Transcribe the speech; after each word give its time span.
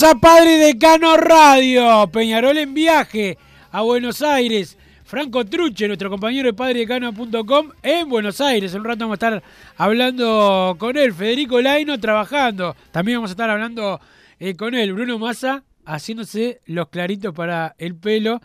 A 0.00 0.14
Padre 0.14 0.56
Decano 0.56 1.18
Radio. 1.18 2.08
Peñarol 2.10 2.56
en 2.56 2.72
viaje 2.72 3.36
a 3.70 3.82
Buenos 3.82 4.22
Aires. 4.22 4.78
Franco 5.04 5.44
Truche, 5.44 5.86
nuestro 5.86 6.08
compañero 6.08 6.46
de 6.46 6.54
padredecano.com 6.54 7.72
en 7.82 8.08
Buenos 8.08 8.40
Aires. 8.40 8.72
Un 8.72 8.84
rato 8.84 9.00
vamos 9.00 9.20
a 9.22 9.26
estar 9.26 9.42
hablando 9.76 10.76
con 10.78 10.96
él. 10.96 11.12
Federico 11.12 11.60
Laino 11.60 12.00
trabajando. 12.00 12.74
También 12.90 13.18
vamos 13.18 13.32
a 13.32 13.34
estar 13.34 13.50
hablando 13.50 14.00
eh, 14.40 14.54
con 14.54 14.74
él. 14.74 14.94
Bruno 14.94 15.18
Massa 15.18 15.62
haciéndose 15.84 16.62
los 16.64 16.88
claritos 16.88 17.34
para 17.34 17.74
el 17.76 17.94
pelo. 17.94 18.40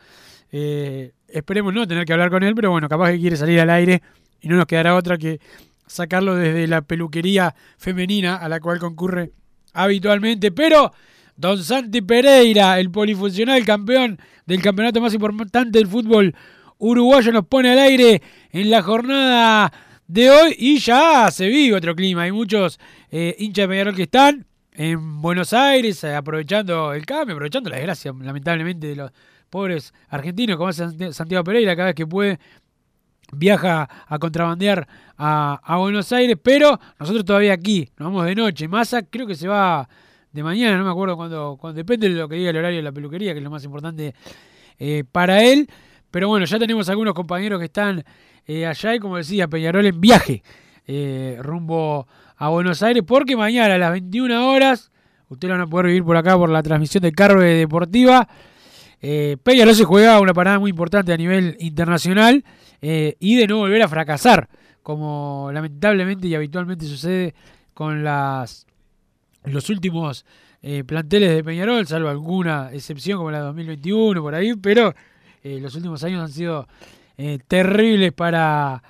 Eh, 0.51 1.13
esperemos 1.29 1.73
no 1.73 1.87
tener 1.87 2.03
que 2.03 2.11
hablar 2.11 2.29
con 2.29 2.43
él, 2.43 2.55
pero 2.55 2.71
bueno, 2.71 2.89
capaz 2.89 3.11
que 3.11 3.19
quiere 3.19 3.37
salir 3.37 3.61
al 3.61 3.69
aire 3.69 4.01
y 4.41 4.49
no 4.49 4.57
nos 4.57 4.65
quedará 4.65 4.95
otra 4.95 5.17
que 5.17 5.39
sacarlo 5.85 6.35
desde 6.35 6.67
la 6.67 6.81
peluquería 6.81 7.55
femenina 7.77 8.35
a 8.35 8.49
la 8.49 8.59
cual 8.59 8.79
concurre 8.79 9.31
habitualmente. 9.71 10.51
Pero 10.51 10.91
Don 11.37 11.63
Santi 11.63 12.01
Pereira, 12.01 12.79
el 12.79 12.89
polifuncional 12.89 13.63
campeón 13.63 14.19
del 14.45 14.61
campeonato 14.61 14.99
más 14.99 15.13
importante 15.13 15.77
del 15.77 15.87
fútbol 15.87 16.33
uruguayo, 16.79 17.31
nos 17.31 17.45
pone 17.45 17.71
al 17.71 17.79
aire 17.79 18.21
en 18.51 18.69
la 18.71 18.81
jornada 18.81 19.71
de 20.07 20.31
hoy 20.31 20.55
y 20.57 20.79
ya 20.79 21.29
se 21.31 21.47
vive 21.47 21.77
otro 21.77 21.95
clima. 21.95 22.23
Hay 22.23 22.31
muchos 22.31 22.79
eh, 23.11 23.35
hinchas 23.37 23.63
de 23.63 23.67
Peñarol 23.67 23.95
que 23.95 24.03
están 24.03 24.47
en 24.73 25.21
Buenos 25.21 25.53
Aires 25.53 26.03
eh, 26.03 26.15
aprovechando 26.15 26.93
el 26.93 27.05
cambio, 27.05 27.35
aprovechando 27.35 27.69
la 27.69 27.77
desgracia, 27.77 28.13
lamentablemente, 28.19 28.87
de 28.87 28.95
los 28.95 29.11
pobres 29.49 29.93
argentinos, 30.09 30.57
como 30.57 30.69
hace 30.69 30.85
Sant- 30.85 31.11
Santiago 31.11 31.43
Pereira 31.43 31.75
cada 31.75 31.87
vez 31.87 31.95
que 31.95 32.07
puede 32.07 32.39
viaja 33.31 33.87
a 34.07 34.19
contrabandear 34.19 34.87
a, 35.17 35.59
a 35.63 35.77
Buenos 35.77 36.11
Aires, 36.13 36.37
pero 36.41 36.79
nosotros 36.99 37.25
todavía 37.25 37.53
aquí, 37.53 37.89
nos 37.97 38.07
vamos 38.07 38.25
de 38.25 38.35
noche. 38.35 38.67
Massa 38.67 39.03
creo 39.03 39.27
que 39.27 39.35
se 39.35 39.47
va 39.47 39.87
de 40.37 40.43
mañana, 40.43 40.77
no 40.77 40.83
me 40.85 40.91
acuerdo 40.91 41.17
cuándo- 41.17 41.57
depende 41.73 42.09
de 42.09 42.15
lo 42.15 42.29
que 42.29 42.35
diga 42.35 42.51
el 42.51 42.57
horario 42.57 42.77
de 42.77 42.83
la 42.83 42.91
peluquería, 42.91 43.33
que 43.33 43.39
es 43.39 43.43
lo 43.43 43.49
más 43.49 43.63
importante 43.63 44.13
eh, 44.77 45.03
para 45.11 45.43
él. 45.43 45.67
Pero 46.11 46.27
bueno, 46.27 46.45
ya 46.45 46.59
tenemos 46.59 46.87
algunos 46.89 47.15
compañeros 47.15 47.57
que 47.59 47.65
están 47.65 48.03
eh, 48.45 48.67
allá 48.67 48.93
y 48.93 48.99
como 48.99 49.17
decía, 49.17 49.47
Peñarol 49.47 49.85
en 49.87 49.99
viaje 49.99 50.43
eh, 50.85 51.37
rumbo 51.41 52.07
a 52.37 52.49
Buenos 52.49 52.83
Aires, 52.83 53.03
porque 53.05 53.35
mañana 53.35 53.73
a 53.73 53.77
las 53.79 53.91
21 53.91 54.51
horas, 54.51 54.91
ustedes 55.27 55.49
lo 55.49 55.57
van 55.57 55.67
a 55.67 55.69
poder 55.69 55.87
vivir 55.87 56.03
por 56.03 56.15
acá 56.15 56.37
por 56.37 56.49
la 56.49 56.61
transmisión 56.61 57.01
de 57.01 57.11
Carve 57.11 57.55
Deportiva. 57.55 58.27
Eh, 59.01 59.37
Peñarol 59.41 59.73
se 59.73 59.85
juega 59.85 60.19
una 60.21 60.35
parada 60.35 60.59
muy 60.59 60.69
importante 60.69 61.11
a 61.11 61.17
nivel 61.17 61.57
internacional 61.59 62.43
y 62.79 63.35
de 63.35 63.47
no 63.47 63.57
volver 63.57 63.81
a 63.81 63.87
fracasar, 63.87 64.47
como 64.83 65.49
lamentablemente 65.51 66.27
y 66.27 66.35
habitualmente 66.35 66.85
sucede 66.85 67.33
con 67.73 68.03
las 68.03 68.66
los 69.51 69.69
últimos 69.69 70.25
eh, 70.61 70.83
planteles 70.83 71.33
de 71.35 71.43
Peñarol, 71.43 71.85
salvo 71.87 72.09
alguna 72.09 72.69
excepción 72.73 73.17
como 73.17 73.31
la 73.31 73.39
de 73.39 73.45
2021 73.45 74.21
por 74.21 74.35
ahí, 74.35 74.53
pero 74.55 74.93
eh, 75.43 75.59
los 75.61 75.75
últimos 75.75 76.03
años 76.03 76.21
han 76.21 76.31
sido 76.31 76.67
eh, 77.17 77.39
terribles 77.47 78.11
para 78.13 78.83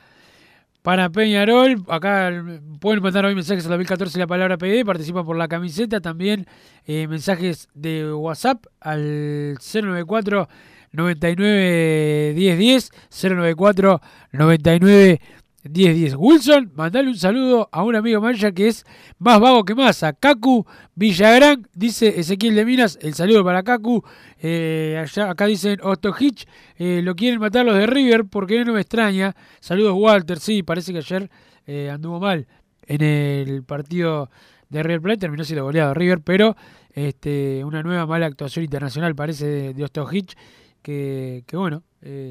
para 0.81 1.09
Peñarol. 1.09 1.83
Acá 1.89 2.29
eh, 2.29 2.61
pueden 2.79 3.03
mandar 3.03 3.25
hoy 3.25 3.35
mensajes 3.35 3.65
a 3.65 3.69
la 3.69 3.75
2014 3.75 4.17
la 4.17 4.27
palabra 4.27 4.57
PD, 4.57 4.85
participan 4.85 5.25
por 5.25 5.37
la 5.37 5.47
camiseta, 5.47 5.99
también 5.99 6.47
mensajes 6.87 7.67
de 7.73 8.13
WhatsApp 8.13 8.65
al 8.79 9.57
094 9.59 10.47
99 10.93 12.33
1010 12.35 12.91
094 13.11 14.01
99 14.31 15.21
1010 15.69 16.15
Wilson, 16.17 16.71
mandale 16.75 17.09
un 17.09 17.17
saludo 17.17 17.69
a 17.71 17.83
un 17.83 17.95
amigo 17.95 18.21
Maya 18.21 18.51
que 18.51 18.67
es 18.67 18.85
más 19.19 19.39
vago 19.39 19.63
que 19.63 19.75
más, 19.75 20.03
a 20.03 20.13
Kaku 20.13 20.65
Villagrán, 20.95 21.67
dice 21.73 22.19
Ezequiel 22.19 22.55
de 22.55 22.65
Minas, 22.65 22.97
el 23.01 23.13
saludo 23.13 23.43
para 23.43 23.63
Kaku, 23.63 24.03
eh, 24.39 25.03
acá 25.27 25.45
dicen 25.45 25.79
Otto 25.83 26.13
Hitch, 26.17 26.47
eh, 26.77 27.01
lo 27.03 27.15
quieren 27.15 27.39
matar 27.39 27.65
los 27.65 27.75
de 27.75 27.87
River 27.87 28.25
porque 28.25 28.63
no 28.65 28.73
me 28.73 28.81
extraña, 28.81 29.35
saludos 29.59 29.93
Walter, 29.95 30.39
sí, 30.39 30.63
parece 30.63 30.91
que 30.91 30.99
ayer 30.99 31.29
eh, 31.65 31.89
anduvo 31.89 32.19
mal 32.19 32.47
en 32.85 33.01
el 33.01 33.63
partido 33.63 34.29
de 34.69 34.83
River 34.83 35.01
Plate, 35.01 35.19
terminó 35.19 35.43
siendo 35.43 35.63
goleado 35.63 35.93
River, 35.93 36.21
pero 36.21 36.55
este, 36.93 37.63
una 37.63 37.83
nueva 37.83 38.05
mala 38.05 38.25
actuación 38.25 38.63
internacional 38.63 39.15
parece 39.15 39.45
de, 39.45 39.73
de 39.73 39.89
Hitch, 40.11 40.35
que, 40.81 41.43
que 41.45 41.57
bueno, 41.57 41.83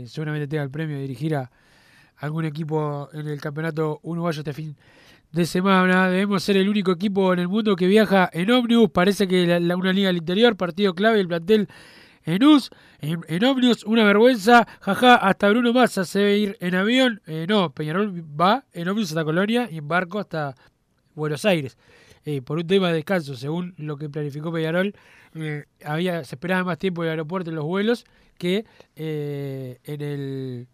seguramente 0.06 0.48
tenga 0.48 0.62
el 0.62 0.70
premio 0.70 0.96
de 0.96 1.02
dirigir 1.02 1.34
a 1.34 1.50
algún 2.16 2.44
equipo 2.44 3.08
en 3.12 3.28
el 3.28 3.40
campeonato 3.40 4.00
uruguayo 4.02 4.40
este 4.40 4.52
fin 4.52 4.76
de 5.32 5.46
semana. 5.46 6.08
Debemos 6.08 6.42
ser 6.42 6.56
el 6.56 6.68
único 6.68 6.92
equipo 6.92 7.32
en 7.32 7.40
el 7.40 7.48
mundo 7.48 7.76
que 7.76 7.86
viaja 7.86 8.28
en 8.32 8.50
ómnibus. 8.50 8.90
Parece 8.90 9.28
que 9.28 9.60
la, 9.60 9.76
una 9.76 9.92
liga 9.92 10.08
al 10.08 10.16
interior, 10.16 10.56
partido 10.56 10.94
clave, 10.94 11.20
el 11.20 11.28
plantel 11.28 11.68
en 12.24 12.42
US, 12.42 12.70
en, 13.00 13.44
ómnibus, 13.44 13.84
una 13.84 14.04
vergüenza. 14.04 14.66
Jaja, 14.80 15.16
hasta 15.16 15.48
Bruno 15.50 15.72
Massa 15.72 16.04
se 16.04 16.20
debe 16.20 16.38
ir 16.38 16.56
en 16.60 16.74
avión. 16.74 17.20
Eh, 17.26 17.46
no, 17.48 17.70
Peñarol 17.70 18.24
va 18.40 18.64
en 18.72 18.88
ómnibus 18.88 19.10
hasta 19.10 19.24
Colonia 19.24 19.69
y 19.70 19.78
en 19.78 19.88
barco 19.88 20.19
hasta 20.19 20.54
Buenos 21.14 21.44
Aires. 21.44 21.76
Eh, 22.24 22.42
por 22.42 22.58
un 22.58 22.66
tema 22.66 22.88
de 22.88 22.94
descanso, 22.94 23.36
según 23.36 23.72
lo 23.76 23.96
que 23.96 24.08
planificó 24.08 24.52
Peñarol, 24.52 24.94
eh, 25.36 25.64
había, 25.84 26.24
se 26.24 26.34
esperaba 26.34 26.64
más 26.64 26.78
tiempo 26.78 27.02
en 27.02 27.06
el 27.06 27.10
aeropuerto 27.12 27.50
en 27.50 27.56
los 27.56 27.64
vuelos 27.64 28.04
que 28.36 28.64
eh, 28.96 29.78
en 29.84 30.00
el 30.02 30.69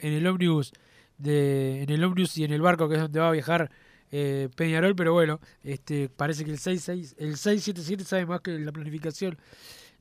en 0.00 0.12
el 0.12 0.26
ómnibus 0.26 0.72
de 1.18 1.82
en 1.82 1.90
el 1.90 2.04
ómnibus 2.04 2.38
y 2.38 2.44
en 2.44 2.52
el 2.52 2.62
barco 2.62 2.88
que 2.88 2.94
es 2.94 3.00
donde 3.02 3.20
va 3.20 3.28
a 3.28 3.32
viajar 3.32 3.70
eh, 4.10 4.48
Peñarol, 4.56 4.96
pero 4.96 5.12
bueno, 5.12 5.40
este 5.62 6.08
parece 6.08 6.44
que 6.44 6.50
el 6.50 6.58
66 6.58 7.16
el 7.18 7.36
677 7.36 8.04
sabe 8.04 8.26
más 8.26 8.40
que 8.40 8.58
la 8.58 8.72
planificación 8.72 9.36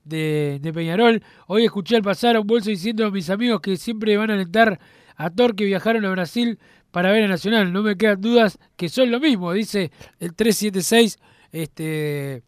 de, 0.05 0.59
de 0.61 0.73
Peñarol. 0.73 1.21
Hoy 1.47 1.65
escuché 1.65 1.97
al 1.97 2.03
pasar 2.03 2.37
a 2.37 2.39
un 2.39 2.47
bolso 2.47 2.69
diciendo 2.69 3.05
a 3.05 3.11
mis 3.11 3.29
amigos 3.29 3.59
que 3.59 3.75
siempre 3.75 4.15
van 4.15 4.31
a 4.31 4.35
alentar 4.35 4.79
a 5.17 5.29
Thor 5.29 5.55
que 5.55 5.65
viajaron 5.65 6.05
a 6.05 6.11
Brasil 6.11 6.59
para 6.91 7.11
ver 7.11 7.25
a 7.25 7.27
Nacional. 7.27 7.73
No 7.73 7.83
me 7.83 7.97
quedan 7.97 8.21
dudas 8.21 8.59
que 8.75 8.87
son 8.87 9.11
lo 9.11 9.19
mismo, 9.19 9.51
dice 9.51 9.91
el 10.19 10.33
376. 10.33 11.19
Este, 11.51 12.43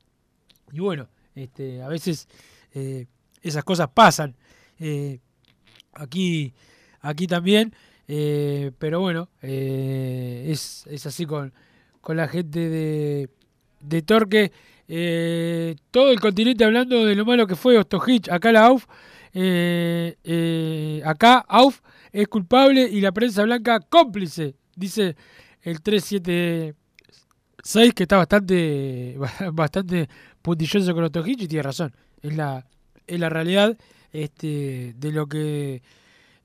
y 0.72 0.80
bueno, 0.80 1.10
este, 1.36 1.82
a 1.82 1.88
veces 1.88 2.28
eh, 2.74 3.08
esas 3.42 3.64
cosas 3.64 3.90
pasan. 3.94 4.36
Eh, 4.80 5.20
aquí, 5.94 6.54
aquí 7.02 7.28
también. 7.28 7.74
Eh, 8.12 8.72
pero 8.80 9.02
bueno, 9.02 9.30
eh, 9.44 10.48
es, 10.50 10.88
es 10.88 11.06
así 11.06 11.28
con, 11.28 11.54
con 12.02 12.18
la 12.18 12.28
gente 12.28 12.68
de, 12.68 13.30
de 13.82 14.02
Torque. 14.02 14.52
Eh, 14.88 15.76
todo 15.92 16.10
el 16.10 16.20
continente 16.20 16.66
hablando 16.66 17.06
de 17.06 17.14
lo 17.14 17.24
malo 17.24 17.46
que 17.46 17.56
fue 17.56 17.78
Ostojic. 17.78 18.32
Acá 18.32 18.52
la 18.52 18.66
AUF, 18.66 18.88
acá 21.06 21.46
AUF 21.48 21.82
es 22.12 22.28
culpable 22.28 22.90
y 22.92 23.00
la 23.00 23.12
prensa 23.12 23.44
blanca 23.44 23.80
cómplice, 23.80 24.56
dice 24.76 25.16
el 25.62 25.84
376 25.84 27.94
que 27.94 28.04
está 28.04 28.18
bastante 28.18 29.18
bastante 29.54 30.10
puntilloso 30.42 30.96
con 30.96 31.04
Ostojic 31.04 31.42
y 31.42 31.48
tiene 31.48 31.62
razón. 31.62 31.94
Es 32.24 32.36
la 32.36 32.66
es 33.06 33.20
la 33.20 33.30
realidad 33.30 33.78
este 34.12 34.96
de 34.98 35.12
lo 35.12 35.28
que 35.28 35.84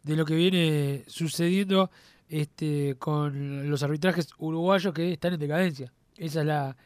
de 0.05 0.17
lo 0.17 0.25
que 0.25 0.35
viene 0.35 1.03
sucediendo 1.09 1.91
este 2.29 2.97
con 2.99 3.69
los 3.69 3.83
arbitrajes 3.83 4.29
uruguayos 4.39 4.95
que 4.95 5.13
están 5.13 5.35
en 5.35 5.41
decadencia. 5.41 5.93
Esa 6.17 6.41
es 6.41 6.47
la 6.47 6.77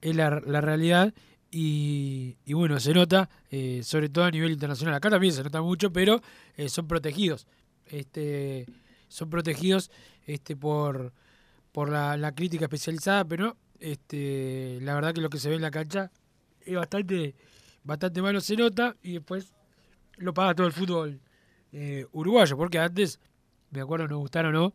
es 0.00 0.14
la, 0.14 0.30
realidad 0.30 1.12
y, 1.50 2.36
y 2.44 2.52
bueno, 2.52 2.78
se 2.78 2.92
nota, 2.92 3.28
eh, 3.50 3.80
sobre 3.82 4.08
todo 4.08 4.24
a 4.24 4.30
nivel 4.30 4.52
internacional. 4.52 4.94
Acá 4.94 5.10
también 5.10 5.32
se 5.32 5.42
nota 5.42 5.62
mucho, 5.62 5.90
pero 5.90 6.20
eh, 6.56 6.68
son 6.68 6.86
protegidos. 6.86 7.46
Este, 7.86 8.66
son 9.08 9.30
protegidos 9.30 9.90
este, 10.26 10.54
por, 10.54 11.12
por 11.72 11.88
la, 11.88 12.16
la 12.16 12.34
crítica 12.34 12.66
especializada, 12.66 13.24
pero 13.24 13.56
este, 13.80 14.78
la 14.82 14.94
verdad 14.94 15.14
que 15.14 15.22
lo 15.22 15.30
que 15.30 15.38
se 15.38 15.48
ve 15.48 15.56
en 15.56 15.62
la 15.62 15.70
cancha 15.70 16.10
es 16.60 16.74
bastante, 16.74 17.34
bastante 17.84 18.20
malo, 18.20 18.40
se 18.40 18.56
nota, 18.56 18.94
y 19.02 19.14
después 19.14 19.52
lo 20.18 20.34
paga 20.34 20.54
todo 20.54 20.66
el 20.66 20.72
fútbol 20.72 21.20
eh, 21.78 22.06
uruguayo, 22.12 22.56
porque 22.56 22.78
antes, 22.78 23.20
me 23.70 23.82
acuerdo, 23.82 24.08
nos 24.08 24.18
gustaron 24.18 24.56
o 24.56 24.58
no, 24.58 24.74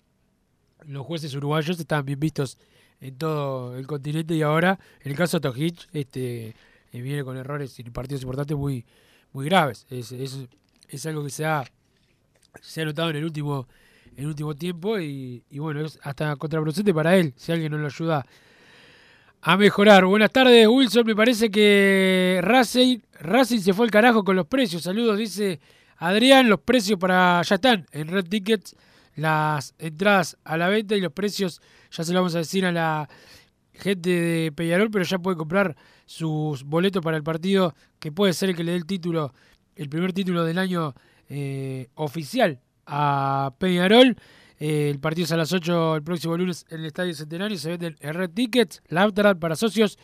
los 0.86 1.04
jueces 1.04 1.34
uruguayos 1.34 1.80
estaban 1.80 2.06
bien 2.06 2.20
vistos 2.20 2.60
en 3.00 3.18
todo 3.18 3.76
el 3.76 3.88
continente 3.88 4.36
y 4.36 4.44
ahora, 4.44 4.78
en 5.02 5.12
el 5.12 5.18
caso 5.18 5.40
de 5.40 5.50
Tojic, 5.50 5.90
este, 5.94 6.50
eh, 6.92 7.02
viene 7.02 7.24
con 7.24 7.38
errores 7.38 7.80
en 7.80 7.92
partidos 7.92 8.22
importantes 8.22 8.56
muy, 8.56 8.86
muy 9.34 9.46
graves. 9.46 9.88
Es, 9.90 10.12
es, 10.12 10.48
es 10.90 11.06
algo 11.08 11.24
que 11.24 11.32
se 11.32 11.44
ha, 11.44 11.64
se 12.62 12.82
ha 12.84 12.86
notado 12.86 13.10
en 13.10 13.16
el 13.16 13.26
último, 13.26 13.68
en 14.16 14.28
último 14.28 14.54
tiempo 14.54 15.00
y, 15.00 15.44
y 15.50 15.58
bueno, 15.58 15.84
es 15.84 15.98
hasta 16.04 16.36
contraproducente 16.36 16.94
para 16.94 17.18
él, 17.18 17.34
si 17.36 17.52
alguien 17.52 17.72
no 17.72 17.80
lo 17.80 17.88
ayuda 17.88 18.28
a 19.42 19.58
mejorar. 19.58 20.06
Buenas 20.06 20.32
tardes, 20.32 20.68
Wilson. 20.68 21.08
Me 21.08 21.16
parece 21.16 21.50
que 21.50 22.40
Racing, 22.44 23.00
Racing 23.22 23.60
se 23.60 23.74
fue 23.74 23.86
al 23.86 23.92
carajo 23.92 24.24
con 24.24 24.36
los 24.36 24.46
precios. 24.46 24.84
Saludos, 24.84 25.18
dice 25.18 25.60
Adrián. 26.02 26.50
Los 26.50 26.60
precios 26.62 27.00
para 27.00 27.42
ya 27.44 27.56
están 27.56 27.86
en 27.92 28.08
Red 28.08 28.26
Tickets, 28.26 28.76
las 29.16 29.76
entradas 29.78 30.38
a 30.44 30.58
la 30.58 30.68
venta 30.68 30.96
y 30.96 31.02
los 31.02 31.14
precios 31.14 31.62
ya 31.92 32.04
se 32.04 32.12
lo 32.12 32.20
vamos 32.20 32.36
a 32.36 32.40
decir 32.40 32.66
a 32.66 32.72
la 32.72 33.08
gente 33.74 34.10
de 34.10 34.52
Peñarol, 34.52 34.90
pero 34.90 35.06
ya 35.06 35.20
puede 35.20 35.38
comprar 35.38 35.76
sus 36.06 36.64
boletos 36.64 37.04
para 37.04 37.18
el 37.18 37.24
partido 37.24 37.76
que 38.00 38.12
puede 38.12 38.34
ser 38.34 38.50
el 38.50 38.56
que 38.56 38.64
le 38.64 38.72
dé 38.72 38.78
el 38.78 38.86
título, 38.86 39.34
el 39.76 39.90
primer 39.90 40.12
título 40.12 40.44
del 40.44 40.58
año 40.58 40.96
eh, 41.30 41.88
oficial 41.94 42.60
a 42.88 43.54
Peñarol. 43.60 44.18
Eh, 44.60 44.90
el 44.90 45.00
partido 45.00 45.26
es 45.26 45.32
a 45.32 45.38
las 45.38 45.54
8 45.54 45.98
el 45.98 46.04
próximo 46.04 46.36
lunes 46.36 46.66
en 46.70 46.80
el 46.80 46.88
Estadio 46.88 47.14
Centenario. 47.14 47.58
Se 47.58 47.70
venden 47.70 47.96
en 48.00 48.14
Red 48.14 48.32
Tickets. 48.32 48.82
La 48.88 49.04
Amsterdam 49.04 49.40
para 49.40 49.56
socios 49.56 50.00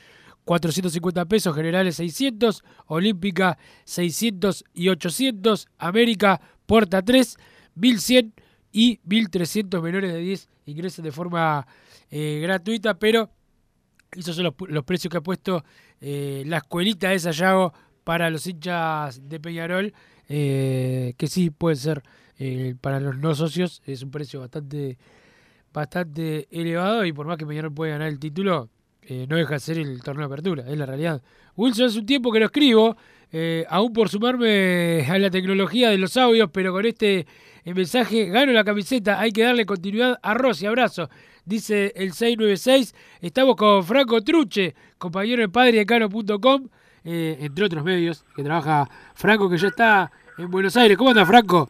450 0.48 1.26
pesos, 1.26 1.54
generales 1.54 1.98
600, 1.98 2.64
Olímpica 2.86 3.58
600 3.84 4.64
y 4.74 4.88
800, 4.88 5.68
América 5.78 6.40
Puerta 6.66 7.02
3, 7.02 7.36
1100 7.76 8.34
y 8.72 9.02
1300 9.04 9.84
menores 9.84 10.14
de 10.14 10.20
10 10.20 10.50
ingresan 10.66 11.04
de 11.04 11.12
forma 11.12 11.68
eh, 12.10 12.40
gratuita, 12.42 12.98
pero 12.98 13.30
esos 14.14 14.38
son 14.38 14.46
los, 14.46 14.84
precios 14.86 15.12
que 15.12 15.18
ha 15.18 15.22
puesto 15.22 15.66
eh, 16.00 16.44
la 16.46 16.58
escuelita 16.58 17.10
de 17.10 17.20
Sayago 17.20 17.74
para 18.06 18.30
los 18.30 18.48
hinchas 18.48 19.28
de 19.28 19.42
Peñarol, 19.42 19.94
eh, 20.30 21.14
que 21.18 21.28
sí 21.28 21.50
puede 21.50 21.76
ser 21.76 22.04
para 22.80 23.02
los 23.02 23.18
no 23.18 23.36
socios, 23.36 23.82
es 23.86 24.02
un 24.02 24.12
precio 24.12 24.40
bastante 24.40 24.98
bastante 25.74 26.48
elevado 26.52 27.04
y 27.04 27.12
por 27.12 27.28
más 27.28 27.38
que 27.38 27.46
Peñarol 27.46 27.74
pueda 27.74 27.94
ganar 27.94 28.08
el 28.08 28.20
título, 28.20 28.70
eh, 29.10 29.26
no 29.30 29.38
deja 29.38 29.54
de 29.54 29.60
ser 29.60 29.78
el 29.78 30.04
torneo 30.04 30.28
de 30.28 30.34
apertura, 30.34 30.64
es 30.68 30.78
la 30.78 30.86
realidad. 30.86 31.22
Wilson, 31.56 31.88
hace 31.88 32.00
un 32.00 32.06
tiempo 32.06 32.32
que 32.32 32.40
lo 32.40 32.46
escribo, 32.46 32.98
eh, 33.32 33.66
aún 33.70 33.94
por 33.94 34.10
sumarme 34.10 35.06
a 35.10 35.18
la 35.18 35.30
tecnología 35.30 35.90
de 35.90 35.98
los 35.98 36.18
audios, 36.18 36.50
pero 36.52 36.72
con 36.74 36.86
este 36.86 37.26
eh, 37.66 37.74
mensaje 37.74 38.26
gano 38.26 38.52
la 38.52 38.64
camiseta, 38.64 39.20
hay 39.20 39.32
que 39.32 39.44
darle 39.44 39.66
continuidad 39.66 40.20
a 40.22 40.34
Rossi, 40.34 40.66
abrazo. 40.66 41.10
Dice 41.46 41.94
el 41.96 42.12
696, 42.12 42.94
estamos 43.22 43.56
con 43.56 43.84
Franco 43.84 44.22
Truche, 44.22 44.76
compañero 44.98 45.42
de 45.42 45.50
padredecano.com, 45.50 46.68
eh, 47.06 47.38
entre 47.40 47.66
otros 47.66 47.84
medios, 47.86 48.26
que 48.36 48.44
trabaja 48.44 48.90
Franco, 49.16 49.50
que 49.50 49.58
ya 49.58 49.70
está 49.70 50.12
en 50.38 50.52
Buenos 50.52 50.76
Aires. 50.76 50.98
¿Cómo 50.98 51.12
anda, 51.12 51.26
Franco? 51.26 51.70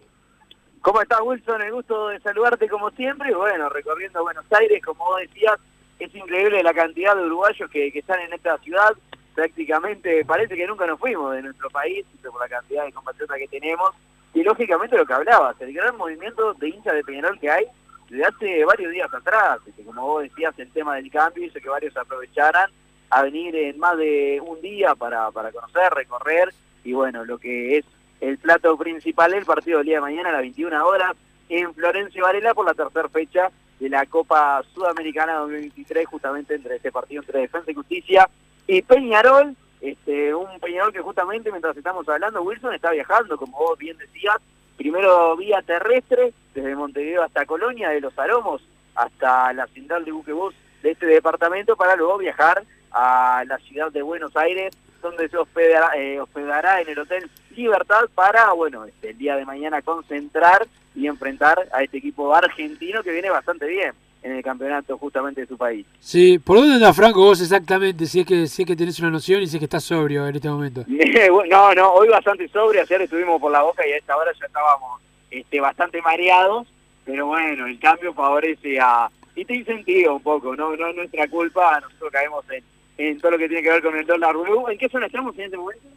¿Cómo 0.82 1.02
estás, 1.02 1.20
Wilson? 1.24 1.62
El 1.62 1.74
gusto 1.74 2.08
de 2.10 2.20
saludarte 2.22 2.68
como 2.68 2.90
siempre. 2.92 3.34
Bueno, 3.36 3.70
recorriendo 3.70 4.24
Buenos 4.24 4.46
Aires, 4.52 4.84
como 4.84 5.06
vos 5.06 5.20
decías, 5.22 5.58
es 6.00 6.14
increíble 6.16 6.64
la 6.64 6.74
cantidad 6.74 7.16
de 7.16 7.26
uruguayos 7.26 7.70
que, 7.70 7.92
que 7.92 8.00
están 8.00 8.20
en 8.20 8.34
esta 8.34 8.58
ciudad. 8.60 8.94
Prácticamente 9.34 10.26
parece 10.26 10.56
que 10.56 10.68
nunca 10.68 10.86
nos 10.86 11.00
fuimos 11.00 11.34
de 11.34 11.42
nuestro 11.42 11.70
país 11.70 12.06
por 12.24 12.40
la 12.40 12.50
cantidad 12.50 12.86
de 12.86 12.92
compatriotas 12.92 13.38
que 13.38 13.48
tenemos. 13.48 13.92
Y 14.34 14.44
lógicamente 14.44 14.98
lo 14.98 15.06
que 15.06 15.14
hablabas, 15.14 15.60
el 15.62 15.74
gran 15.74 15.98
movimiento 15.98 16.54
de 16.54 16.70
hinchas 16.70 16.94
de 16.94 17.04
Peñarol 17.04 17.40
que 17.40 17.50
hay 17.50 17.66
desde 18.10 18.26
hace 18.26 18.66
varios 18.66 18.92
días 18.92 19.14
atrás. 19.14 19.60
Este, 19.66 19.84
como 19.84 20.06
vos 20.06 20.24
decías, 20.24 20.54
el 20.58 20.72
tema 20.72 20.96
del 20.96 21.10
cambio 21.12 21.46
hizo 21.46 21.60
que 21.60 21.70
varios 21.70 21.96
aprovecharan 21.98 22.70
a 23.10 23.24
venir 23.24 23.56
en 23.56 23.80
más 23.80 23.98
de 23.98 24.42
un 24.46 24.62
día 24.62 24.96
para, 24.96 25.32
para 25.32 25.52
conocer, 25.52 25.92
recorrer. 25.94 26.54
Y 26.84 26.94
bueno, 26.94 27.26
lo 27.26 27.38
que 27.38 27.78
es 27.78 27.86
el 28.22 28.38
plato 28.38 28.78
principal 28.78 29.32
del 29.32 29.46
partido 29.46 29.78
del 29.78 29.88
día 29.88 29.96
de 29.98 30.02
mañana 30.02 30.30
a 30.30 30.34
las 30.34 30.42
21 30.42 30.86
horas 30.86 31.14
en 31.50 31.74
Florencio 31.74 32.24
Varela 32.24 32.54
por 32.54 32.66
la 32.66 32.74
tercera 32.74 33.10
fecha 33.10 33.50
de 33.80 33.90
la 33.90 34.06
Copa 34.06 34.62
Sudamericana 34.74 35.36
2023, 35.36 36.08
justamente 36.08 36.56
entre 36.56 36.78
este 36.78 36.92
partido 36.92 37.22
entre 37.22 37.42
Defensa 37.42 37.72
y 37.72 37.76
Justicia. 37.76 38.30
Y 38.66 38.82
Peñarol, 38.82 39.56
este, 39.82 40.34
un 40.34 40.60
Peñarol 40.60 40.92
que 40.92 41.02
justamente 41.02 41.52
mientras 41.52 41.78
estamos 41.78 42.08
hablando, 42.10 42.42
Wilson 42.42 42.74
está 42.74 42.92
viajando, 42.92 43.38
como 43.38 43.58
vos 43.58 43.78
bien 43.78 43.98
decías, 43.98 44.38
primero 44.78 45.36
vía 45.36 45.62
terrestre, 45.62 46.34
desde 46.54 46.76
Montevideo 46.76 47.24
hasta 47.24 47.46
Colonia, 47.46 47.90
de 47.90 48.02
Los 48.02 48.18
Aromos 48.18 48.62
hasta 48.96 49.54
la 49.54 49.68
central 49.68 50.06
de 50.06 50.12
buquebús 50.12 50.56
de 50.82 50.92
este 50.92 51.06
departamento, 51.06 51.76
para 51.76 51.96
luego 51.96 52.18
viajar 52.18 52.64
a 52.92 53.44
la 53.46 53.58
ciudad 53.60 53.92
de 53.92 54.02
Buenos 54.02 54.36
Aires, 54.36 54.76
donde 55.02 55.30
se 55.30 55.38
hospedará, 55.38 55.92
eh, 55.96 56.20
hospedará 56.20 56.82
en 56.82 56.90
el 56.90 57.00
Hotel 57.00 57.30
Libertad 57.58 58.06
para, 58.14 58.54
bueno, 58.54 58.86
este, 58.86 59.10
el 59.10 59.18
día 59.18 59.36
de 59.36 59.44
mañana 59.44 59.82
concentrar 59.82 60.68
y 60.96 61.08
enfrentar 61.08 61.68
a 61.74 61.84
este 61.84 61.98
equipo 61.98 62.34
argentino 62.34 63.02
que 63.02 63.12
viene 63.12 63.32
bastante 63.32 63.66
bien 63.66 63.94
en 64.22 64.32
el 64.34 64.44
campeonato 64.44 64.98
justamente 64.98 65.42
de 65.42 65.48
su 65.48 65.58
país. 65.58 65.86
Sí, 66.00 66.38
¿por 66.38 66.58
dónde 66.58 66.76
anda 66.76 66.94
Franco 66.94 67.22
vos 67.22 67.42
exactamente? 67.42 68.06
Si 68.06 68.20
es 68.20 68.26
que 68.28 68.48
si 68.48 68.62
es 68.62 68.68
que 68.68 68.76
tenés 68.76 69.00
una 69.00 69.10
noción 69.10 69.42
y 69.42 69.48
si 69.48 69.56
es 69.56 69.60
que 69.60 69.66
estás 69.66 69.84
sobrio 69.84 70.28
en 70.28 70.36
este 70.36 70.50
momento. 70.50 70.84
no, 71.50 71.74
no, 71.74 71.94
hoy 71.94 72.10
bastante 72.10 72.48
sobrio, 72.50 72.82
ayer 72.82 73.02
estuvimos 73.02 73.42
por 73.42 73.52
la 73.52 73.64
boca 73.64 73.88
y 73.88 73.92
a 73.92 73.98
esta 73.98 74.16
hora 74.16 74.32
ya 74.40 74.46
estábamos 74.46 75.02
este, 75.32 75.60
bastante 75.60 76.02
mareados, 76.02 76.68
pero 77.06 77.26
bueno, 77.26 77.66
el 77.66 77.80
cambio 77.80 78.14
favorece 78.14 78.80
a, 78.80 79.10
y 79.36 79.46
te 79.46 79.56
incentiva 79.56 80.14
un 80.14 80.22
poco, 80.22 80.56
no, 80.56 80.76
no 80.76 80.88
es 80.90 80.96
nuestra 80.96 81.28
culpa, 81.28 81.80
nosotros 81.80 82.12
caemos 82.12 82.46
en, 82.52 82.64
en 82.98 83.20
todo 83.20 83.32
lo 83.32 83.38
que 83.38 83.48
tiene 83.48 83.64
que 83.64 83.70
ver 83.70 83.82
con 83.82 83.96
el 83.96 84.06
dólar 84.06 84.36
blue. 84.36 84.70
¿En 84.70 84.78
qué 84.78 84.90
zona 84.90 85.08
estamos 85.08 85.38
en 85.38 85.46
este 85.46 85.58
momento? 85.58 85.97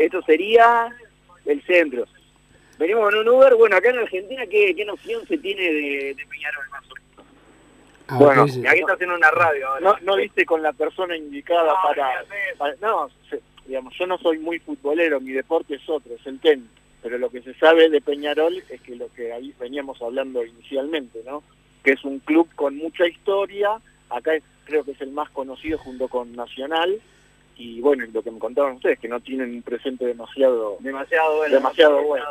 Esto 0.00 0.22
sería 0.22 0.88
el 1.44 1.62
centro. 1.64 2.06
Venimos 2.78 3.04
con 3.10 3.18
un 3.18 3.28
Uber, 3.28 3.54
bueno, 3.56 3.76
acá 3.76 3.90
en 3.90 3.98
Argentina, 3.98 4.46
¿qué, 4.46 4.74
qué 4.74 4.84
noción 4.86 5.26
se 5.28 5.36
tiene 5.36 5.62
de, 5.62 6.14
de 6.14 6.26
Peñarol 6.30 6.68
más 6.70 6.82
o 6.90 6.94
menos? 6.94 7.34
A 8.08 8.18
ver, 8.18 8.26
Bueno, 8.26 8.46
y 8.48 8.66
aquí 8.66 8.80
está 8.80 8.94
haciendo 8.94 9.14
una 9.16 9.30
radio 9.30 9.68
ahora. 9.68 9.80
No, 9.80 9.96
no 10.00 10.16
viste 10.16 10.46
con 10.46 10.62
la 10.62 10.72
persona 10.72 11.14
indicada 11.16 11.74
No, 11.74 11.78
para, 12.58 12.74
No, 12.80 13.10
digamos, 13.66 13.94
yo 13.98 14.06
no 14.06 14.16
soy 14.18 14.38
muy 14.38 14.58
futbolero, 14.60 15.20
mi 15.20 15.32
deporte 15.32 15.74
es 15.74 15.86
otro, 15.88 16.14
es 16.14 16.26
el 16.26 16.40
tenis. 16.40 16.64
Pero 17.02 17.18
lo 17.18 17.28
que 17.30 17.42
se 17.42 17.52
sabe 17.54 17.88
de 17.90 18.00
Peñarol 18.00 18.62
es 18.70 18.80
que 18.80 18.96
lo 18.96 19.12
que 19.12 19.32
ahí 19.32 19.54
veníamos 19.60 20.00
hablando 20.00 20.44
inicialmente, 20.44 21.20
¿no? 21.26 21.42
Que 21.84 21.92
es 21.92 22.04
un 22.04 22.18
club 22.20 22.48
con 22.56 22.76
mucha 22.76 23.06
historia, 23.06 23.78
acá 24.08 24.34
es- 24.34 24.44
creo 24.64 24.84
que 24.84 24.92
es 24.92 25.00
el 25.02 25.10
más 25.10 25.28
conocido 25.30 25.76
junto 25.78 26.08
con 26.08 26.32
Nacional, 26.34 26.98
y 27.60 27.80
bueno, 27.80 28.04
lo 28.12 28.22
que 28.22 28.30
me 28.30 28.38
contaron 28.38 28.76
ustedes, 28.76 28.98
que 28.98 29.08
no 29.08 29.20
tienen 29.20 29.50
un 29.50 29.62
presente 29.62 30.06
demasiado... 30.06 30.76
Demasiado 30.80 31.36
bueno. 31.36 31.54
Demasiado 31.54 32.02
bueno. 32.02 32.24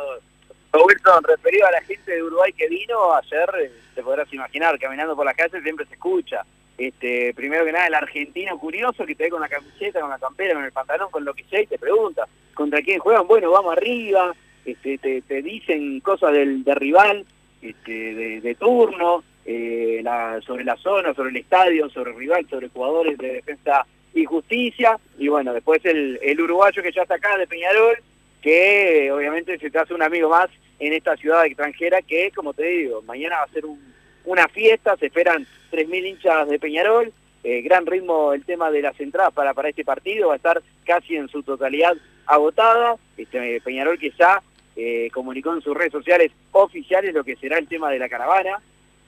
Wilson, 0.72 1.24
referido 1.24 1.66
a 1.66 1.72
la 1.72 1.80
gente 1.82 2.12
de 2.12 2.22
Uruguay 2.22 2.52
que 2.52 2.68
vino 2.68 3.12
ayer, 3.14 3.48
eh, 3.60 3.70
te 3.94 4.02
podrás 4.02 4.32
imaginar, 4.32 4.78
caminando 4.78 5.16
por 5.16 5.24
las 5.26 5.36
calles 5.36 5.62
siempre 5.62 5.86
se 5.86 5.94
escucha. 5.94 6.42
Este, 6.78 7.34
primero 7.34 7.64
que 7.64 7.72
nada, 7.72 7.86
el 7.88 7.94
argentino 7.94 8.58
curioso 8.58 9.04
que 9.04 9.14
te 9.14 9.24
ve 9.24 9.30
con 9.30 9.40
la 9.40 9.48
camiseta, 9.48 10.00
con 10.00 10.10
la 10.10 10.18
campera, 10.18 10.54
con 10.54 10.64
el 10.64 10.72
pantalón, 10.72 11.10
con 11.10 11.24
lo 11.24 11.34
que 11.34 11.44
sea, 11.44 11.60
y 11.60 11.66
te 11.66 11.78
pregunta, 11.78 12.26
¿contra 12.54 12.80
quién 12.82 13.00
juegan? 13.00 13.26
Bueno, 13.26 13.50
vamos 13.50 13.72
arriba, 13.76 14.34
este, 14.64 14.96
te, 14.98 15.22
te 15.22 15.42
dicen 15.42 16.00
cosas 16.00 16.32
del, 16.32 16.64
del 16.64 16.76
rival, 16.76 17.26
este, 17.60 18.14
de, 18.14 18.40
de 18.40 18.54
turno, 18.54 19.22
eh, 19.44 20.00
la- 20.02 20.40
sobre 20.42 20.64
la 20.64 20.76
zona, 20.76 21.12
sobre 21.14 21.30
el 21.30 21.36
estadio, 21.38 21.90
sobre 21.90 22.12
el 22.12 22.16
rival, 22.16 22.46
sobre 22.48 22.68
jugadores 22.68 23.18
de 23.18 23.32
defensa 23.34 23.84
y 24.14 24.24
justicia, 24.24 24.98
y 25.18 25.28
bueno, 25.28 25.52
después 25.54 25.84
el, 25.84 26.18
el 26.22 26.40
uruguayo 26.40 26.82
que 26.82 26.92
ya 26.92 27.02
está 27.02 27.14
acá 27.14 27.36
de 27.38 27.46
Peñarol, 27.46 27.96
que 28.42 29.10
obviamente 29.12 29.58
se 29.58 29.70
te 29.70 29.78
hace 29.78 29.94
un 29.94 30.02
amigo 30.02 30.28
más 30.28 30.48
en 30.78 30.92
esta 30.92 31.16
ciudad 31.16 31.44
extranjera 31.46 32.00
que, 32.02 32.30
como 32.34 32.52
te 32.54 32.64
digo, 32.64 33.02
mañana 33.02 33.36
va 33.36 33.42
a 33.44 33.48
ser 33.52 33.66
un- 33.66 33.94
una 34.24 34.48
fiesta, 34.48 34.96
se 34.96 35.06
esperan 35.06 35.46
3.000 35.70 36.06
hinchas 36.06 36.48
de 36.48 36.58
Peñarol, 36.58 37.12
eh, 37.44 37.62
gran 37.62 37.86
ritmo 37.86 38.32
el 38.32 38.44
tema 38.44 38.70
de 38.70 38.82
las 38.82 38.98
entradas 39.00 39.32
para, 39.32 39.54
para 39.54 39.68
este 39.70 39.84
partido, 39.84 40.28
va 40.28 40.34
a 40.34 40.36
estar 40.36 40.62
casi 40.84 41.16
en 41.16 41.28
su 41.28 41.42
totalidad 41.42 41.96
agotada, 42.26 42.96
este, 43.16 43.60
Peñarol 43.62 43.98
que 43.98 44.12
ya 44.18 44.42
eh, 44.76 45.10
comunicó 45.12 45.52
en 45.54 45.62
sus 45.62 45.76
redes 45.76 45.92
sociales 45.92 46.32
oficiales 46.52 47.12
lo 47.14 47.24
que 47.24 47.36
será 47.36 47.58
el 47.58 47.68
tema 47.68 47.90
de 47.90 47.98
la 47.98 48.08
caravana, 48.08 48.60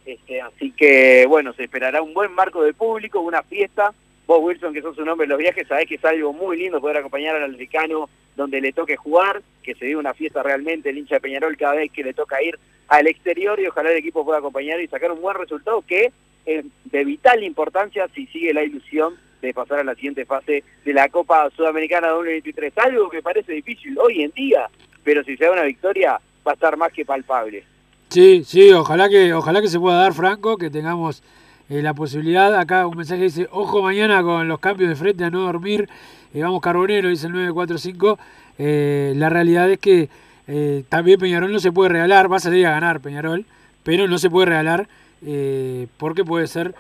este, 0.05 0.41
así 0.41 0.73
que 0.73 1.25
bueno, 1.29 1.53
se 1.55 1.65
esperará 1.65 2.03
un 2.03 2.13
buen 2.15 2.33
marco 2.33 2.63
de 2.63 2.75
público, 2.75 3.21
una 3.21 3.43
fiesta, 3.43 3.93
vos 4.33 4.45
Wilson 4.45 4.73
que 4.73 4.83
sos 4.83 4.99
un 4.99 5.09
hombre 5.09 5.27
de 5.27 5.31
los 5.31 5.39
viajes, 5.39 5.67
sabés 5.67 5.87
que 5.87 5.97
es 5.97 6.05
algo 6.05 6.33
muy 6.33 6.57
lindo 6.57 6.81
poder 6.81 6.99
acompañar 6.99 7.37
al 7.37 7.55
africano 7.55 8.09
donde 8.37 8.61
le 8.61 8.73
toque 8.73 8.97
jugar, 8.97 9.43
que 9.63 9.75
se 9.75 9.87
dé 9.87 9.97
una 9.97 10.15
fiesta 10.15 10.43
realmente 10.43 10.91
el 10.91 10.99
hincha 10.99 11.17
de 11.17 11.21
Peñarol 11.21 11.57
cada 11.57 11.75
vez 11.75 11.93
que 11.93 12.03
le 12.03 12.15
toca 12.15 12.43
ir 12.43 12.59
al 12.89 13.07
exterior 13.07 13.61
y 13.61 13.67
ojalá 13.67 13.91
el 13.91 13.99
equipo 13.99 14.25
pueda 14.25 14.39
acompañar 14.39 14.81
y 14.81 14.89
sacar 14.89 15.13
un 15.13 15.21
buen 15.21 15.37
resultado 15.37 15.83
que 15.83 16.13
es 16.47 16.65
de 16.85 17.05
vital 17.05 17.45
importancia 17.45 18.09
si 18.15 18.27
sigue 18.27 18.55
la 18.55 18.65
ilusión 18.65 19.15
de 19.41 19.53
pasar 19.53 19.81
a 19.81 19.85
la 19.85 19.95
siguiente 19.95 20.25
fase 20.25 20.65
de 20.85 20.93
la 20.95 21.09
Copa 21.09 21.51
Sudamericana 21.57 22.09
2023. 22.09 22.73
Algo 22.79 23.11
que 23.11 23.23
parece 23.23 23.53
difícil 23.53 23.99
hoy 23.99 24.23
en 24.23 24.31
día, 24.31 24.69
pero 25.05 25.23
si 25.25 25.37
se 25.37 25.45
da 25.45 25.53
una 25.53 25.63
victoria 25.63 26.21
va 26.47 26.53
a 26.53 26.55
estar 26.55 26.77
más 26.77 26.93
que 26.93 27.05
palpable. 27.05 27.65
Sí, 28.09 28.45
sí, 28.45 28.71
ojalá 28.73 29.09
que, 29.09 29.33
ojalá 29.33 29.61
que 29.61 29.69
se 29.69 29.81
pueda 29.81 29.97
dar, 29.97 30.13
Franco, 30.13 30.59
que 30.59 30.71
tengamos 30.71 31.23
eh, 31.69 31.83
la 31.83 31.95
posibilidad. 31.95 32.55
Acá 32.59 32.87
un 32.87 32.97
mensaje 32.97 33.23
dice, 33.23 33.49
ojo 33.51 33.83
mañana 33.83 34.23
con 34.23 34.49
los 34.49 34.59
cambios 34.59 34.91
de 34.91 34.97
frente 34.97 35.25
a 35.25 35.31
no 35.31 35.43
dormir. 35.43 35.89
Eh, 36.35 36.43
vamos 36.43 36.61
Carbonero, 36.61 37.09
dice 37.09 37.27
el 37.27 37.33
945. 37.33 38.19
Eh, 38.59 39.13
la 39.17 39.29
realidad 39.29 39.71
es 39.71 39.79
que 39.79 40.09
eh, 40.47 40.85
también 40.89 41.19
Peñarol 41.19 41.53
no 41.53 41.61
se 41.61 41.73
puede 41.73 41.91
regalar, 41.91 42.31
va 42.31 42.37
a 42.37 42.41
salir 42.41 42.67
a 42.67 42.73
ganar 42.73 43.01
Peñarol, 43.01 43.45
pero 43.83 44.07
no 44.09 44.19
se 44.19 44.31
puede 44.31 44.47
regalar 44.47 44.89
eh, 45.25 45.87
porque 45.97 46.25
puede 46.25 46.47
ser 46.47 46.75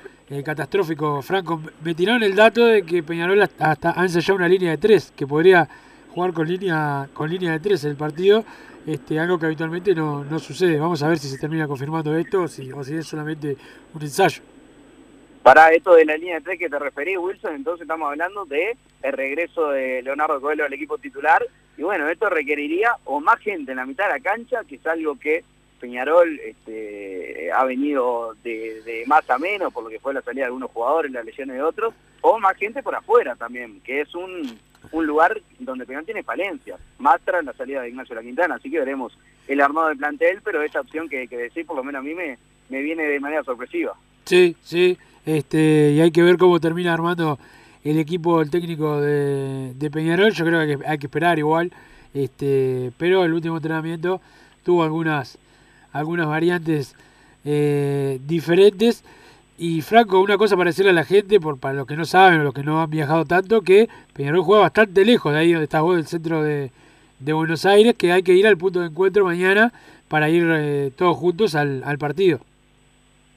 catastrófico. 0.44 1.20
Franco, 1.20 1.60
me 1.84 1.94
tiraron 1.94 2.22
el 2.22 2.34
dato 2.34 2.64
de 2.64 2.84
que 2.84 3.02
Peñarol 3.02 3.42
hasta, 3.42 4.00
ha 4.00 4.02
ensayado 4.02 4.36
una 4.36 4.48
línea 4.48 4.70
de 4.70 4.78
tres, 4.78 5.12
que 5.14 5.26
podría 5.26 5.68
jugar 6.14 6.32
con 6.32 6.48
línea 6.48 7.06
con 7.12 7.28
línea 7.28 7.52
de 7.52 7.60
tres 7.60 7.84
el 7.84 7.96
partido, 7.96 8.42
este, 8.86 9.20
algo 9.20 9.38
que 9.38 9.44
habitualmente 9.44 9.94
no, 9.94 10.24
no 10.24 10.38
sucede. 10.38 10.78
Vamos 10.78 11.02
a 11.02 11.08
ver 11.08 11.18
si 11.18 11.28
se 11.28 11.36
termina 11.36 11.66
confirmando 11.66 12.16
esto 12.16 12.44
o 12.44 12.48
si 12.48 12.70
es 12.94 13.06
solamente 13.06 13.58
un 13.92 14.00
ensayo. 14.00 14.42
Para 15.42 15.72
esto 15.72 15.94
de 15.94 16.04
la 16.04 16.16
línea 16.16 16.36
de 16.36 16.40
tres 16.42 16.58
que 16.58 16.68
te 16.68 16.78
referí, 16.78 17.16
Wilson, 17.16 17.56
entonces 17.56 17.82
estamos 17.82 18.08
hablando 18.08 18.44
de 18.44 18.76
el 19.02 19.12
regreso 19.12 19.70
de 19.70 20.00
Leonardo 20.02 20.40
Coelho 20.40 20.64
al 20.64 20.72
equipo 20.72 20.98
titular. 20.98 21.44
Y 21.76 21.82
bueno, 21.82 22.08
esto 22.08 22.28
requeriría 22.28 22.94
o 23.04 23.20
más 23.20 23.40
gente 23.40 23.72
en 23.72 23.78
la 23.78 23.86
mitad 23.86 24.06
de 24.06 24.12
la 24.12 24.20
cancha, 24.20 24.62
que 24.68 24.76
es 24.76 24.86
algo 24.86 25.18
que 25.18 25.42
Peñarol 25.80 26.38
este, 26.38 27.50
ha 27.52 27.64
venido 27.64 28.36
de, 28.44 28.82
de 28.82 29.04
más 29.06 29.28
a 29.28 29.38
menos, 29.38 29.72
por 29.72 29.82
lo 29.82 29.90
que 29.90 29.98
fue 29.98 30.14
la 30.14 30.22
salida 30.22 30.42
de 30.42 30.46
algunos 30.46 30.70
jugadores, 30.70 31.10
las 31.10 31.24
lesiones 31.24 31.56
de 31.56 31.62
otros, 31.62 31.92
o 32.20 32.38
más 32.38 32.56
gente 32.56 32.82
por 32.84 32.94
afuera 32.94 33.34
también, 33.34 33.80
que 33.80 34.02
es 34.02 34.14
un, 34.14 34.60
un 34.92 35.06
lugar 35.06 35.40
donde 35.58 35.86
Peñarol 35.86 36.04
tiene 36.04 36.22
falencias, 36.22 36.78
más 36.98 37.20
tras 37.24 37.44
la 37.44 37.52
salida 37.54 37.82
de 37.82 37.88
Ignacio 37.88 38.14
La 38.14 38.22
Quintana, 38.22 38.54
así 38.54 38.70
que 38.70 38.78
veremos 38.78 39.18
el 39.48 39.60
armado 39.60 39.88
del 39.88 39.98
plantel, 39.98 40.40
pero 40.44 40.62
esta 40.62 40.80
opción 40.80 41.08
que, 41.08 41.26
que 41.26 41.36
decís, 41.36 41.66
por 41.66 41.76
lo 41.76 41.82
menos 41.82 41.98
a 41.98 42.04
mí 42.04 42.14
me, 42.14 42.38
me 42.68 42.80
viene 42.80 43.02
de 43.02 43.18
manera 43.18 43.42
sorpresiva. 43.42 43.94
Sí, 44.24 44.54
sí, 44.62 44.96
este, 45.24 45.92
y 45.92 46.00
hay 46.00 46.10
que 46.10 46.22
ver 46.22 46.36
cómo 46.36 46.60
termina 46.60 46.92
armando 46.92 47.38
el 47.84 47.98
equipo, 47.98 48.40
el 48.40 48.50
técnico 48.50 49.00
de, 49.00 49.90
Peñarol. 49.92 50.32
Yo 50.32 50.44
creo 50.44 50.66
que 50.66 50.86
hay 50.86 50.98
que 50.98 51.06
esperar 51.06 51.38
igual, 51.38 51.72
este, 52.14 52.92
pero 52.98 53.24
el 53.24 53.32
último 53.32 53.56
entrenamiento 53.56 54.20
tuvo 54.64 54.82
algunas, 54.82 55.38
algunas 55.92 56.26
variantes 56.26 56.94
eh, 57.44 58.20
diferentes. 58.26 59.04
Y 59.58 59.82
Franco, 59.82 60.20
una 60.20 60.38
cosa 60.38 60.56
para 60.56 60.70
decirle 60.70 60.90
a 60.90 60.94
la 60.94 61.04
gente, 61.04 61.38
por, 61.38 61.58
para 61.58 61.74
los 61.74 61.86
que 61.86 61.96
no 61.96 62.04
saben 62.04 62.40
o 62.40 62.44
los 62.44 62.54
que 62.54 62.64
no 62.64 62.82
han 62.82 62.90
viajado 62.90 63.24
tanto, 63.24 63.62
que 63.62 63.88
Peñarol 64.12 64.42
juega 64.42 64.62
bastante 64.62 65.04
lejos 65.04 65.32
de 65.32 65.38
ahí 65.38 65.52
donde 65.52 65.64
estás 65.64 65.82
vos, 65.82 65.96
del 65.96 66.06
centro 66.06 66.42
de, 66.42 66.70
Buenos 67.20 67.64
Aires, 67.66 67.94
que 67.96 68.10
hay 68.10 68.24
que 68.24 68.34
ir 68.34 68.48
al 68.48 68.56
punto 68.58 68.80
de 68.80 68.86
encuentro 68.86 69.24
mañana 69.24 69.72
para 70.08 70.28
ir 70.28 70.44
eh, 70.50 70.90
todos 70.96 71.16
juntos 71.16 71.54
al 71.54 71.96
partido. 71.98 72.40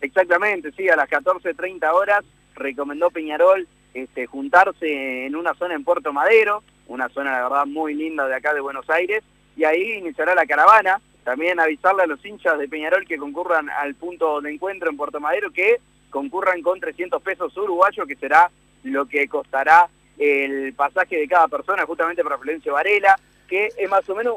Exactamente, 0.06 0.72
sí, 0.78 0.88
a 0.88 0.96
las 0.96 1.10
14.30 1.10 1.92
horas 1.92 2.24
recomendó 2.54 3.10
Peñarol 3.10 3.68
este, 3.96 4.28
juntarse 4.28 5.26
en 5.26 5.36
una 5.36 5.56
zona 5.56 5.74
en 5.74 5.84
Puerto 5.84 6.14
Madero, 6.14 6.62
una 6.88 7.10
zona 7.10 7.32
la 7.32 7.50
verdad 7.50 7.66
muy 7.66 7.96
linda 7.96 8.28
de 8.28 8.36
acá 8.36 8.54
de 8.54 8.62
Buenos 8.62 8.88
Aires, 8.88 9.24
y 9.58 9.64
ahí 9.64 9.94
iniciará 9.94 10.36
la 10.36 10.46
caravana. 10.46 11.02
También 11.24 11.60
avisarle 11.60 12.04
a 12.04 12.08
los 12.08 12.24
hinchas 12.24 12.60
de 12.60 12.68
Peñarol 12.68 13.08
que 13.08 13.18
concurran 13.18 13.68
al 13.68 13.96
punto 13.96 14.42
de 14.42 14.54
encuentro 14.54 14.92
en 14.92 14.98
Puerto 14.98 15.20
Madero 15.20 15.50
que 15.52 15.80
concurran 16.12 16.62
con 16.62 16.80
300 16.80 17.20
pesos 17.24 17.58
uruguayos, 17.58 18.08
que 18.08 18.16
será 18.16 18.52
lo 18.84 19.08
que 19.08 19.28
costará 19.28 19.90
el 20.20 20.72
pasaje 20.76 21.18
de 21.18 21.28
cada 21.28 21.48
persona 21.48 21.84
justamente 21.88 22.24
para 22.24 22.38
Florencio 22.38 22.74
Varela, 22.74 23.16
que 23.48 23.70
es 23.76 23.90
más 23.90 24.08
o 24.08 24.14
menos, 24.14 24.36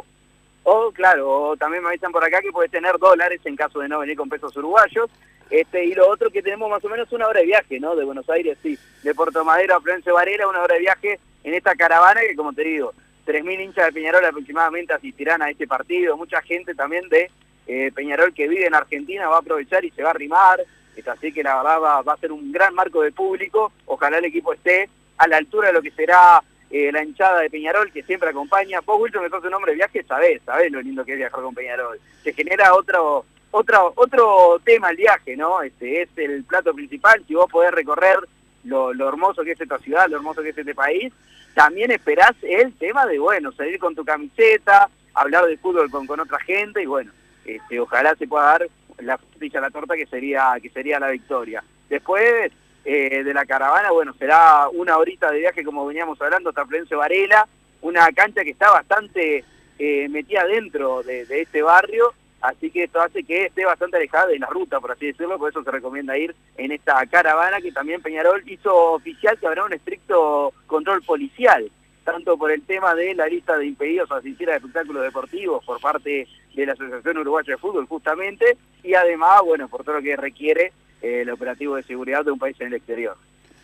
o 0.63 0.91
claro, 0.93 1.31
o 1.31 1.57
también 1.59 1.83
me 1.83 1.91
avisan 1.91 2.11
por 2.11 2.25
acá 2.25 2.41
que 2.41 2.53
puede 2.53 2.71
tener 2.71 2.97
dólares 2.99 3.43
en 3.45 3.55
caso 3.55 3.81
de 3.81 3.89
no 3.89 3.99
venir 3.99 4.17
con 4.17 4.31
pesos 4.31 4.57
uruguayos. 4.57 5.11
Este, 5.51 5.85
y 5.85 5.95
lo 5.95 6.09
otro 6.09 6.31
que 6.31 6.43
tenemos 6.43 6.69
más 6.69 6.85
o 6.85 6.89
menos 6.89 7.11
una 7.13 7.27
hora 7.27 7.41
de 7.41 7.47
viaje, 7.47 7.81
¿no? 7.81 7.97
De 7.97 8.05
Buenos 8.05 8.29
Aires, 8.29 8.59
sí, 8.63 8.79
de 9.03 9.15
Puerto 9.15 9.45
Madero 9.45 9.77
a 9.77 9.81
Florencio 9.81 10.15
Varela, 10.15 10.49
una 10.49 10.63
hora 10.63 10.75
de 10.75 10.81
viaje 10.81 11.19
en 11.45 11.55
esta 11.55 11.75
caravana 11.75 12.21
que, 12.21 12.37
como 12.37 12.53
te 12.53 12.65
digo, 12.65 12.93
3.000 13.27 13.61
hinchas 13.61 13.87
de 13.87 13.93
Peñarol 13.93 14.25
aproximadamente 14.25 14.93
asistirán 14.93 15.43
a 15.43 15.51
este 15.51 15.67
partido. 15.67 16.17
Mucha 16.17 16.43
gente 16.43 16.75
también 16.75 17.09
de 17.09 17.31
eh, 17.67 17.93
Peñarol 17.95 18.33
que 18.33 18.49
vive 18.49 18.67
en 18.67 18.75
Argentina 18.75 19.29
va 19.29 19.37
a 19.37 19.41
aprovechar 19.41 19.85
y 19.85 19.91
se 19.91 20.03
va 20.03 20.09
a 20.09 20.13
arrimar. 20.13 20.61
Así 21.07 21.33
que 21.33 21.45
la 21.45 21.57
verdad 21.57 21.81
va, 21.81 22.13
a 22.13 22.17
ser 22.17 22.33
un 22.33 22.51
gran 22.51 22.75
marco 22.75 23.03
de 23.03 23.13
público. 23.13 23.73
Ojalá 23.87 24.19
el 24.19 24.25
equipo 24.25 24.53
esté 24.53 24.89
a 25.17 25.29
la 25.29 25.37
altura 25.37 25.69
de 25.69 25.75
lo 25.75 25.83
que 25.83 25.93
será 25.93 26.43
eh, 26.71 26.91
la 26.91 27.05
hinchada 27.05 27.41
de 27.41 27.51
Peñarol 27.51 27.93
que 27.93 28.03
siempre 28.03 28.31
acompaña. 28.31 28.81
Vos, 28.81 29.01
Wilson, 29.01 29.23
que 29.23 29.31
sos 29.31 29.45
un 29.45 29.55
hombre 29.55 29.73
de 29.73 29.77
viaje, 29.77 30.03
sabés, 30.03 30.43
sabés 30.45 30.73
lo 30.73 30.83
lindo 30.83 31.05
que 31.05 31.13
es 31.13 31.19
viajar 31.19 31.41
con 31.41 31.55
Peñarol. 31.55 32.01
Se 32.25 32.33
genera 32.33 32.75
otro 32.75 33.25
otro 33.51 33.93
otro 33.97 34.61
tema 34.65 34.91
el 34.91 34.97
viaje, 34.97 35.37
¿no? 35.37 35.63
Este 35.63 36.03
es 36.03 36.09
el 36.17 36.45
plato 36.45 36.75
principal. 36.75 37.23
Si 37.27 37.35
vos 37.35 37.51
podés 37.51 37.73
recorrer 37.73 38.19
lo, 38.65 38.93
lo 38.93 39.09
hermoso 39.09 39.43
que 39.43 39.53
es 39.53 39.61
esta 39.61 39.79
ciudad, 39.79 40.09
lo 40.09 40.17
hermoso 40.17 40.43
que 40.43 40.51
es 40.51 40.59
este 40.59 40.75
país, 40.75 41.13
también 41.55 41.91
esperás 41.91 42.35
el 42.43 42.73
tema 42.75 43.07
de, 43.07 43.19
bueno, 43.19 43.51
salir 43.53 43.79
con 43.79 43.95
tu 43.95 44.05
camiseta, 44.05 44.89
hablar 45.15 45.47
de 45.47 45.57
fútbol 45.57 45.91
con, 45.91 46.07
con 46.07 46.21
otra 46.21 46.39
gente 46.41 46.83
y 46.83 46.87
bueno, 46.87 47.11
este, 47.45 47.81
ojalá 47.81 48.15
se 48.15 48.29
pueda 48.29 48.45
dar 48.45 48.69
la 48.99 49.19
frutilla 49.19 49.61
la 49.61 49.71
torta 49.71 49.97
que 49.97 50.07
sería, 50.07 50.55
que 50.63 50.71
sería 50.71 51.01
la 51.01 51.11
victoria. 51.11 51.65
Después 51.89 52.53
eh, 52.85 53.23
de 53.25 53.35
la 53.35 53.47
caravana, 53.47 53.91
bueno, 53.91 54.15
será 54.15 54.69
una 54.69 54.99
horita 54.99 55.31
de 55.31 55.41
viaje 55.41 55.65
como 55.65 55.87
veníamos 55.87 56.21
hablando 56.21 56.51
hasta 56.51 56.67
Florencio 56.67 56.99
Varela, 56.99 57.49
una 57.81 58.11
cancha 58.13 58.43
que 58.43 58.51
está 58.51 58.71
bastante 58.71 59.45
eh, 59.79 60.09
metida 60.09 60.45
dentro 60.45 61.03
de, 61.03 61.27
de 61.27 61.43
este 61.43 61.63
barrio 61.63 62.13
así 62.41 62.71
que 62.71 62.85
esto 62.85 63.01
hace 63.01 63.25
que 63.25 63.47
esté 63.47 63.65
bastante 63.65 63.97
alejada 63.97 64.29
de 64.29 64.39
la 64.39 64.47
ruta, 64.47 64.81
por 64.81 64.93
así 64.93 65.07
decirlo, 65.07 65.39
por 65.39 65.51
eso 65.51 65.63
se 65.63 65.71
recomienda 65.71 66.17
ir 66.17 66.35
en 66.57 66.73
esta 66.73 67.05
caravana 67.07 67.61
que 67.61 67.73
también 67.73 68.03
Peñarol 68.03 68.43
hizo 68.47 68.93
oficial 68.93 69.39
que 69.39 69.47
habrá 69.47 69.65
un 69.65 69.73
estricto 69.73 70.53
control 70.67 71.03
policial, 71.03 71.71
tanto 72.05 72.37
por 72.37 72.51
el 72.51 72.63
tema 72.63 72.95
de 72.95 73.15
la 73.15 73.27
lista 73.27 73.57
de 73.57 73.67
impedidos 73.67 74.11
a 74.11 74.17
asistir 74.17 74.49
a 74.51 74.57
espectáculos 74.57 75.03
deportivos 75.03 75.65
por 75.65 75.81
parte 75.81 76.27
de 76.55 76.67
la 76.67 76.73
Asociación 76.73 77.19
Uruguaya 77.19 77.55
de 77.55 77.59
Fútbol 77.59 77.87
justamente, 77.87 78.57
y 78.83 78.95
además, 78.95 79.43
bueno, 79.45 79.69
por 79.69 79.85
todo 79.85 79.97
lo 79.97 80.03
que 80.03 80.17
requiere 80.17 80.73
eh, 81.03 81.23
el 81.23 81.31
operativo 81.31 81.77
de 81.77 81.83
seguridad 81.83 82.25
de 82.25 82.31
un 82.31 82.39
país 82.39 82.61
en 82.61 82.69
el 82.69 82.75
exterior. 82.75 83.17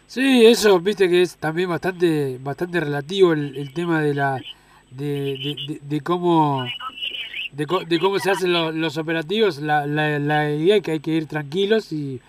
Sí, 0.06 0.44
eso, 0.44 0.78
viste 0.80 1.08
que 1.08 1.22
es 1.22 1.36
también 1.38 1.70
bastante 1.70 2.36
bastante 2.38 2.78
relativo 2.78 3.32
el, 3.32 3.56
el 3.56 3.72
tema 3.72 4.02
de 4.02 4.14
la 4.14 4.38
de, 4.96 6.00
cómo 6.02 6.64
de, 7.56 7.66
de 7.86 7.98
cómo 7.98 8.18
se 8.18 8.30
hacen 8.30 8.52
lo- 8.52 8.72
los 8.72 8.96
operativos. 8.96 9.58
La, 9.58 9.86
idea 10.50 10.76
es 10.76 10.82
que 10.82 10.92
hay 10.92 11.00
que 11.00 11.12
ir 11.12 11.26
tranquilos 11.26 11.92
y, 11.92 12.20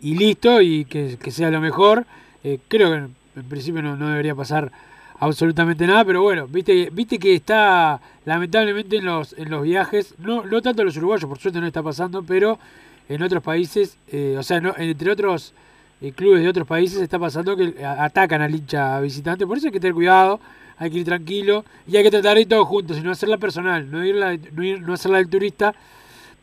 listo 0.00 0.60
y 0.60 0.84
que, 0.84 1.16
sea 1.30 1.50
lo 1.50 1.60
mejor. 1.60 2.06
Eh, 2.44 2.58
creo 2.68 2.90
que 2.90 2.96
en, 3.40 3.48
principio 3.48 3.82
no, 3.82 3.96
debería 4.08 4.34
pasar 4.34 4.70
absolutamente 5.18 5.86
nada, 5.86 6.04
pero 6.04 6.22
bueno, 6.22 6.46
viste, 6.46 6.88
viste 6.90 7.18
que 7.18 7.34
está 7.34 8.00
lamentablemente 8.24 8.96
en 8.96 9.04
los, 9.04 9.34
en 9.34 9.50
los 9.50 9.62
viajes, 9.62 10.14
no, 10.18 10.46
no 10.46 10.62
tanto 10.62 10.82
los 10.82 10.96
uruguayos, 10.96 11.28
por 11.28 11.38
suerte 11.38 11.60
no 11.60 11.66
está 11.66 11.82
pasando, 11.82 12.22
pero 12.22 12.58
en 13.06 13.22
otros 13.22 13.42
países, 13.42 13.98
eh, 14.10 14.36
o 14.38 14.42
sea, 14.42 14.60
no, 14.60 14.74
entre 14.78 15.10
otros 15.10 15.52
eh, 16.00 16.12
clubes 16.12 16.42
de 16.42 16.48
otros 16.48 16.66
países 16.66 17.02
está 17.02 17.18
pasando 17.18 17.54
que 17.54 17.84
atacan 17.84 18.40
al 18.40 18.54
hincha 18.54 18.98
visitante, 19.00 19.46
por 19.46 19.58
eso 19.58 19.66
hay 19.66 19.72
que 19.72 19.80
tener 19.80 19.94
cuidado, 19.94 20.40
hay 20.80 20.90
que 20.90 20.98
ir 20.98 21.04
tranquilo 21.04 21.64
y 21.86 21.96
hay 21.96 22.02
que 22.02 22.10
tratar 22.10 22.34
de 22.34 22.40
ir 22.40 22.48
todos 22.48 22.66
juntos, 22.66 22.98
y 22.98 23.02
no 23.02 23.12
hacerla 23.12 23.36
personal, 23.38 23.88
no, 23.88 24.04
irla, 24.04 24.36
no, 24.52 24.62
ir- 24.64 24.80
no 24.80 24.94
hacerla 24.94 25.18
del 25.18 25.28
turista, 25.28 25.74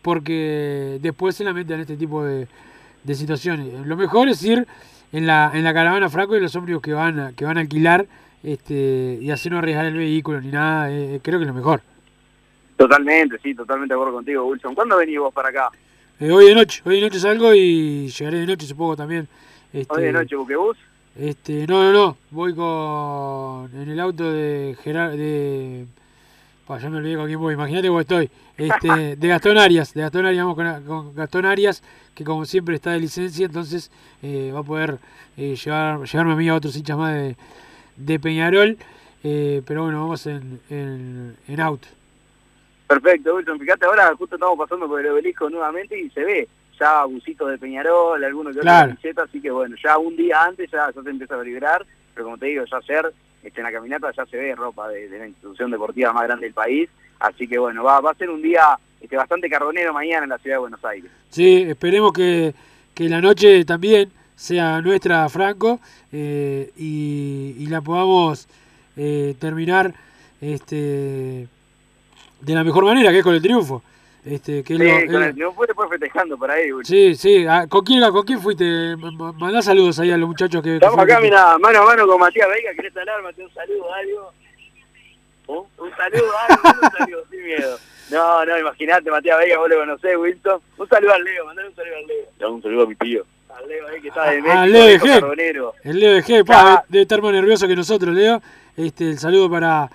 porque 0.02 1.00
después 1.02 1.36
se 1.36 1.44
lamentan 1.44 1.80
este 1.82 1.98
tipo 1.98 2.24
de, 2.24 2.48
de 3.04 3.16
situaciones. 3.16 3.86
Lo 3.86 3.98
mejor 3.98 4.30
es 4.30 4.42
ir 4.44 4.66
en 5.12 5.26
la, 5.28 5.52
en 5.54 5.64
la 5.64 5.74
caravana 5.74 6.10
Franco 6.10 6.36
y 6.36 6.40
los 6.40 6.56
ómnibus 6.56 6.82
que 6.82 6.94
van 6.94 7.20
a, 7.20 7.34
que 7.34 7.46
van 7.46 7.58
a 7.58 7.62
alquilar 7.62 8.06
este, 8.44 9.18
y 9.22 9.32
así 9.32 9.50
no 9.50 9.58
arriesgar 9.58 9.86
el 9.86 9.98
vehículo 9.98 10.40
ni 10.40 10.50
nada, 10.50 10.92
eh, 10.92 11.20
creo 11.24 11.40
que 11.40 11.44
es 11.44 11.48
lo 11.50 11.54
mejor. 11.56 11.82
Totalmente, 12.78 13.40
sí, 13.42 13.56
totalmente 13.56 13.94
de 13.94 13.96
acuerdo 13.96 14.14
contigo, 14.14 14.46
Wilson. 14.46 14.76
¿Cuándo 14.76 14.98
venís 14.98 15.18
vos 15.20 15.34
para 15.34 15.50
acá? 15.50 15.70
Eh, 16.20 16.32
hoy 16.32 16.46
de 16.46 16.56
noche, 16.56 16.82
hoy 16.86 16.96
de 16.96 17.02
noche 17.02 17.20
salgo 17.20 17.54
y 17.54 18.08
llegaré 18.10 18.40
de 18.40 18.46
noche 18.48 18.68
supongo 18.68 18.96
también. 18.96 19.28
Este, 19.74 19.94
Hoy 19.94 20.04
de 20.04 20.12
noche, 20.12 20.36
buquebús. 20.36 20.78
Este, 21.20 21.66
no, 21.66 21.82
no, 21.84 21.92
no, 21.92 22.18
voy 22.30 22.54
con 22.54 23.72
en 23.74 23.90
el 23.90 24.00
auto 24.00 24.32
de 24.32 24.78
Gerard 24.84 25.14
de 25.14 25.88
pa, 26.68 26.78
ya 26.78 26.92
me 26.92 26.98
olvidé 26.98 27.16
con 27.16 27.26
quién 27.26 27.40
voy, 27.40 27.56
imagínate 27.56 27.88
cómo 27.88 28.02
estoy. 28.02 28.30
Este, 28.56 29.16
de 29.16 29.28
Gastón 29.28 29.58
Arias, 29.58 29.96
de 29.96 30.02
Gastón 30.02 30.28
Arias, 30.28 30.46
vamos 30.46 30.56
con, 30.56 30.84
con 30.84 31.16
Gastón 31.16 31.46
Arias, 31.46 31.82
que 32.14 32.24
como 32.24 32.46
siempre 32.46 32.76
está 32.76 32.92
de 32.92 33.00
licencia, 33.00 33.48
entonces 33.48 33.90
eh, 34.22 34.52
va 34.54 34.60
a 34.60 34.64
poder 34.64 35.00
eh, 35.38 35.56
llevar, 35.56 36.04
llevarme 36.04 36.34
a 36.34 36.36
mí 36.36 36.50
a 36.50 36.56
otros 36.56 36.76
hinchas 36.76 36.98
más 36.98 37.16
de, 37.16 37.36
de 37.96 38.20
Peñarol, 38.20 38.78
eh, 39.24 39.64
pero 39.66 39.84
bueno, 39.84 40.02
vamos 40.02 40.28
en, 40.28 40.60
en, 40.70 41.36
en 41.48 41.60
auto. 41.60 41.88
Perfecto, 42.86 43.36
Wilson. 43.36 43.60
Fíjate, 43.60 43.86
ahora 43.88 44.16
justo 44.16 44.36
estamos 44.36 44.58
pasando 44.58 44.88
por 44.88 45.00
el 45.00 45.12
obelisco 45.12 45.50
nuevamente 45.50 46.00
y 46.00 46.12
se 46.12 46.24
ve 46.24 46.48
ya 46.80 47.06
busitos 47.06 47.50
de 47.50 47.58
Peñarol, 47.58 48.24
algunos 48.24 48.54
que 48.54 48.60
otros 48.60 48.72
Claro. 48.72 48.90
camisetas, 48.90 49.30
así 49.30 49.42
que 49.42 49.52
bueno, 49.52 49.76
ya 49.84 49.98
un 49.98 50.16
día 50.16 50.44
antes 50.44 50.70
ya, 50.72 50.90
ya 50.96 51.02
se 51.04 51.10
empieza 51.10 51.36
a 51.36 51.40
vibrar, 51.42 51.86
pero 52.14 52.26
como 52.26 52.38
te 52.38 52.48
digo, 52.48 52.64
ya 52.66 52.78
ayer 52.78 53.14
este, 53.44 53.60
en 53.62 53.66
la 53.66 53.72
caminata 53.72 54.12
ya 54.12 54.26
se 54.26 54.38
ve 54.38 54.56
ropa 54.56 54.88
de, 54.90 55.08
de 55.10 55.20
la 55.20 55.28
institución 55.28 55.72
deportiva 55.72 56.14
más 56.14 56.24
grande 56.24 56.46
del 56.46 56.54
país, 56.54 56.90
así 57.20 57.48
que 57.48 57.58
bueno, 57.58 57.84
va, 57.84 58.00
va 58.02 58.12
a 58.12 58.16
ser 58.16 58.30
un 58.30 58.42
día 58.42 58.78
este, 59.02 59.16
bastante 59.16 59.50
carbonero 59.50 59.94
mañana 59.94 60.24
en 60.24 60.30
la 60.30 60.38
ciudad 60.40 60.56
de 60.56 60.60
Buenos 60.62 60.84
Aires. 60.86 61.12
Sí, 61.30 61.64
esperemos 61.68 62.12
que, 62.14 62.54
que 62.94 63.08
la 63.10 63.22
noche 63.22 63.64
también 63.66 64.12
sea 64.36 64.82
nuestra, 64.82 65.28
Franco, 65.30 65.80
eh, 66.12 66.72
y, 66.78 67.56
y 67.60 67.66
la 67.68 67.82
podamos 67.82 68.48
eh, 68.96 69.36
terminar 69.40 69.94
este, 70.42 71.48
de 72.42 72.54
la 72.56 72.64
mejor 72.64 72.86
manera, 72.86 73.12
que 73.12 73.20
es 73.20 73.24
con 73.24 73.34
el 73.34 73.42
triunfo. 73.42 73.82
Este, 74.30 74.62
que 74.64 74.76
Sí, 74.76 74.84
lo- 74.84 75.14
con 75.14 75.24
el 75.24 75.34
triunfo 75.34 75.66
después 75.66 75.90
festejando 75.90 76.38
por 76.38 76.52
ahí, 76.52 76.70
sí, 76.84 77.16
sí. 77.16 77.46
ah, 77.48 77.66
¿Con 77.70 77.86
quién, 77.86 78.02
¿Con 78.12 78.26
quién 78.26 78.42
fuiste? 78.42 78.96
Mandá 78.98 79.62
saludos 79.62 80.00
ahí 80.00 80.12
a 80.12 80.18
los 80.18 80.28
muchachos 80.28 80.62
que... 80.62 80.76
Estamos 80.76 81.00
acá, 81.00 81.20
mira, 81.22 81.58
mano 81.58 81.80
a 81.82 81.86
mano 81.86 82.06
con 82.06 82.20
Matías 82.20 82.50
Veiga, 82.50 82.74
¿querés 82.76 82.96
hablar, 82.98 83.24
Matías? 83.24 83.48
Un 83.48 83.54
saludo, 83.54 83.94
algo. 83.94 84.32
¿Un, 85.48 85.58
un 85.86 85.92
saludo, 85.96 86.32
algo, 86.50 86.62
un 86.84 86.92
saludo, 86.98 87.24
sin 87.32 87.46
miedo. 87.46 87.78
No, 88.12 88.46
no, 88.46 88.60
imagínate, 88.60 89.10
Matías 89.10 89.38
Veiga, 89.38 89.58
vos 89.60 89.70
lo 89.70 89.78
conocés, 89.78 90.18
Wilson. 90.18 90.60
Un 90.78 90.90
saludo 90.90 91.14
al 91.14 91.24
Leo, 91.24 91.46
mandale 91.46 91.70
un 91.70 91.76
saludo 91.76 91.96
al 91.96 92.08
Leo. 92.08 92.26
Ya, 92.40 92.48
un 92.50 92.62
saludo 92.62 92.84
a 92.84 92.88
mi 92.88 92.96
tío. 92.96 93.26
Al 93.58 93.68
Leo 93.70 93.88
ahí 93.88 94.02
que 94.02 94.08
está 94.10 94.30
de 94.30 94.42
México, 94.42 94.54
Ah, 94.60 94.68
Leo 94.68 94.86
de 94.86 95.00
G. 95.00 95.72
El 95.86 96.00
Leo 96.00 96.14
de 96.16 96.24
G, 96.24 96.46
pa, 96.46 96.84
debe 96.90 97.04
estar 97.04 97.22
más 97.22 97.32
nervioso 97.32 97.66
que 97.68 97.76
nosotros, 97.78 98.14
Leo. 98.14 98.42
Este, 98.76 99.10
el 99.12 99.20
saludo 99.20 99.50
para, 99.50 99.90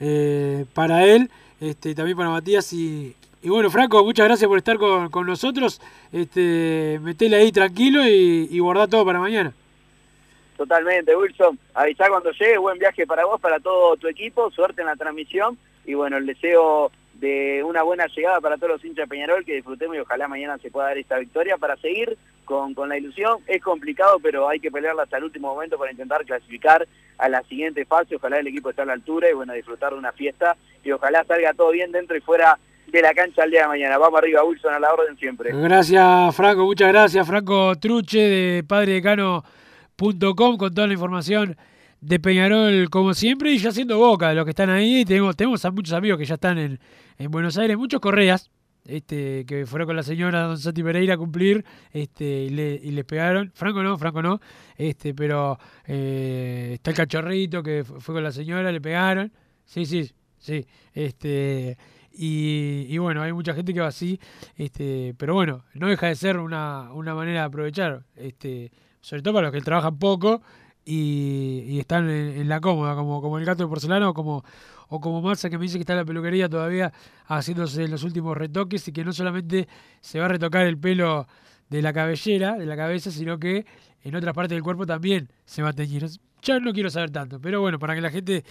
eh, 0.00 0.64
para 0.74 1.04
él, 1.04 1.30
este, 1.60 1.90
y 1.90 1.94
también 1.94 2.16
para 2.16 2.30
Matías. 2.30 2.72
Y, 2.72 3.14
y 3.42 3.48
bueno, 3.48 3.70
Franco, 3.70 4.02
muchas 4.04 4.26
gracias 4.26 4.48
por 4.48 4.58
estar 4.58 4.78
con, 4.78 5.10
con 5.10 5.26
nosotros. 5.26 5.80
Este, 6.12 6.98
metele 7.02 7.36
ahí 7.36 7.52
tranquilo 7.52 8.04
y, 8.06 8.48
y 8.50 8.58
guardá 8.58 8.86
todo 8.86 9.04
para 9.04 9.18
mañana. 9.18 9.52
Totalmente, 10.56 11.14
Wilson. 11.14 11.58
Avisá 11.74 12.08
cuando 12.08 12.30
llegue, 12.32 12.58
buen 12.58 12.78
viaje 12.78 13.06
para 13.06 13.26
vos, 13.26 13.40
para 13.40 13.60
todo 13.60 13.96
tu 13.96 14.08
equipo, 14.08 14.50
suerte 14.50 14.80
en 14.80 14.86
la 14.86 14.96
transmisión 14.96 15.58
y 15.84 15.94
bueno, 15.94 16.16
el 16.16 16.26
deseo 16.26 16.90
de 17.14 17.62
una 17.62 17.82
buena 17.82 18.06
llegada 18.06 18.40
para 18.40 18.56
todos 18.56 18.72
los 18.72 18.84
hinchas 18.84 19.04
de 19.04 19.08
Peñarol, 19.08 19.44
que 19.44 19.54
disfrutemos 19.54 19.96
y 19.96 20.00
ojalá 20.00 20.28
mañana 20.28 20.58
se 20.58 20.70
pueda 20.70 20.88
dar 20.88 20.98
esta 20.98 21.18
victoria 21.18 21.56
para 21.56 21.76
seguir 21.76 22.16
con, 22.44 22.74
con 22.74 22.88
la 22.88 22.98
ilusión. 22.98 23.38
Es 23.46 23.62
complicado, 23.62 24.18
pero 24.20 24.48
hay 24.48 24.60
que 24.60 24.70
pelearla 24.70 25.04
hasta 25.04 25.18
el 25.18 25.24
último 25.24 25.54
momento 25.54 25.78
para 25.78 25.92
intentar 25.92 26.24
clasificar 26.24 26.86
a 27.18 27.28
la 27.28 27.42
siguiente 27.44 27.84
fase. 27.84 28.16
Ojalá 28.16 28.38
el 28.38 28.46
equipo 28.46 28.70
esté 28.70 28.82
a 28.82 28.86
la 28.86 28.92
altura 28.92 29.30
y 29.30 29.34
bueno, 29.34 29.52
disfrutar 29.52 29.92
de 29.92 29.98
una 29.98 30.12
fiesta 30.12 30.56
y 30.84 30.90
ojalá 30.90 31.24
salga 31.24 31.54
todo 31.54 31.70
bien 31.70 31.92
dentro 31.92 32.16
y 32.16 32.20
fuera 32.20 32.58
de 32.92 33.02
la 33.02 33.12
cancha 33.14 33.44
el 33.44 33.50
día 33.50 33.62
de 33.62 33.68
mañana. 33.68 33.98
Vamos 33.98 34.18
arriba, 34.18 34.44
Wilson, 34.44 34.72
a 34.74 34.78
la 34.80 34.92
orden 34.92 35.16
siempre. 35.18 35.50
Gracias, 35.52 36.34
Franco, 36.36 36.64
muchas 36.64 36.88
gracias. 36.88 37.26
Franco 37.26 37.74
Truche 37.76 38.18
de 38.18 38.64
padredecano.com 39.96 40.56
con 40.56 40.74
toda 40.74 40.86
la 40.86 40.92
información 40.92 41.56
de 42.00 42.20
Peñarol, 42.20 42.88
como 42.90 43.14
siempre, 43.14 43.52
y 43.52 43.58
ya 43.58 43.72
siendo 43.72 43.98
boca 43.98 44.28
de 44.28 44.34
los 44.34 44.44
que 44.44 44.50
están 44.50 44.70
ahí. 44.70 45.04
Tenemos, 45.04 45.34
tenemos 45.36 45.64
a 45.64 45.70
muchos 45.70 45.94
amigos 45.94 46.18
que 46.18 46.24
ya 46.24 46.34
están 46.34 46.58
en, 46.58 46.78
en 47.18 47.30
Buenos 47.30 47.56
Aires, 47.58 47.76
muchos 47.76 48.00
correas. 48.00 48.50
Este, 48.88 49.44
que 49.46 49.66
fueron 49.66 49.86
con 49.86 49.96
la 49.96 50.04
señora 50.04 50.42
Don 50.42 50.58
Santi 50.58 50.80
Pereira 50.80 51.14
a 51.14 51.16
cumplir 51.16 51.64
este, 51.92 52.24
y, 52.44 52.50
le, 52.50 52.80
y 52.80 52.92
les 52.92 53.04
pegaron. 53.04 53.50
Franco 53.52 53.82
no, 53.82 53.98
Franco 53.98 54.22
no, 54.22 54.40
este, 54.76 55.12
pero 55.12 55.58
eh, 55.88 56.70
está 56.74 56.90
el 56.92 56.96
cachorrito 56.96 57.64
que 57.64 57.82
fu- 57.82 57.98
fue 57.98 58.14
con 58.14 58.22
la 58.22 58.30
señora, 58.30 58.70
le 58.70 58.80
pegaron. 58.80 59.32
Sí, 59.64 59.86
sí, 59.86 60.08
sí. 60.38 60.64
Este, 60.94 61.76
y, 62.18 62.96
bueno, 62.98 63.22
hay 63.22 63.32
mucha 63.32 63.54
gente 63.54 63.74
que 63.74 63.80
va 63.80 63.88
así, 63.88 64.18
este, 64.56 65.14
pero 65.18 65.34
bueno, 65.34 65.64
no 65.74 65.88
deja 65.88 66.06
de 66.06 66.14
ser 66.14 66.38
una, 66.38 66.92
una 66.92 67.14
manera 67.14 67.40
de 67.40 67.46
aprovechar, 67.46 68.04
este, 68.16 68.72
sobre 69.00 69.22
todo 69.22 69.34
para 69.34 69.48
los 69.48 69.52
que 69.52 69.60
trabajan 69.60 69.98
poco 69.98 70.40
y, 70.84 71.78
están 71.78 72.08
en, 72.08 72.40
en 72.40 72.48
la 72.48 72.60
cómoda, 72.60 72.94
como, 72.94 73.20
como 73.20 73.38
el 73.38 73.44
gato 73.44 73.64
de 73.64 73.68
porcelana 73.68 74.08
o 74.08 74.14
como, 74.14 74.44
o 74.88 75.00
como 75.00 75.20
Marza 75.20 75.50
que 75.50 75.58
me 75.58 75.64
dice 75.64 75.76
que 75.76 75.82
está 75.82 75.92
en 75.92 75.98
la 76.00 76.04
peluquería 76.04 76.48
todavía 76.48 76.92
haciéndose 77.26 77.86
los 77.88 78.02
últimos 78.02 78.36
retoques 78.36 78.86
y 78.88 78.92
que 78.92 79.04
no 79.04 79.12
solamente 79.12 79.68
se 80.00 80.18
va 80.18 80.26
a 80.26 80.28
retocar 80.28 80.66
el 80.66 80.78
pelo 80.78 81.26
de 81.68 81.82
la 81.82 81.92
cabellera, 81.92 82.56
de 82.56 82.66
la 82.66 82.76
cabeza, 82.76 83.10
sino 83.10 83.38
que 83.38 83.66
en 84.02 84.14
otras 84.14 84.34
partes 84.34 84.54
del 84.54 84.62
cuerpo 84.62 84.86
también 84.86 85.28
se 85.44 85.62
va 85.62 85.70
a 85.70 85.72
teñir. 85.72 86.06
Ya 86.42 86.60
no 86.60 86.72
quiero 86.72 86.90
saber 86.90 87.10
tanto, 87.10 87.40
pero 87.40 87.60
bueno, 87.60 87.78
para 87.78 87.94
que 87.94 88.00
la 88.00 88.10
gente 88.10 88.44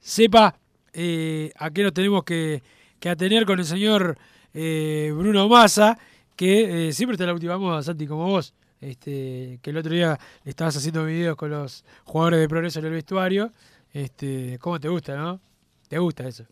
sepa 0.00 0.58
eh, 0.92 1.52
a 1.56 1.70
qué 1.70 1.82
nos 1.82 1.92
tenemos 1.92 2.24
que, 2.24 2.62
que 3.04 3.10
atener 3.10 3.44
con 3.44 3.58
el 3.58 3.66
señor 3.66 4.16
eh, 4.54 5.12
Bruno 5.14 5.46
Massa, 5.46 5.98
que 6.34 6.88
eh, 6.88 6.92
siempre 6.94 7.18
en 7.20 7.26
la 7.26 7.34
última 7.34 7.58
moda, 7.58 7.82
Santi, 7.82 8.06
como 8.06 8.24
vos. 8.24 8.54
Este, 8.80 9.58
que 9.60 9.70
el 9.70 9.76
otro 9.76 9.92
día 9.92 10.18
le 10.42 10.48
estabas 10.50 10.74
haciendo 10.78 11.04
videos 11.04 11.36
con 11.36 11.50
los 11.50 11.84
jugadores 12.04 12.40
de 12.40 12.48
progreso 12.48 12.78
en 12.78 12.86
el 12.86 12.92
vestuario. 12.92 13.52
Este, 13.92 14.58
¿Cómo 14.58 14.80
te 14.80 14.88
gusta, 14.88 15.18
no? 15.18 15.38
¿Te 15.86 15.98
gusta 15.98 16.26
eso? 16.26 16.46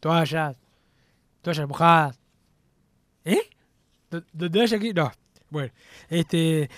Toallas, 0.00 0.56
toallas 1.42 1.68
mojadas. 1.68 2.18
¿Eh? 3.26 3.42
¿Do- 4.10 4.24
¿Donde 4.32 4.62
haya 4.62 4.78
aquí? 4.78 4.94
No. 4.94 5.12
Bueno, 5.50 5.70
este, 6.08 6.70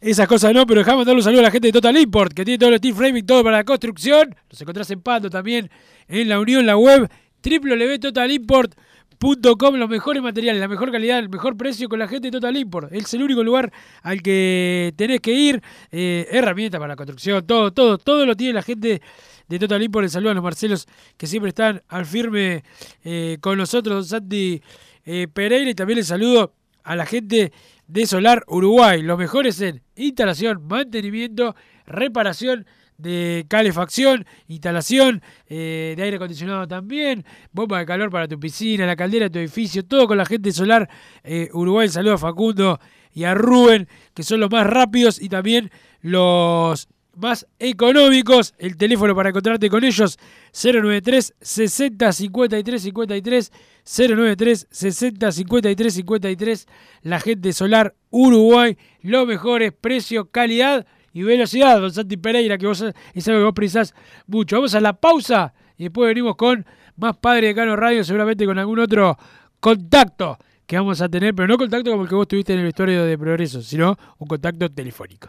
esas 0.00 0.26
cosas 0.26 0.54
no, 0.54 0.66
pero 0.66 0.80
dejamos 0.80 1.04
darle 1.04 1.18
un 1.20 1.24
saludo 1.24 1.40
a 1.40 1.44
la 1.44 1.50
gente 1.50 1.68
de 1.68 1.72
Total 1.72 1.94
Import, 1.98 2.32
que 2.32 2.42
tiene 2.46 2.56
todo 2.58 2.70
el 2.70 2.78
steel 2.78 2.94
framing, 2.94 3.26
todo 3.26 3.44
para 3.44 3.58
la 3.58 3.64
construcción. 3.64 4.34
Los 4.48 4.58
encontrás 4.62 4.90
en 4.90 5.02
Pando 5.02 5.28
también, 5.28 5.70
en 6.08 6.26
la 6.30 6.40
unión, 6.40 6.64
la 6.64 6.78
web, 6.78 7.10
www.totalimport.com, 7.42 9.76
los 9.76 9.88
mejores 9.88 10.22
materiales, 10.22 10.60
la 10.60 10.68
mejor 10.68 10.92
calidad, 10.92 11.18
el 11.18 11.28
mejor 11.28 11.56
precio 11.56 11.88
con 11.88 11.98
la 11.98 12.06
gente 12.08 12.28
de 12.28 12.32
Total 12.32 12.56
Import. 12.56 12.92
Es 12.92 13.12
el 13.14 13.22
único 13.22 13.42
lugar 13.42 13.72
al 14.02 14.22
que 14.22 14.92
tenés 14.96 15.20
que 15.20 15.32
ir. 15.32 15.62
Eh, 15.90 16.28
herramientas 16.30 16.78
para 16.78 16.92
la 16.92 16.96
construcción, 16.96 17.46
todo, 17.46 17.72
todo, 17.72 17.98
todo 17.98 18.26
lo 18.26 18.36
tiene 18.36 18.54
la 18.54 18.62
gente 18.62 19.02
de 19.48 19.58
Total 19.58 19.82
Import. 19.82 20.04
El 20.04 20.10
saludo 20.10 20.30
a 20.30 20.34
los 20.34 20.44
Marcelos 20.44 20.86
que 21.16 21.26
siempre 21.26 21.48
están 21.50 21.82
al 21.88 22.06
firme 22.06 22.62
eh, 23.04 23.38
con 23.40 23.58
nosotros, 23.58 23.94
don 23.94 24.04
Santi 24.04 24.62
eh, 25.04 25.26
Pereira 25.32 25.70
y 25.70 25.74
también 25.74 25.98
le 25.98 26.04
saludo 26.04 26.54
a 26.84 26.96
la 26.96 27.06
gente 27.06 27.52
de 27.86 28.06
Solar 28.06 28.44
Uruguay, 28.46 29.02
los 29.02 29.18
mejores 29.18 29.60
en 29.60 29.82
instalación, 29.96 30.66
mantenimiento, 30.66 31.54
reparación 31.86 32.66
de 33.02 33.44
calefacción, 33.48 34.24
instalación 34.48 35.22
eh, 35.48 35.94
de 35.96 36.02
aire 36.02 36.16
acondicionado 36.16 36.66
también, 36.66 37.24
bomba 37.52 37.78
de 37.80 37.86
calor 37.86 38.10
para 38.10 38.28
tu 38.28 38.38
piscina, 38.38 38.86
la 38.86 38.96
caldera 38.96 39.26
de 39.26 39.30
tu 39.30 39.38
edificio, 39.40 39.84
todo 39.84 40.06
con 40.06 40.16
la 40.16 40.24
gente 40.24 40.52
Solar 40.52 40.88
eh, 41.24 41.48
Uruguay. 41.52 41.88
Saludo 41.88 42.14
a 42.14 42.18
Facundo 42.18 42.80
y 43.12 43.24
a 43.24 43.34
Rubén, 43.34 43.88
que 44.14 44.22
son 44.22 44.40
los 44.40 44.50
más 44.50 44.66
rápidos 44.66 45.20
y 45.20 45.28
también 45.28 45.70
los 46.00 46.88
más 47.16 47.46
económicos. 47.58 48.54
El 48.58 48.76
teléfono 48.76 49.14
para 49.14 49.30
encontrarte 49.30 49.68
con 49.68 49.84
ellos 49.84 50.18
093 50.52 51.34
60 51.40 52.12
53 52.12 52.82
53 52.82 53.52
093 53.84 54.66
60 54.70 55.32
53 55.32 55.94
53. 55.94 56.66
La 57.02 57.20
gente 57.20 57.52
Solar 57.52 57.94
Uruguay, 58.10 58.78
los 59.02 59.26
mejores 59.26 59.72
precio, 59.72 60.30
calidad 60.30 60.86
y 61.12 61.22
velocidad. 61.22 61.80
Don 61.80 61.92
Santi 61.92 62.16
Pereira, 62.16 62.58
que 62.58 62.66
vos 62.66 62.84
es 63.14 63.28
algo 63.28 63.40
que 63.40 63.44
vos 63.44 63.54
precisás 63.54 63.94
mucho. 64.26 64.56
Vamos 64.56 64.74
a 64.74 64.80
la 64.80 64.92
pausa 64.92 65.52
y 65.76 65.84
después 65.84 66.08
venimos 66.08 66.36
con 66.36 66.64
más 66.96 67.16
Padre 67.16 67.48
de 67.48 67.54
Cano 67.54 67.76
Radio, 67.76 68.04
seguramente 68.04 68.46
con 68.46 68.58
algún 68.58 68.78
otro 68.78 69.16
contacto 69.60 70.38
que 70.66 70.76
vamos 70.76 71.00
a 71.00 71.08
tener, 71.08 71.34
pero 71.34 71.48
no 71.48 71.58
contacto 71.58 71.90
como 71.90 72.04
el 72.04 72.08
que 72.08 72.14
vos 72.14 72.28
tuviste 72.28 72.52
en 72.52 72.60
el 72.60 72.64
vestuario 72.64 73.04
de 73.04 73.18
Progreso, 73.18 73.62
sino 73.62 73.96
un 74.18 74.28
contacto 74.28 74.68
telefónico. 74.70 75.28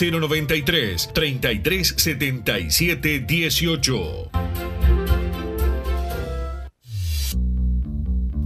093 0.01 1.11
33 1.13 1.93
77 1.97 3.25
18. 3.25 4.70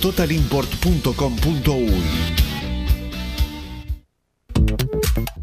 totalimport.com.uy 0.00 2.55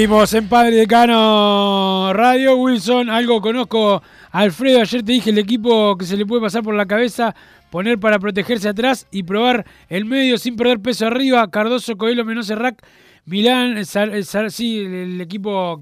Seguimos 0.00 0.32
en 0.32 0.48
Padre 0.48 0.76
Decano 0.76 2.10
Radio. 2.14 2.56
Wilson, 2.56 3.10
algo 3.10 3.42
conozco. 3.42 4.02
Alfredo, 4.30 4.80
ayer 4.80 5.02
te 5.02 5.12
dije 5.12 5.28
el 5.28 5.36
equipo 5.36 5.94
que 5.98 6.06
se 6.06 6.16
le 6.16 6.24
puede 6.24 6.40
pasar 6.40 6.62
por 6.62 6.74
la 6.74 6.86
cabeza, 6.86 7.34
poner 7.68 7.98
para 7.98 8.18
protegerse 8.18 8.70
atrás 8.70 9.06
y 9.10 9.24
probar 9.24 9.66
el 9.90 10.06
medio 10.06 10.38
sin 10.38 10.56
perder 10.56 10.80
peso 10.80 11.06
arriba. 11.06 11.50
Cardoso, 11.50 11.98
Coelho, 11.98 12.24
Menose, 12.24 12.54
Rack, 12.54 12.82
Milán, 13.26 13.84
sí, 14.48 14.78
el 14.78 15.20
equipo 15.20 15.78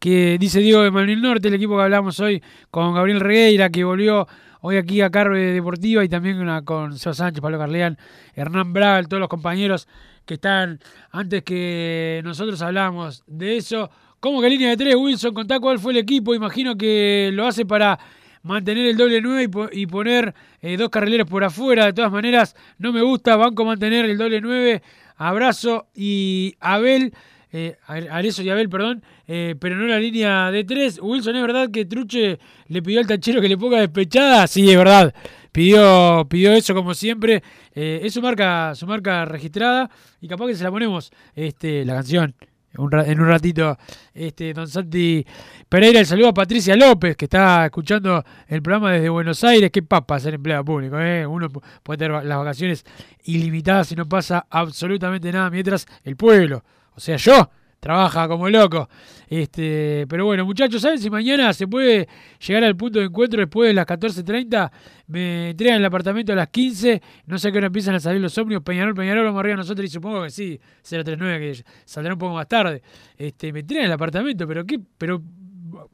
que 0.00 0.36
dice 0.40 0.58
Diego 0.58 0.82
de 0.82 0.90
Manuel 0.90 1.22
Norte, 1.22 1.46
el 1.46 1.54
equipo 1.54 1.76
que 1.76 1.84
hablamos 1.84 2.18
hoy 2.18 2.42
con 2.72 2.92
Gabriel 2.92 3.20
Regueira, 3.20 3.70
que 3.70 3.84
volvió 3.84 4.26
hoy 4.60 4.76
aquí 4.76 5.00
a 5.00 5.10
Carve 5.10 5.52
Deportiva 5.52 6.04
y 6.04 6.08
también 6.08 6.38
con 6.64 6.98
Seo 6.98 7.14
Sánchez, 7.14 7.40
Pablo 7.40 7.58
Carleán, 7.58 7.98
Hernán 8.34 8.72
Braga, 8.72 9.02
todos 9.06 9.20
los 9.20 9.28
compañeros 9.28 9.88
que 10.26 10.34
están 10.34 10.80
antes 11.10 11.42
que 11.42 12.20
nosotros 12.24 12.60
hablamos 12.62 13.22
de 13.26 13.56
eso. 13.56 13.90
¿Cómo 14.20 14.40
que 14.42 14.50
línea 14.50 14.68
de 14.70 14.76
tres, 14.76 14.94
Wilson? 14.96 15.32
Contá 15.34 15.58
cuál 15.60 15.78
fue 15.78 15.92
el 15.92 15.98
equipo. 15.98 16.34
Imagino 16.34 16.76
que 16.76 17.30
lo 17.32 17.46
hace 17.46 17.64
para 17.64 17.98
mantener 18.42 18.86
el 18.86 18.96
doble 18.96 19.20
9 19.22 19.42
y, 19.42 19.48
po- 19.48 19.68
y 19.72 19.86
poner 19.86 20.34
eh, 20.60 20.76
dos 20.76 20.90
carrileros 20.90 21.26
por 21.28 21.42
afuera. 21.42 21.86
De 21.86 21.92
todas 21.94 22.12
maneras, 22.12 22.54
no 22.78 22.92
me 22.92 23.00
gusta. 23.00 23.36
Banco 23.36 23.64
mantener 23.64 24.04
el 24.04 24.18
doble 24.18 24.40
9. 24.42 24.82
Abrazo 25.16 25.86
y 25.94 26.54
Abel. 26.60 27.14
Eh, 27.52 27.76
Arezo 27.86 28.42
y 28.42 28.50
Abel, 28.50 28.68
perdón, 28.68 29.02
eh, 29.26 29.56
pero 29.58 29.76
no 29.76 29.86
la 29.86 29.98
línea 29.98 30.50
de 30.50 30.64
tres. 30.64 31.00
Wilson, 31.02 31.34
¿es 31.36 31.42
verdad 31.42 31.70
que 31.70 31.84
Truche 31.84 32.38
le 32.68 32.82
pidió 32.82 33.00
al 33.00 33.06
tachero 33.06 33.40
que 33.40 33.48
le 33.48 33.58
ponga 33.58 33.80
despechada? 33.80 34.46
Sí, 34.46 34.70
es 34.70 34.76
verdad. 34.76 35.12
Pidió, 35.50 36.26
pidió 36.30 36.52
eso 36.52 36.74
como 36.74 36.94
siempre. 36.94 37.42
Eh, 37.74 38.00
es 38.04 38.14
su 38.14 38.22
marca, 38.22 38.74
su 38.76 38.86
marca 38.86 39.24
registrada 39.24 39.90
y 40.20 40.28
capaz 40.28 40.46
que 40.46 40.54
se 40.54 40.62
la 40.64 40.70
ponemos 40.70 41.10
este, 41.34 41.84
la 41.84 41.94
canción 41.94 42.34
en 42.72 43.20
un 43.20 43.26
ratito. 43.26 43.76
Este, 44.14 44.54
don 44.54 44.68
Santi 44.68 45.26
Pereira, 45.68 45.98
el 45.98 46.06
saludo 46.06 46.28
a 46.28 46.34
Patricia 46.34 46.76
López, 46.76 47.16
que 47.16 47.24
está 47.24 47.64
escuchando 47.64 48.24
el 48.46 48.62
programa 48.62 48.92
desde 48.92 49.08
Buenos 49.08 49.42
Aires. 49.42 49.70
Qué 49.72 49.82
papa 49.82 50.20
ser 50.20 50.34
empleado 50.34 50.64
público, 50.64 51.00
¿eh? 51.00 51.26
Uno 51.26 51.48
pu- 51.48 51.60
puede 51.82 51.98
tener 51.98 52.24
las 52.24 52.38
vacaciones 52.38 52.84
ilimitadas 53.24 53.90
y 53.90 53.96
no 53.96 54.08
pasa 54.08 54.46
absolutamente 54.48 55.32
nada, 55.32 55.50
mientras 55.50 55.84
el 56.04 56.14
pueblo, 56.14 56.62
o 57.00 57.02
sea, 57.02 57.16
yo, 57.16 57.50
trabaja 57.80 58.28
como 58.28 58.46
loco. 58.50 58.90
Este, 59.26 60.04
pero 60.06 60.26
bueno, 60.26 60.44
muchachos, 60.44 60.82
¿saben 60.82 60.98
si 60.98 61.08
mañana 61.08 61.54
se 61.54 61.66
puede 61.66 62.06
llegar 62.46 62.62
al 62.64 62.76
punto 62.76 62.98
de 62.98 63.06
encuentro 63.06 63.40
después 63.40 63.68
de 63.68 63.74
las 63.74 63.86
14.30? 63.86 64.70
Me 65.06 65.50
entregan 65.50 65.78
el 65.78 65.84
apartamento 65.86 66.34
a 66.34 66.36
las 66.36 66.48
15, 66.48 67.00
no 67.24 67.38
sé 67.38 67.48
a 67.48 67.52
qué 67.52 67.56
hora 67.56 67.68
empiezan 67.68 67.94
a 67.94 68.00
salir 68.00 68.20
los 68.20 68.36
ómnibus, 68.36 68.62
Peñarol, 68.62 68.94
Peñarol, 68.94 69.24
vamos 69.24 69.40
arriba 69.40 69.56
nosotros 69.56 69.86
y 69.86 69.88
supongo 69.88 70.24
que 70.24 70.30
sí, 70.30 70.60
039 70.82 71.38
que 71.40 71.64
saldrá 71.86 72.12
un 72.12 72.18
poco 72.18 72.34
más 72.34 72.48
tarde. 72.48 72.82
Este, 73.16 73.50
me 73.50 73.60
entregan 73.60 73.86
el 73.86 73.92
apartamento, 73.92 74.46
pero 74.46 74.66
qué, 74.66 74.78
pero 74.98 75.22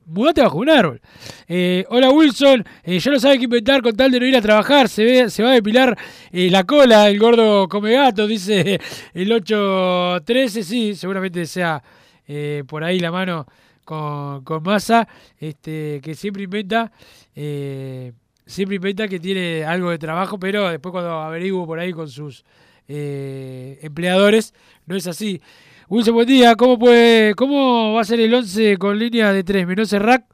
mudate 0.06 0.42
bajo 0.42 0.58
un 0.58 0.70
árbol. 0.70 1.00
Eh, 1.48 1.84
hola 1.88 2.10
Wilson, 2.10 2.64
eh, 2.82 2.98
ya 2.98 3.10
no 3.10 3.20
sabe 3.20 3.38
qué 3.38 3.44
inventar 3.44 3.82
con 3.82 3.96
tal 3.96 4.10
de 4.10 4.20
no 4.20 4.26
ir 4.26 4.36
a 4.36 4.40
trabajar, 4.40 4.88
se, 4.88 5.04
ve, 5.04 5.30
se 5.30 5.42
va 5.42 5.50
a 5.50 5.54
depilar 5.54 5.96
eh, 6.32 6.50
la 6.50 6.64
cola, 6.64 7.08
el 7.08 7.18
gordo 7.18 7.68
come 7.68 7.92
gato, 7.92 8.26
dice 8.26 8.80
el 9.14 9.32
813, 9.32 10.62
sí, 10.62 10.94
seguramente 10.94 11.46
sea 11.46 11.82
eh, 12.26 12.64
por 12.66 12.84
ahí 12.84 12.98
la 12.98 13.10
mano 13.10 13.46
con, 13.84 14.42
con 14.44 14.62
masa, 14.62 15.06
este, 15.38 16.00
que 16.02 16.14
siempre 16.14 16.42
inventa, 16.42 16.90
siempre 17.34 18.76
inventa 18.76 19.06
que 19.06 19.20
tiene 19.20 19.64
algo 19.64 19.90
de 19.90 19.98
trabajo, 19.98 20.38
pero 20.38 20.68
después 20.68 20.92
cuando 20.92 21.10
averiguo 21.20 21.66
por 21.66 21.78
ahí 21.78 21.92
con 21.92 22.08
sus 22.08 22.44
empleadores, 22.88 24.54
no 24.86 24.96
es 24.96 25.06
así. 25.06 25.40
Wilson, 25.88 26.14
buen 26.14 26.26
día. 26.26 26.56
¿Cómo, 26.56 26.80
puede, 26.80 27.36
¿Cómo 27.36 27.94
va 27.94 28.00
a 28.00 28.04
ser 28.04 28.18
el 28.18 28.34
11 28.34 28.76
con 28.76 28.98
línea 28.98 29.32
de 29.32 29.44
3? 29.44 29.68
Menose 29.68 30.00
Rack 30.00 30.24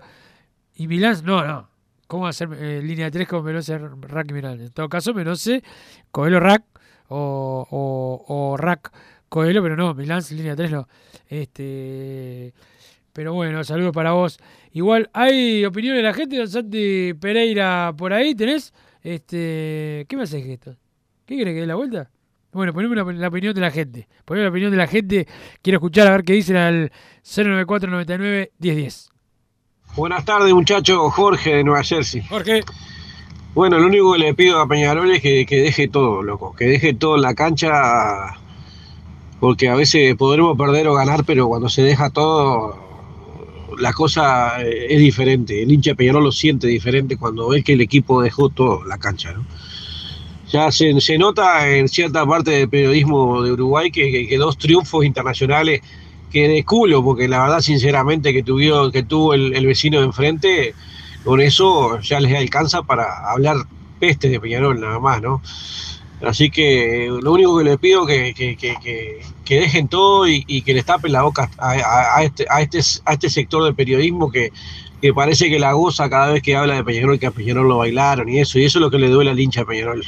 y 0.76 0.86
Milán. 0.86 1.22
No, 1.24 1.44
no. 1.44 1.68
¿Cómo 2.06 2.22
va 2.22 2.30
a 2.30 2.32
ser 2.32 2.48
eh, 2.54 2.80
línea 2.82 3.06
de 3.06 3.10
3 3.10 3.28
con 3.28 3.44
Menose 3.44 3.76
Rack 3.76 4.30
y 4.30 4.32
Milán? 4.32 4.60
En 4.62 4.70
todo 4.72 4.88
caso, 4.88 5.12
Menose, 5.12 5.62
Coelho 6.10 6.40
Rack 6.40 6.64
o, 7.08 7.66
o, 7.70 8.24
o 8.28 8.56
Rack 8.56 8.92
Coelho, 9.28 9.62
pero 9.62 9.76
no, 9.76 9.92
Milán 9.92 10.22
línea 10.30 10.56
3 10.56 10.70
no. 10.70 10.88
Este, 11.28 12.54
pero 13.12 13.34
bueno, 13.34 13.62
saludos 13.62 13.92
para 13.92 14.12
vos. 14.12 14.38
Igual, 14.72 15.10
¿hay 15.12 15.66
opinión 15.66 15.96
de 15.96 16.02
la 16.02 16.14
gente? 16.14 16.38
Don 16.38 16.48
Santi 16.48 17.12
Pereira 17.12 17.92
por 17.94 18.14
ahí, 18.14 18.34
¿tenés? 18.34 18.72
Este, 19.02 20.06
¿Qué 20.08 20.16
me 20.16 20.22
haces 20.22 20.46
gesto? 20.46 20.76
¿Qué 21.26 21.36
querés 21.36 21.52
que 21.52 21.60
dé 21.60 21.66
la 21.66 21.74
vuelta? 21.74 22.10
Bueno, 22.52 22.74
poneme 22.74 22.96
la, 22.96 23.04
la 23.04 23.28
opinión 23.28 23.54
de 23.54 23.60
la 23.60 23.70
gente. 23.70 24.08
Poneme 24.24 24.44
la 24.44 24.50
opinión 24.50 24.70
de 24.70 24.76
la 24.76 24.86
gente. 24.86 25.26
Quiero 25.62 25.78
escuchar 25.78 26.06
a 26.06 26.10
ver 26.10 26.22
qué 26.22 26.34
dicen 26.34 26.56
al 26.56 26.92
094 27.24 27.90
99 27.90 28.52
1010. 28.58 29.10
Buenas 29.96 30.24
tardes, 30.24 30.52
muchachos. 30.52 31.12
Jorge 31.14 31.56
de 31.56 31.64
Nueva 31.64 31.82
Jersey. 31.82 32.22
Jorge. 32.22 32.62
Bueno, 33.54 33.78
lo 33.78 33.86
único 33.86 34.12
que 34.12 34.18
le 34.18 34.34
pido 34.34 34.60
a 34.60 34.68
Peñarol 34.68 35.10
es 35.12 35.22
que, 35.22 35.46
que 35.46 35.60
deje 35.60 35.88
todo, 35.88 36.22
loco. 36.22 36.54
Que 36.54 36.66
deje 36.66 36.92
todo 36.94 37.16
en 37.16 37.22
la 37.22 37.34
cancha. 37.34 38.38
Porque 39.40 39.68
a 39.68 39.74
veces 39.74 40.14
podremos 40.16 40.56
perder 40.56 40.88
o 40.88 40.94
ganar, 40.94 41.24
pero 41.24 41.48
cuando 41.48 41.68
se 41.68 41.82
deja 41.82 42.10
todo, 42.10 42.78
la 43.78 43.92
cosa 43.92 44.62
eh, 44.62 44.88
es 44.90 44.98
diferente. 44.98 45.62
El 45.62 45.72
hincha 45.72 45.94
Peñarol 45.94 46.24
lo 46.24 46.32
siente 46.32 46.66
diferente 46.66 47.16
cuando 47.16 47.48
ve 47.48 47.62
que 47.62 47.72
el 47.72 47.80
equipo 47.80 48.22
dejó 48.22 48.50
todo 48.50 48.84
la 48.84 48.98
cancha, 48.98 49.32
¿no? 49.32 49.44
Ya 50.52 50.70
se, 50.70 51.00
se 51.00 51.18
nota 51.18 51.68
en 51.70 51.88
cierta 51.88 52.26
parte 52.26 52.50
del 52.50 52.68
periodismo 52.68 53.42
de 53.42 53.52
Uruguay 53.52 53.90
que, 53.90 54.26
que- 54.28 54.36
dos 54.38 54.58
triunfos 54.58 55.04
internacionales 55.04 55.80
que 56.30 56.48
de 56.48 56.64
culo, 56.64 57.02
porque 57.04 57.28
la 57.28 57.42
verdad, 57.42 57.60
sinceramente, 57.60 58.32
que, 58.32 58.42
tuvió, 58.42 58.90
que 58.90 59.02
tuvo 59.02 59.34
el, 59.34 59.54
el 59.54 59.66
vecino 59.66 59.98
de 60.00 60.06
enfrente, 60.06 60.74
con 61.24 61.40
eso 61.40 62.00
ya 62.00 62.20
les 62.20 62.34
alcanza 62.36 62.82
para 62.82 63.04
hablar 63.30 63.56
peste 63.98 64.28
de 64.28 64.40
Peñarol, 64.40 64.80
nada 64.80 64.98
más, 64.98 65.20
¿no? 65.22 65.42
Así 66.20 66.50
que 66.50 67.08
lo 67.22 67.32
único 67.32 67.58
que 67.58 67.64
le 67.64 67.78
pido 67.78 68.08
es 68.08 68.34
que, 68.34 68.56
que, 68.56 69.20
que, 69.44 69.54
dejen 69.60 69.88
todo 69.88 70.28
y, 70.28 70.44
y 70.46 70.62
que 70.62 70.72
les 70.74 70.84
tapen 70.84 71.12
la 71.12 71.22
boca 71.22 71.50
a 71.58 72.22
este, 72.24 72.46
a, 72.48 72.62
este, 72.62 72.80
a 73.04 73.12
este 73.14 73.28
sector 73.30 73.64
del 73.64 73.74
periodismo 73.74 74.30
que, 74.30 74.52
que 75.00 75.12
parece 75.12 75.50
que 75.50 75.58
la 75.58 75.72
goza 75.72 76.08
cada 76.08 76.32
vez 76.32 76.42
que 76.42 76.56
habla 76.56 76.74
de 76.76 76.84
Peñarol, 76.84 77.18
que 77.18 77.26
a 77.26 77.32
Peñarol 77.32 77.68
lo 77.68 77.78
bailaron 77.78 78.28
y 78.28 78.38
eso, 78.40 78.58
y 78.58 78.64
eso 78.64 78.78
es 78.78 78.82
lo 78.82 78.90
que 78.90 78.98
le 78.98 79.08
duele 79.10 79.30
al 79.32 79.40
hincha 79.40 79.60
de 79.60 79.66
Peñarol, 79.66 80.04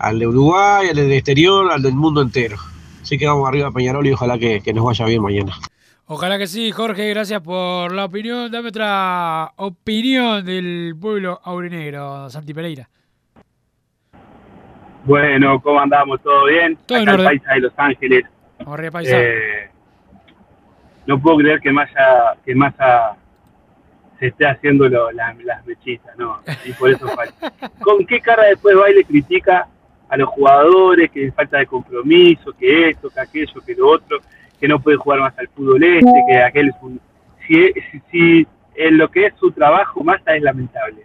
al 0.00 0.18
de 0.18 0.26
Uruguay, 0.26 0.88
al 0.88 0.96
del 0.96 1.12
exterior, 1.12 1.70
al 1.70 1.82
del 1.82 1.94
mundo 1.94 2.22
entero. 2.22 2.56
Así 3.02 3.16
que 3.18 3.26
vamos 3.26 3.48
arriba 3.48 3.68
a 3.68 3.72
Peñarol 3.72 4.06
y 4.06 4.12
ojalá 4.12 4.38
que, 4.38 4.60
que 4.60 4.72
nos 4.72 4.84
vaya 4.84 5.04
bien 5.06 5.22
mañana. 5.22 5.52
Ojalá 6.06 6.38
que 6.38 6.46
sí, 6.46 6.72
Jorge. 6.72 7.08
Gracias 7.10 7.40
por 7.40 7.92
la 7.92 8.06
opinión. 8.06 8.50
Dame 8.50 8.68
otra 8.70 9.52
opinión 9.56 10.44
del 10.44 10.94
pueblo 11.00 11.40
aurinegro, 11.44 12.28
Santi 12.30 12.52
Pereira. 12.52 12.88
Bueno, 15.04 15.60
¿cómo 15.62 15.80
andamos? 15.80 16.20
¿Todo 16.22 16.46
bien? 16.46 16.76
Todo 16.86 16.98
en 16.98 17.02
Acá 17.08 17.14
el 17.14 17.20
orden. 17.20 17.38
paisa 17.38 17.54
de 17.54 17.60
Los 17.60 17.72
Ángeles. 17.76 18.24
Arriba, 18.66 18.90
paisa. 18.90 19.16
Eh, 19.18 19.70
no 21.06 21.20
puedo 21.20 21.38
creer 21.38 21.60
que 21.60 21.72
Massa, 21.72 22.36
que 22.44 22.54
Massa 22.54 23.16
se 24.18 24.26
esté 24.26 24.46
haciendo 24.46 24.88
lo- 24.88 25.10
la- 25.12 25.34
las 25.44 25.64
mechitas, 25.66 26.16
¿no? 26.18 26.40
Y 26.66 26.72
por 26.72 26.90
eso 26.90 27.08
falta. 27.08 27.50
¿Con 27.80 28.04
qué 28.04 28.20
cara 28.20 28.44
después 28.44 28.76
va 28.76 28.90
y 28.90 28.94
le 28.96 29.04
critica 29.04 29.66
a 30.10 30.16
los 30.16 30.28
jugadores 30.28 31.10
que 31.10 31.30
falta 31.32 31.58
de 31.58 31.66
compromiso, 31.66 32.52
que 32.58 32.90
esto, 32.90 33.08
que 33.10 33.20
aquello, 33.20 33.60
que 33.64 33.74
lo 33.74 33.88
otro, 33.88 34.18
que 34.60 34.68
no 34.68 34.80
puede 34.80 34.96
jugar 34.96 35.20
más 35.20 35.38
al 35.38 35.48
fútbol 35.48 35.82
este, 35.82 36.24
que 36.28 36.38
aquel 36.42 36.68
es 36.68 36.74
un... 36.82 37.00
Si, 37.46 37.72
si, 37.72 38.00
si 38.10 38.46
en 38.74 38.98
lo 38.98 39.08
que 39.10 39.26
es 39.26 39.34
su 39.38 39.50
trabajo, 39.52 40.02
Massa 40.04 40.34
es 40.36 40.42
lamentable. 40.42 41.02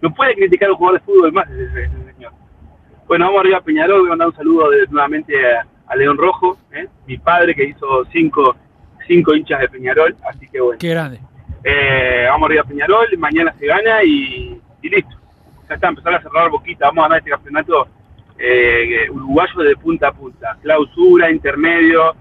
No 0.00 0.12
puede 0.14 0.34
criticar 0.34 0.68
a 0.68 0.72
un 0.72 0.78
jugador 0.78 1.00
de 1.00 1.04
fútbol 1.06 1.32
más 1.32 1.48
ese, 1.50 1.84
ese 1.84 2.12
señor. 2.14 2.32
Bueno, 3.06 3.26
vamos 3.26 3.40
arriba 3.40 3.58
a 3.58 3.62
Peñarol, 3.62 4.00
voy 4.00 4.08
a 4.08 4.10
mandar 4.10 4.28
un 4.28 4.34
saludo 4.34 4.70
de- 4.70 4.86
nuevamente 4.88 5.34
a, 5.54 5.66
a 5.86 5.96
León 5.96 6.16
Rojo, 6.18 6.58
¿eh? 6.72 6.86
mi 7.06 7.16
padre 7.18 7.54
que 7.54 7.64
hizo 7.64 8.04
cinco, 8.12 8.54
cinco 9.06 9.34
hinchas 9.34 9.60
de 9.60 9.68
Peñarol, 9.68 10.14
así 10.28 10.46
que 10.48 10.60
bueno. 10.60 10.78
Qué 10.78 10.88
grande. 10.90 11.20
Eh, 11.64 12.26
vamos 12.28 12.46
arriba 12.46 12.62
a 12.62 12.68
Peñarol, 12.68 13.06
mañana 13.18 13.54
se 13.58 13.66
gana 13.66 14.02
y, 14.04 14.60
y 14.82 14.88
listo. 14.88 15.16
Ya 15.68 15.74
está, 15.74 15.88
empezar 15.88 16.14
a 16.14 16.22
cerrar 16.22 16.50
boquita, 16.50 16.86
vamos 16.86 17.04
a 17.04 17.08
ganar 17.08 17.18
este 17.18 17.30
campeonato 17.30 17.88
eh, 18.38 19.10
uruguayo 19.10 19.62
de 19.62 19.76
punta 19.76 20.08
a 20.08 20.12
punta. 20.12 20.58
Clausura, 20.62 21.30
intermedio, 21.30 22.14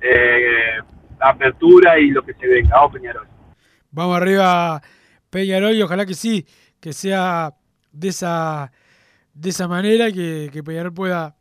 eh, 0.00 0.78
apertura 1.20 1.98
y 1.98 2.10
lo 2.10 2.22
que 2.22 2.34
se 2.34 2.46
venga. 2.46 2.76
Vamos 2.76 2.92
Peñarol. 2.92 3.26
Vamos 3.90 4.16
arriba, 4.16 4.80
Peñarol, 5.30 5.74
y 5.74 5.82
ojalá 5.82 6.06
que 6.06 6.14
sí, 6.14 6.46
que 6.80 6.92
sea 6.92 7.52
de 7.92 8.08
esa, 8.08 8.72
de 9.34 9.50
esa 9.50 9.68
manera 9.68 10.10
que, 10.10 10.48
que 10.52 10.62
Peñarol 10.62 10.94
pueda, 10.94 11.36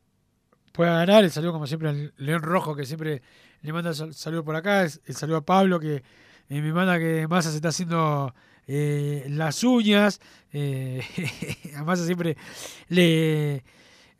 pueda 0.73 0.93
ganar. 0.97 1.23
El 1.23 1.31
saludo, 1.31 1.53
como 1.53 1.67
siempre, 1.67 1.89
al 1.89 2.13
León 2.17 2.41
Rojo, 2.41 2.75
que 2.75 2.85
siempre 2.85 3.21
le 3.61 3.71
manda 3.73 3.93
sal- 3.93 4.13
saludo 4.13 4.43
por 4.43 4.55
acá. 4.55 4.83
El, 4.83 4.91
el 5.05 5.15
saludo 5.15 5.37
a 5.37 5.45
Pablo, 5.45 5.79
que 5.79 5.95
eh, 5.95 6.61
me 6.61 6.73
manda 6.73 6.99
que 6.99 7.27
Massa 7.29 7.49
se 7.51 7.55
está 7.57 7.69
haciendo 7.69 8.33
eh, 8.67 9.25
las 9.29 9.63
uñas. 9.63 10.19
A 11.77 11.83
Massa 11.85 12.05
siempre 12.05 12.35
le, 12.89 13.63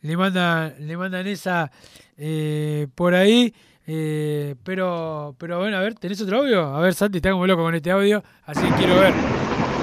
le, 0.01 0.17
manda, 0.17 0.73
le 0.79 0.97
mandan 0.97 1.27
esa 1.27 1.71
eh, 2.17 2.87
por 2.95 3.13
ahí. 3.13 3.53
Eh, 3.87 4.55
pero, 4.63 5.35
pero 5.37 5.59
bueno, 5.59 5.77
a 5.77 5.81
ver, 5.81 5.95
¿tenés 5.95 6.21
otro 6.21 6.37
audio? 6.39 6.63
A 6.63 6.79
ver, 6.79 6.93
Santi 6.93 7.17
está 7.17 7.31
como 7.31 7.47
loco 7.47 7.63
con 7.63 7.73
este 7.73 7.91
audio, 7.91 8.23
así 8.45 8.61
que 8.61 8.73
quiero 8.75 8.95
ver. 8.95 9.13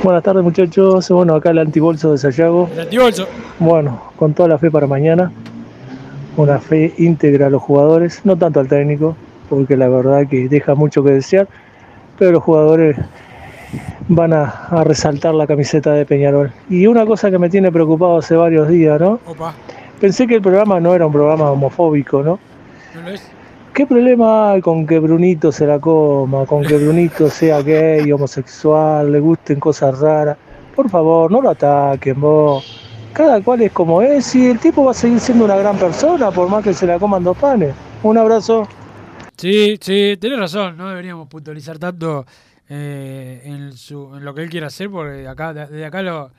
Buenas 0.02 0.22
tardes 0.22 0.44
muchachos, 0.44 1.08
bueno 1.10 1.34
acá 1.34 1.50
el 1.50 1.58
antibolso 1.58 2.12
de 2.12 2.18
Sayago. 2.18 2.70
El 2.72 2.80
antibolso. 2.82 3.26
Bueno, 3.58 4.12
con 4.16 4.32
toda 4.34 4.48
la 4.48 4.58
fe 4.58 4.70
para 4.70 4.86
mañana, 4.86 5.32
una 6.36 6.58
fe 6.60 6.94
íntegra 6.96 7.48
a 7.48 7.50
los 7.50 7.60
jugadores, 7.60 8.20
no 8.24 8.36
tanto 8.36 8.60
al 8.60 8.68
técnico, 8.68 9.16
porque 9.50 9.76
la 9.76 9.88
verdad 9.88 10.28
que 10.28 10.48
deja 10.48 10.76
mucho 10.76 11.02
que 11.02 11.10
desear, 11.10 11.48
pero 12.16 12.30
los 12.30 12.42
jugadores 12.44 12.96
van 14.06 14.32
a, 14.32 14.44
a 14.44 14.84
resaltar 14.84 15.34
la 15.34 15.48
camiseta 15.48 15.92
de 15.92 16.06
Peñarol. 16.06 16.52
Y 16.70 16.86
una 16.86 17.04
cosa 17.04 17.30
que 17.32 17.38
me 17.38 17.50
tiene 17.50 17.72
preocupado 17.72 18.18
hace 18.18 18.36
varios 18.36 18.68
días, 18.68 19.00
¿no? 19.00 19.18
Opa, 19.26 19.54
Pensé 20.00 20.26
que 20.26 20.36
el 20.36 20.42
programa 20.42 20.78
no 20.78 20.94
era 20.94 21.06
un 21.06 21.12
programa 21.12 21.50
homofóbico, 21.50 22.22
¿no? 22.22 22.38
¿no 22.94 23.02
lo 23.02 23.10
es? 23.10 23.22
¿Qué 23.74 23.86
problema 23.86 24.52
hay 24.52 24.60
con 24.60 24.86
que 24.86 24.98
Brunito 24.98 25.52
se 25.52 25.66
la 25.66 25.78
coma, 25.78 26.46
con 26.46 26.64
que 26.64 26.76
Brunito 26.76 27.28
sea 27.30 27.62
gay, 27.62 28.10
homosexual, 28.10 29.10
le 29.10 29.20
gusten 29.20 29.60
cosas 29.60 29.98
raras? 29.98 30.36
Por 30.74 30.88
favor, 30.88 31.30
no 31.30 31.40
lo 31.40 31.50
ataquen 31.50 32.20
vos. 32.20 32.84
Cada 33.12 33.40
cual 33.40 33.62
es 33.62 33.72
como 33.72 34.02
es 34.02 34.34
y 34.34 34.46
el 34.46 34.58
tipo 34.58 34.84
va 34.84 34.92
a 34.92 34.94
seguir 34.94 35.18
siendo 35.18 35.44
una 35.44 35.56
gran 35.56 35.76
persona 35.76 36.30
por 36.30 36.48
más 36.48 36.62
que 36.62 36.74
se 36.74 36.86
la 36.86 36.98
coman 36.98 37.24
dos 37.24 37.36
panes. 37.36 37.74
Un 38.02 38.18
abrazo. 38.18 38.68
Sí, 39.36 39.78
sí, 39.80 40.16
tenés 40.20 40.38
razón, 40.38 40.76
no 40.76 40.88
deberíamos 40.88 41.28
puntualizar 41.28 41.78
tanto 41.78 42.26
eh, 42.68 43.42
en, 43.44 43.72
su, 43.72 44.16
en 44.16 44.24
lo 44.24 44.34
que 44.34 44.42
él 44.42 44.50
quiere 44.50 44.66
hacer, 44.66 44.90
porque 44.90 45.26
acá, 45.26 45.54
desde 45.54 45.84
acá 45.84 46.02
lo, 46.02 46.30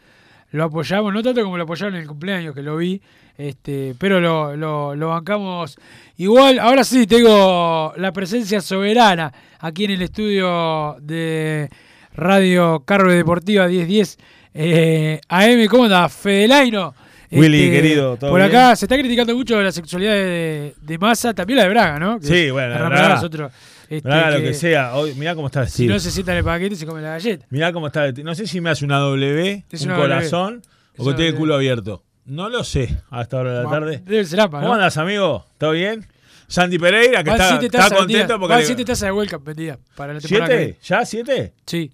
lo 0.52 0.64
apoyamos, 0.66 1.14
no 1.14 1.24
tanto 1.24 1.44
como 1.44 1.58
lo 1.58 1.64
apoyaron 1.64 1.96
en 1.96 2.02
el 2.02 2.08
cumpleaños, 2.08 2.54
que 2.54 2.62
lo 2.62 2.78
vi, 2.78 3.02
este, 3.40 3.96
pero 3.98 4.20
lo, 4.20 4.56
lo, 4.58 4.96
lo 4.96 5.08
bancamos 5.08 5.78
igual. 6.18 6.60
Ahora 6.60 6.84
sí, 6.84 7.08
tengo 7.08 7.94
la 7.96 8.12
presencia 8.12 8.60
soberana 8.60 9.32
aquí 9.60 9.86
en 9.86 9.92
el 9.92 10.02
estudio 10.02 10.98
de 11.02 11.70
Radio 12.14 12.84
Carro 12.86 13.10
Deportiva 13.12 13.68
1010 13.68 14.18
eh, 14.54 15.22
AM. 15.30 15.66
¿Cómo 15.68 15.86
anda? 15.86 16.10
Fedelaino. 16.10 16.94
Willy, 17.32 17.66
Este, 17.66 17.76
querido, 17.76 18.18
¿todo 18.18 18.32
Por 18.32 18.40
bien? 18.42 18.50
acá 18.50 18.76
se 18.76 18.86
está 18.86 18.98
criticando 18.98 19.36
mucho 19.36 19.62
la 19.62 19.72
sexualidad 19.72 20.14
de, 20.14 20.74
de 20.82 20.98
Massa, 20.98 21.34
también 21.34 21.58
la 21.58 21.64
de 21.64 21.70
Braga, 21.70 22.00
¿no? 22.00 22.20
Que 22.20 22.26
Sí, 22.26 22.50
bueno, 22.50 22.70
la 22.70 22.90
Braga. 22.90 23.08
de 23.08 23.14
nosotros, 23.14 23.52
este, 23.88 24.02
Braga, 24.10 24.32
lo 24.32 24.38
que 24.38 24.44
que 24.46 24.54
sea. 24.56 24.96
Hoy, 24.96 25.14
mirá 25.14 25.36
cómo 25.36 25.46
está 25.48 25.66
Si 25.68 25.86
no 25.88 25.98
se 26.00 26.10
sienta 26.12 26.32
en 26.34 26.40
el 26.40 26.44
paquete, 26.44 26.76
se 26.76 26.86
come 26.88 27.02
la 27.02 27.10
galleta. 27.12 27.46
Mirá 27.52 27.72
cómo 27.72 27.88
está. 27.88 28.12
No 28.12 28.34
sé 28.36 28.48
si 28.48 28.60
me 28.60 28.72
hace 28.72 28.84
una 28.84 28.98
W, 28.98 29.64
Es 29.72 29.82
un 29.84 29.92
una 29.92 29.98
corazón 29.98 30.62
Es 30.96 31.00
o 31.06 31.06
que 31.10 31.14
tiene 31.14 31.30
el 31.30 31.36
culo 31.36 31.54
abierto. 31.54 32.04
No 32.30 32.48
lo 32.50 32.64
sé 32.64 33.02
a 33.10 33.22
esta 33.24 33.38
hora 33.38 33.58
de 33.60 33.64
la 33.64 33.70
tarde. 33.70 34.02
Debe 34.06 34.24
ser 34.26 34.40
AMPA, 34.42 34.62
¿Cómo 34.62 34.74
andas, 34.74 34.98
amigo? 34.98 35.46
¿Todo 35.58 35.72
bien? 35.72 36.06
Santi 36.48 36.80
Pereira, 36.80 37.24
que 37.24 37.30
está, 37.32 37.60
contento 37.96 38.40
porque. 38.40 38.54
Van 38.54 38.60
le- 38.62 38.66
siete 38.66 38.86
tazas 38.86 39.08
de 39.08 39.12
welcome 39.12 39.44
vendidas 39.46 39.78
para 39.96 40.14
la 40.14 40.20
temporada 40.20 40.48
¿Siete? 40.48 40.78
¿Ya 40.84 41.06
siete? 41.06 41.54
Sí. 41.66 41.92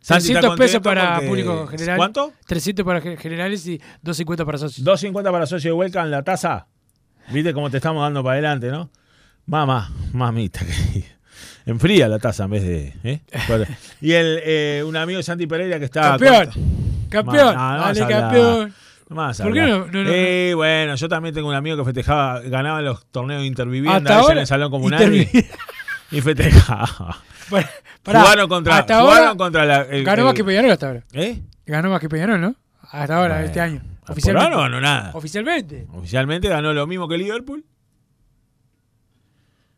Santi 0.00 0.28
está 0.28 0.40
300 0.40 0.56
pesos 0.58 0.80
para 0.80 1.14
porque- 1.14 1.26
público 1.28 1.66
general. 1.66 1.96
¿Cuánto? 1.96 2.32
300 2.46 2.86
para 2.86 3.00
ge- 3.00 3.16
generales 3.16 3.66
y 3.66 3.78
250 4.02 4.44
para 4.46 4.58
socios. 4.58 4.86
2.50 4.86 5.30
para 5.30 5.44
socio 5.46 5.70
de 5.72 5.74
Welcome, 5.74 6.06
la 6.08 6.22
taza. 6.22 6.66
¿Viste 7.30 7.52
cómo 7.52 7.68
te 7.70 7.76
estamos 7.78 8.02
dando 8.02 8.22
para 8.22 8.34
adelante, 8.34 8.68
no? 8.70 8.90
Mamá, 9.46 9.90
mamita. 10.12 10.60
querida. 10.60 11.06
Enfría 11.66 12.08
la 12.08 12.18
taza 12.18 12.44
en 12.44 12.50
vez 12.50 12.62
de. 12.62 12.94
¿eh? 13.04 13.20
Y 14.00 14.12
el, 14.12 14.40
eh, 14.42 14.82
un 14.86 14.96
amigo 14.96 15.18
de 15.18 15.22
Santi 15.22 15.46
Pereira 15.46 15.78
que 15.78 15.84
está. 15.86 16.16
Campeón. 16.16 16.50
Campeón. 17.10 17.54
Ma- 17.56 17.72
no, 17.72 17.78
no 17.78 17.94
Dale, 17.94 18.06
campeón. 18.14 18.74
A 19.10 19.32
¿Por 19.42 19.52
qué 19.54 19.60
no- 19.62 19.86
no- 19.86 20.04
no- 20.04 20.10
Eh, 20.10 20.52
bueno, 20.54 20.94
yo 20.94 21.08
también 21.08 21.34
tengo 21.34 21.48
un 21.48 21.54
amigo 21.54 21.76
que 21.78 21.84
festejaba, 21.84 22.40
ganaba 22.40 22.82
los 22.82 23.06
torneos 23.06 23.40
de 23.40 23.46
intervivienda 23.46 24.22
en 24.30 24.38
el 24.38 24.46
salón 24.46 24.70
comunal 24.70 25.12
y, 26.10 26.20
festejaba. 26.20 27.16
Pará. 28.02 28.20
Jugaron 28.22 28.48
contra, 28.48 28.78
Hasta 28.78 29.00
jugaron 29.00 29.24
ahora 29.28 29.36
contra 29.38 29.64
la. 29.64 29.80
el- 29.82 30.04
ganó 30.04 30.20
el- 30.22 30.24
más 30.26 30.34
que 30.34 30.44
Peñarol 30.44 30.70
hasta 30.70 30.86
ahora. 30.88 31.04
¿Eh? 31.14 31.40
Ganó 31.66 31.88
más 31.90 32.00
que 32.00 32.08
Peñarol, 32.10 32.40
¿no? 32.40 32.54
Hasta 32.90 33.16
ahora, 33.16 33.34
Bueno. 33.34 33.46
este 33.46 33.60
año. 33.60 33.82
Por 34.00 34.12
Oficialmente. 34.12 34.50
no 34.50 34.58
ganó 34.62 34.80
nada. 34.80 35.10
Oficialmente. 35.14 35.86
Oficialmente 35.92 36.48
ganó 36.48 36.72
lo 36.74 36.86
mismo 36.86 37.08
que 37.08 37.16
Liverpool. 37.18 37.64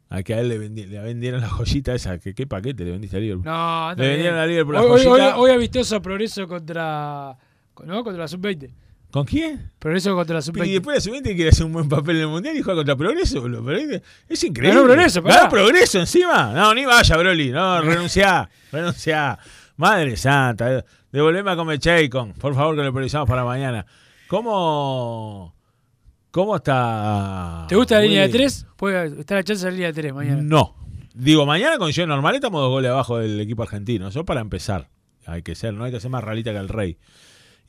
A 0.09 0.23
que 0.25 0.35
a 0.35 0.41
él 0.41 0.49
le, 0.49 0.59
vendi- 0.59 0.87
le 0.87 0.99
vendieron 1.01 1.41
la 1.41 1.49
joyita 1.49 1.95
esa. 1.95 2.19
¿Qué 2.19 2.47
paquete 2.47 2.85
le 2.85 2.91
vendiste 2.91 3.17
a 3.17 3.21
Liverpool? 3.21 3.45
No, 3.45 3.91
Le 3.91 3.95
bien. 3.97 4.11
vendieron 4.11 4.39
a 4.41 4.47
Liverpool 4.47 4.75
la 4.75 4.83
hoy, 4.83 4.91
hoy, 5.01 5.05
joyita. 5.07 5.37
hoy, 5.37 5.51
hoy 5.51 5.57
amistoso 5.57 6.03
progreso 6.03 6.49
contra. 6.49 7.37
¿No? 7.85 8.03
Contra 8.05 8.21
la 8.23 8.29
sub-20. 8.29 8.71
¿Con 9.11 9.25
quién? 9.25 9.71
Progreso 9.79 10.15
contra 10.15 10.35
la 10.35 10.41
Y 10.41 10.43
sub-20. 10.45 10.73
después 10.73 10.97
la 10.97 11.01
siguiente 11.01 11.35
quiere 11.35 11.51
hacer 11.51 11.67
un 11.67 11.73
buen 11.73 11.89
papel 11.89 12.17
en 12.17 12.23
el 12.23 12.29
mundial 12.29 12.57
y 12.57 12.63
juega 12.63 12.79
contra 12.79 12.97
Progreso. 12.97 13.41
boludo. 13.41 13.65
Pero 13.65 13.79
es- 13.79 14.03
es 14.29 14.45
increíble. 14.45 14.75
Ganó 14.77 14.87
Progreso, 14.87 15.23
pará. 15.23 15.37
¿Ganó 15.37 15.49
Progreso 15.51 15.99
encima? 15.99 16.53
No, 16.53 16.73
ni 16.75 16.85
vaya, 16.85 17.17
Broly. 17.17 17.51
No, 17.51 17.81
renunciá. 17.83 18.49
renunciá. 18.71 19.39
Madre 19.77 20.17
santa. 20.17 20.79
eh, 20.79 20.85
Devolveme 21.11 21.51
a 21.51 21.57
comer 21.57 21.79
Chaycon. 21.81 22.35
Por 22.35 22.55
favor, 22.55 22.77
que 22.77 22.83
lo 22.85 22.93
priorizamos 22.93 23.29
para 23.29 23.45
mañana. 23.45 23.85
¿Cómo. 24.29 25.55
¿Cómo 26.31 26.55
está. 26.57 27.67
¿Te 27.69 27.75
gusta 27.75 27.97
la 27.97 28.03
línea 28.03 28.21
de 28.21 28.27
Willy? 28.29 28.39
3? 28.39 28.67
Puede 28.77 29.21
estar 29.21 29.39
la 29.39 29.43
chance 29.43 29.65
de 29.65 29.71
la 29.71 29.75
línea 29.75 29.89
de 29.93 30.01
3 30.01 30.15
mañana. 30.15 30.41
No. 30.43 30.77
Digo, 31.15 31.45
mañana 31.45 31.73
con 31.73 31.81
condiciones 31.81 32.09
normales 32.09 32.37
estamos 32.39 32.61
dos 32.61 32.71
goles 32.71 32.91
abajo 32.93 33.19
del 33.19 33.41
equipo 33.41 33.65
argentino. 33.65 34.07
Eso 34.09 34.25
para 34.25 34.41
empezar. 34.41 34.89
Hay 35.27 35.43
que 35.43 35.57
ser, 35.57 35.75
no 35.75 35.83
hay 35.85 35.91
que 35.91 35.99
ser 35.99 36.11
más 36.11 36.23
ralita 36.23 36.53
que 36.53 36.59
el 36.59 36.69
rey. 36.69 36.99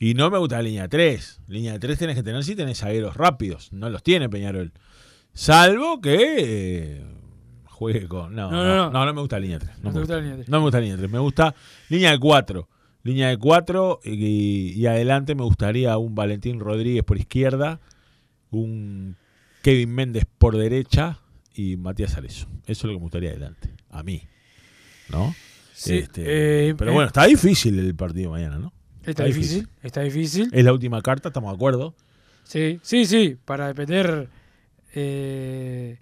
Y 0.02 0.14
no 0.14 0.32
me 0.32 0.38
gusta 0.38 0.56
la 0.56 0.62
línea 0.62 0.88
3. 0.88 1.42
Línea 1.46 1.74
de 1.74 1.78
3 1.78 1.96
tenés 1.96 2.16
que 2.16 2.24
tener 2.24 2.42
si 2.42 2.56
tenés 2.56 2.80
zagueros 2.80 3.16
rápidos. 3.16 3.72
No 3.72 3.88
los 3.88 4.02
tiene 4.02 4.28
Peñarol. 4.28 4.72
Salvo 5.32 6.00
que 6.00 6.16
eh, 6.40 7.04
juegue 7.66 8.08
con. 8.08 8.34
No 8.34 8.50
No, 8.50 8.64
no, 8.64 8.64
no, 8.64 8.90
no, 8.90 9.04
no. 9.06 9.14
me 9.14 9.20
gusta 9.20 9.36
la 9.36 9.40
línea 9.42 9.60
3. 9.60 9.78
No 9.80 9.92
te 9.92 10.00
gusta 10.00 10.16
la 10.16 10.20
línea 10.22 10.36
3. 10.38 10.48
No 10.48 10.58
me 10.58 10.62
gusta 10.64 10.78
la 10.78 10.82
línea 10.82 10.96
3. 10.96 11.08
Me 11.08 11.18
gusta 11.20 11.54
línea 11.88 12.10
de 12.10 12.18
4. 12.18 12.68
Línea 13.04 13.28
de 13.28 13.36
4 13.36 14.00
y, 14.02 14.72
y 14.72 14.86
adelante 14.86 15.36
me 15.36 15.44
gustaría 15.44 15.96
un 15.98 16.16
Valentín 16.16 16.58
Rodríguez 16.58 17.04
por 17.04 17.16
izquierda, 17.16 17.78
un 18.50 19.16
Kevin 19.62 19.94
Méndez 19.94 20.24
por 20.36 20.56
derecha 20.56 21.20
y 21.54 21.76
Matías 21.76 22.16
Arezo. 22.16 22.48
Eso 22.66 22.72
es 22.72 22.82
lo 22.84 22.90
que 22.90 22.96
me 22.96 23.02
gustaría 23.02 23.30
adelante. 23.30 23.70
A 23.88 24.02
mí. 24.02 24.20
¿No? 25.10 25.32
Sí, 25.74 25.98
Este, 25.98 26.70
eh, 26.70 26.74
pero 26.74 26.90
eh, 26.90 26.94
bueno, 26.94 27.06
está 27.06 27.24
difícil 27.26 27.78
el 27.78 27.94
partido 27.94 28.32
mañana, 28.32 28.58
¿no? 28.58 28.72
Está 29.04 29.24
difícil, 29.24 29.68
está 29.82 30.00
difícil. 30.02 30.48
Es 30.52 30.64
la 30.64 30.72
última 30.72 31.00
carta, 31.02 31.28
estamos 31.28 31.50
de 31.50 31.56
acuerdo. 31.56 31.94
Sí, 32.44 32.78
sí, 32.82 33.04
sí. 33.06 33.36
Para 33.44 33.68
depender. 33.68 34.28
Eh, 34.94 35.98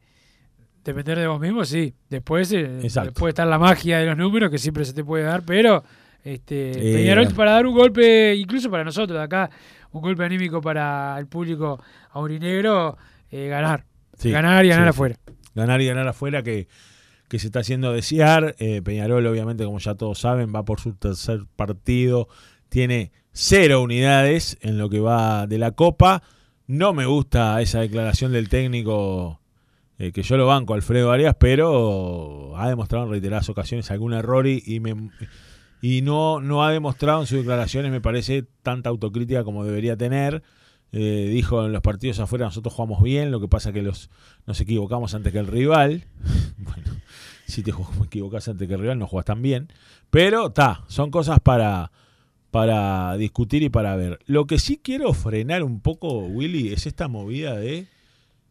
depender 0.84 1.18
de 1.18 1.26
vos 1.26 1.40
mismo, 1.40 1.64
sí. 1.64 1.94
Después 2.08 2.50
eh, 2.52 2.80
puede 3.14 3.30
estar 3.30 3.46
la 3.46 3.58
magia 3.58 3.98
de 3.98 4.06
los 4.06 4.16
números 4.16 4.50
que 4.50 4.58
siempre 4.58 4.84
se 4.84 4.92
te 4.92 5.04
puede 5.04 5.24
dar, 5.24 5.42
pero. 5.44 5.82
Este, 6.22 6.72
Eh, 6.72 6.94
Peñarol 6.96 7.28
para 7.34 7.52
dar 7.52 7.66
un 7.66 7.74
golpe, 7.74 8.34
incluso 8.36 8.70
para 8.70 8.84
nosotros 8.84 9.18
de 9.18 9.24
acá, 9.24 9.50
un 9.92 10.02
golpe 10.02 10.22
anímico 10.22 10.60
para 10.60 11.16
el 11.18 11.26
público 11.26 11.82
aurinegro, 12.10 12.98
eh, 13.30 13.48
ganar. 13.48 13.86
Sí, 14.18 14.30
ganar 14.30 14.62
y 14.66 14.68
ganar 14.68 14.84
sí, 14.84 14.90
afuera. 14.90 15.16
Ganar 15.54 15.80
y 15.80 15.86
ganar 15.86 16.06
afuera 16.06 16.42
que, 16.42 16.68
que 17.28 17.38
se 17.38 17.46
está 17.46 17.60
haciendo 17.60 17.92
desear. 17.92 18.54
Eh, 18.58 18.82
Peñarol, 18.82 19.26
obviamente, 19.26 19.64
como 19.64 19.78
ya 19.78 19.94
todos 19.94 20.18
saben, 20.18 20.52
va 20.54 20.62
por 20.62 20.78
su 20.78 20.92
tercer 20.92 21.40
partido. 21.56 22.28
Tiene 22.70 23.12
cero 23.32 23.82
unidades 23.82 24.56
en 24.62 24.78
lo 24.78 24.88
que 24.88 25.00
va 25.00 25.46
de 25.46 25.58
la 25.58 25.72
Copa. 25.72 26.22
No 26.66 26.92
me 26.92 27.04
gusta 27.04 27.60
esa 27.60 27.80
declaración 27.80 28.32
del 28.32 28.48
técnico, 28.48 29.40
eh, 29.98 30.12
que 30.12 30.22
yo 30.22 30.36
lo 30.36 30.46
banco, 30.46 30.74
Alfredo 30.74 31.10
Arias, 31.10 31.34
pero 31.38 32.56
ha 32.56 32.68
demostrado 32.68 33.04
en 33.06 33.10
reiteradas 33.10 33.48
ocasiones 33.48 33.90
algún 33.90 34.12
error 34.12 34.46
y, 34.46 34.80
no, 36.02 36.62
ha 36.62 36.70
demostrado 36.70 37.20
en 37.20 37.26
sus 37.26 37.38
declaraciones, 37.38 37.90
me 37.90 38.00
parece, 38.00 38.46
tanta 38.62 38.88
autocrítica 38.88 39.42
como 39.42 39.64
debería 39.64 39.96
tener. 39.96 40.42
Eh, 40.92 41.28
dijo 41.32 41.64
en 41.64 41.72
los 41.72 41.82
partidos 41.82 42.18
afuera 42.18 42.46
nosotros 42.46 42.74
jugamos 42.74 43.02
bien, 43.02 43.30
lo 43.30 43.40
que 43.40 43.46
pasa 43.46 43.72
que 43.72 43.80
los 43.80 44.10
nos 44.46 44.60
equivocamos 44.60 45.12
antes 45.14 45.32
que 45.32 45.38
el 45.40 45.46
rival. 45.48 46.04
bueno, 46.58 47.00
si 47.46 47.64
te 47.64 47.72
equivocas 48.04 48.46
antes 48.46 48.68
que 48.68 48.74
el 48.74 48.80
rival 48.80 48.98
no 48.98 49.08
juegas 49.08 49.26
tan 49.26 49.42
bien. 49.42 49.72
Pero 50.10 50.48
está, 50.48 50.84
son 50.86 51.10
cosas 51.10 51.40
para, 51.40 51.90
para 52.50 53.16
discutir 53.16 53.62
y 53.62 53.68
para 53.68 53.96
ver. 53.96 54.18
Lo 54.26 54.46
que 54.46 54.58
sí 54.58 54.80
quiero 54.82 55.12
frenar 55.12 55.62
un 55.62 55.80
poco, 55.80 56.20
Willy, 56.26 56.72
es 56.72 56.86
esta 56.86 57.08
movida 57.08 57.56
de 57.56 57.86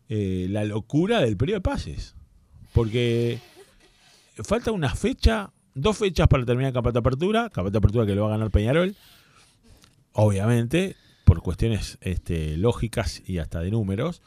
eh, 0.08 0.48
la 0.50 0.64
locura 0.64 1.22
del 1.22 1.38
periodo 1.38 1.58
de 1.58 1.62
pases. 1.62 2.16
Porque 2.74 3.40
falta 4.44 4.72
una 4.72 4.96
fecha, 4.96 5.52
dos 5.74 5.98
fechas 5.98 6.28
para 6.28 6.46
terminar 6.46 6.70
el 6.70 6.74
campeonato 6.74 7.02
de 7.02 7.08
apertura. 7.08 7.42
Campeonato 7.50 7.72
de 7.72 7.78
apertura 7.78 8.06
que 8.06 8.16
lo 8.16 8.22
va 8.24 8.28
a 8.30 8.32
ganar 8.32 8.52
Peñarol. 8.52 8.96
Obviamente, 10.14 10.96
por 11.26 11.42
cuestiones 11.42 11.98
este, 12.02 12.58
lógicas 12.58 13.22
y 13.26 13.40
hasta 13.40 13.60
de 13.60 13.72
números. 13.72 14.22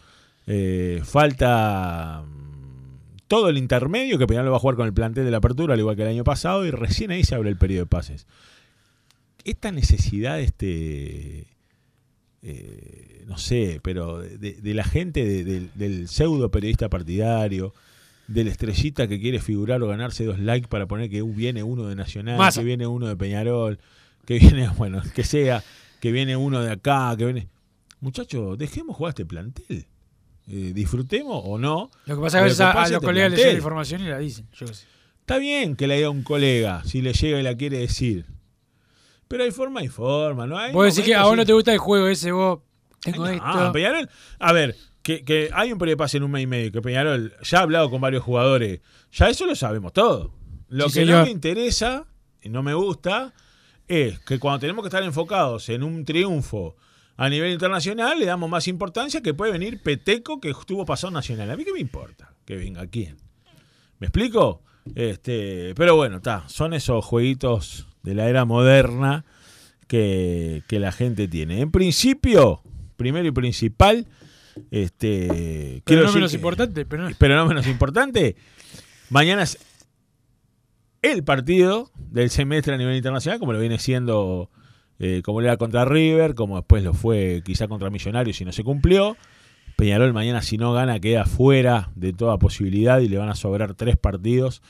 Eh, 0.47 1.01
falta 1.05 2.23
mm, 2.27 3.17
todo 3.27 3.49
el 3.49 3.57
intermedio 3.57 4.19
que 4.19 4.27
Peñarol 4.27 4.53
va 4.53 4.57
a 4.57 4.61
jugar 4.61 4.77
con 4.77 4.87
el 4.87 4.93
plantel 4.93 5.25
de 5.25 5.31
la 5.31 5.39
apertura, 5.39 5.75
al 5.75 5.81
igual 5.81 5.97
que 5.97 6.03
el 6.03 6.09
año 6.09 6.25
pasado, 6.25 6.67
y 6.67 6.71
recién 6.71 7.11
ahí 7.11 7.25
se 7.25 7.35
abre 7.35 7.49
el 7.49 7.57
periodo 7.57 7.85
de 7.85 7.87
pases. 7.87 8.27
Esta 9.45 9.73
necesidad, 9.73 10.41
este, 10.41 11.47
eh, 12.43 13.25
no 13.27 13.39
sé, 13.39 13.81
pero 13.83 14.19
de, 14.19 14.55
de 14.55 14.75
la 14.75 14.85
gente, 14.85 15.25
de- 15.25 15.45
del- 15.45 15.71
del 15.75 16.09
pseudo 16.09 16.51
periodista 16.51 16.89
partidario, 16.89 17.73
de 18.29 18.45
la 18.45 18.51
estrellita 18.51 19.07
que 19.09 19.21
quiere 19.21 19.41
figurar 19.41 19.83
o 19.83 19.89
ganarse 19.89 20.25
dos 20.25 20.39
likes 20.39 20.69
para 20.69 20.87
poner 20.87 21.11
que 21.11 21.23
viene 21.23 21.63
uno 21.63 21.87
de 21.87 21.95
Nacional, 21.97 22.39
que 22.61 22.65
viene 22.65 22.87
uno 22.87 23.07
de 23.09 23.17
Peñarol, 23.17 23.79
que 24.27 24.39
viene, 24.39 24.69
bueno, 24.79 25.03
que 25.15 25.25
sea, 25.25 25.63
que 26.01 26.13
viene 26.13 26.37
uno 26.37 26.61
de 26.63 26.71
acá, 26.73 27.15
que 27.17 27.25
viene. 27.25 27.49
Muchachos, 28.01 28.59
dejemos 28.59 28.97
jugar 28.97 29.11
este 29.11 29.25
plantel. 29.27 29.87
Eh, 30.49 30.73
disfrutemos 30.75 31.41
o 31.45 31.57
no. 31.57 31.91
Lo 32.07 32.17
que 32.17 32.23
pasa 32.23 32.39
es 32.39 32.57
que 32.57 32.63
a 32.63 32.67
veces 32.67 32.77
a, 32.77 32.81
los 32.81 32.91
este 32.91 33.07
colegas 33.07 33.31
les 33.31 33.39
llega 33.41 33.53
la 33.53 33.59
información 33.59 34.03
y 34.03 34.09
la 34.09 34.19
dicen. 34.19 34.47
Yo 34.55 34.67
qué 34.67 34.75
sé. 34.75 34.87
Está 35.21 35.39
bien 35.39 35.77
que 35.77 35.87
la 35.87 35.95
diga 35.95 36.11
un 36.11 36.25
colega, 36.25 36.83
si 36.85 37.01
le 37.01 37.13
llega 37.13 37.39
y 37.39 37.43
la 37.45 37.57
quiere 37.57 37.79
decir. 37.79 38.27
Pero 39.33 39.45
hay 39.45 39.51
forma 39.51 39.83
y 39.83 39.89
forma, 39.89 40.47
¿no? 40.47 40.59
Hay 40.59 40.75
Vos 40.75 40.85
decís 40.95 41.07
que 41.07 41.15
a 41.15 41.25
vos 41.25 41.35
no 41.35 41.47
te 41.47 41.55
gusta 41.55 41.73
el 41.73 41.79
juego 41.79 42.07
ese, 42.07 42.33
vos. 42.33 42.59
Tengo 43.01 43.25
Ah, 43.25 43.33
esto. 43.33 43.73
Peñarol, 43.73 44.11
a 44.39 44.53
ver, 44.53 44.77
que, 45.03 45.25
que 45.25 45.49
hay 45.55 45.73
un 45.73 45.79
pase 45.97 46.19
en 46.19 46.25
un 46.25 46.33
mes 46.33 46.43
y 46.43 46.47
medio, 46.47 46.71
que 46.71 46.83
Peñarol 46.83 47.33
ya 47.43 47.61
ha 47.61 47.63
hablado 47.63 47.89
con 47.89 47.99
varios 48.03 48.23
jugadores, 48.23 48.81
ya 49.11 49.31
eso 49.31 49.47
lo 49.47 49.57
sabemos 49.57 49.95
todo. 49.95 50.35
Lo 50.69 50.91
Sí, 50.91 51.01
que 51.01 51.07
no 51.07 51.25
me 51.25 51.31
interesa 51.31 52.05
y 52.43 52.51
no 52.51 52.63
me 52.63 52.75
gusta 52.75 53.33
es 53.89 54.21
que 54.21 54.39
cuando 54.39 54.59
tenemos 54.61 54.83
que 54.83 54.89
estar 54.89 55.03
enfocados 55.03 55.71
en 55.71 55.83
un 55.83 56.05
triunfo 56.05 56.77
a 57.17 57.31
nivel 57.31 57.53
internacional, 57.55 58.19
le 58.19 58.27
damos 58.27 58.51
más 58.51 58.69
importancia 58.69 59.23
que 59.23 59.33
puede 59.33 59.53
venir 59.53 59.83
Peteco 59.83 60.43
que 60.43 60.51
estuvo 60.51 60.85
pasado 60.85 61.11
nacional. 61.11 61.51
A 61.51 61.57
mí 61.57 61.65
qué 61.65 61.73
me 61.73 61.81
importa 61.81 62.35
que 62.45 62.57
venga 62.57 62.87
quién. 62.87 63.17
¿Me 63.99 64.09
explico? 64.09 64.61
Este, 64.95 65.75
pero 65.75 65.97
bueno, 65.97 66.19
está, 66.19 66.47
son 66.51 66.75
esos 66.75 67.03
jueguitos 67.03 67.87
de 68.03 68.15
la 68.15 68.29
era 68.29 68.45
moderna 68.45 69.25
que, 69.87 70.63
que 70.69 70.79
la 70.81 70.93
gente 70.93 71.29
tiene. 71.29 71.61
En 71.61 71.71
principio, 71.71 72.63
primero 72.97 73.27
y 73.29 73.33
principal, 73.33 74.07
este, 74.71 75.83
Pero 75.85 76.05
no 76.05 76.13
menos 76.13 76.31
que- 76.31 76.37
importante, 76.37 76.85
pero 76.87 77.09
no. 77.09 77.17
pero 77.19 77.37
no 77.37 77.47
menos 77.47 77.67
importante, 77.67 78.37
mañana 79.11 79.43
es 79.43 79.59
el 81.03 81.25
partido 81.25 81.91
del 82.11 82.31
semestre 82.31 82.75
a 82.75 82.79
nivel 82.79 82.97
internacional, 82.97 83.39
como 83.39 83.53
lo 83.53 83.59
viene 83.61 83.79
siendo, 83.79 84.51
eh, 84.99 85.23
como 85.25 85.41
lo 85.41 85.49
era 85.49 85.57
contra 85.57 85.85
River, 85.85 86.35
como 86.35 86.57
después 86.57 86.85
lo 86.85 86.95
fue 86.95 87.43
quizá 87.45 87.67
contra 87.67 87.91
Millonarios 87.91 88.41
y 88.41 88.45
no 88.45 88.53
se 88.53 88.63
cumplió. 88.63 89.17
Peñarol 89.77 90.13
mañana 90.13 90.43
si 90.43 90.59
no 90.59 90.73
gana 90.73 91.01
queda 91.01 91.25
fuera 91.25 91.91
de 91.97 92.13
toda 92.13 92.39
posibilidad 92.39 93.01
y 93.01 93.09
le 93.09 93.17
van 93.19 93.31
a 93.31 93.35
sobrar 93.35 93.75
tres 93.75 93.97
partidos 93.97 94.63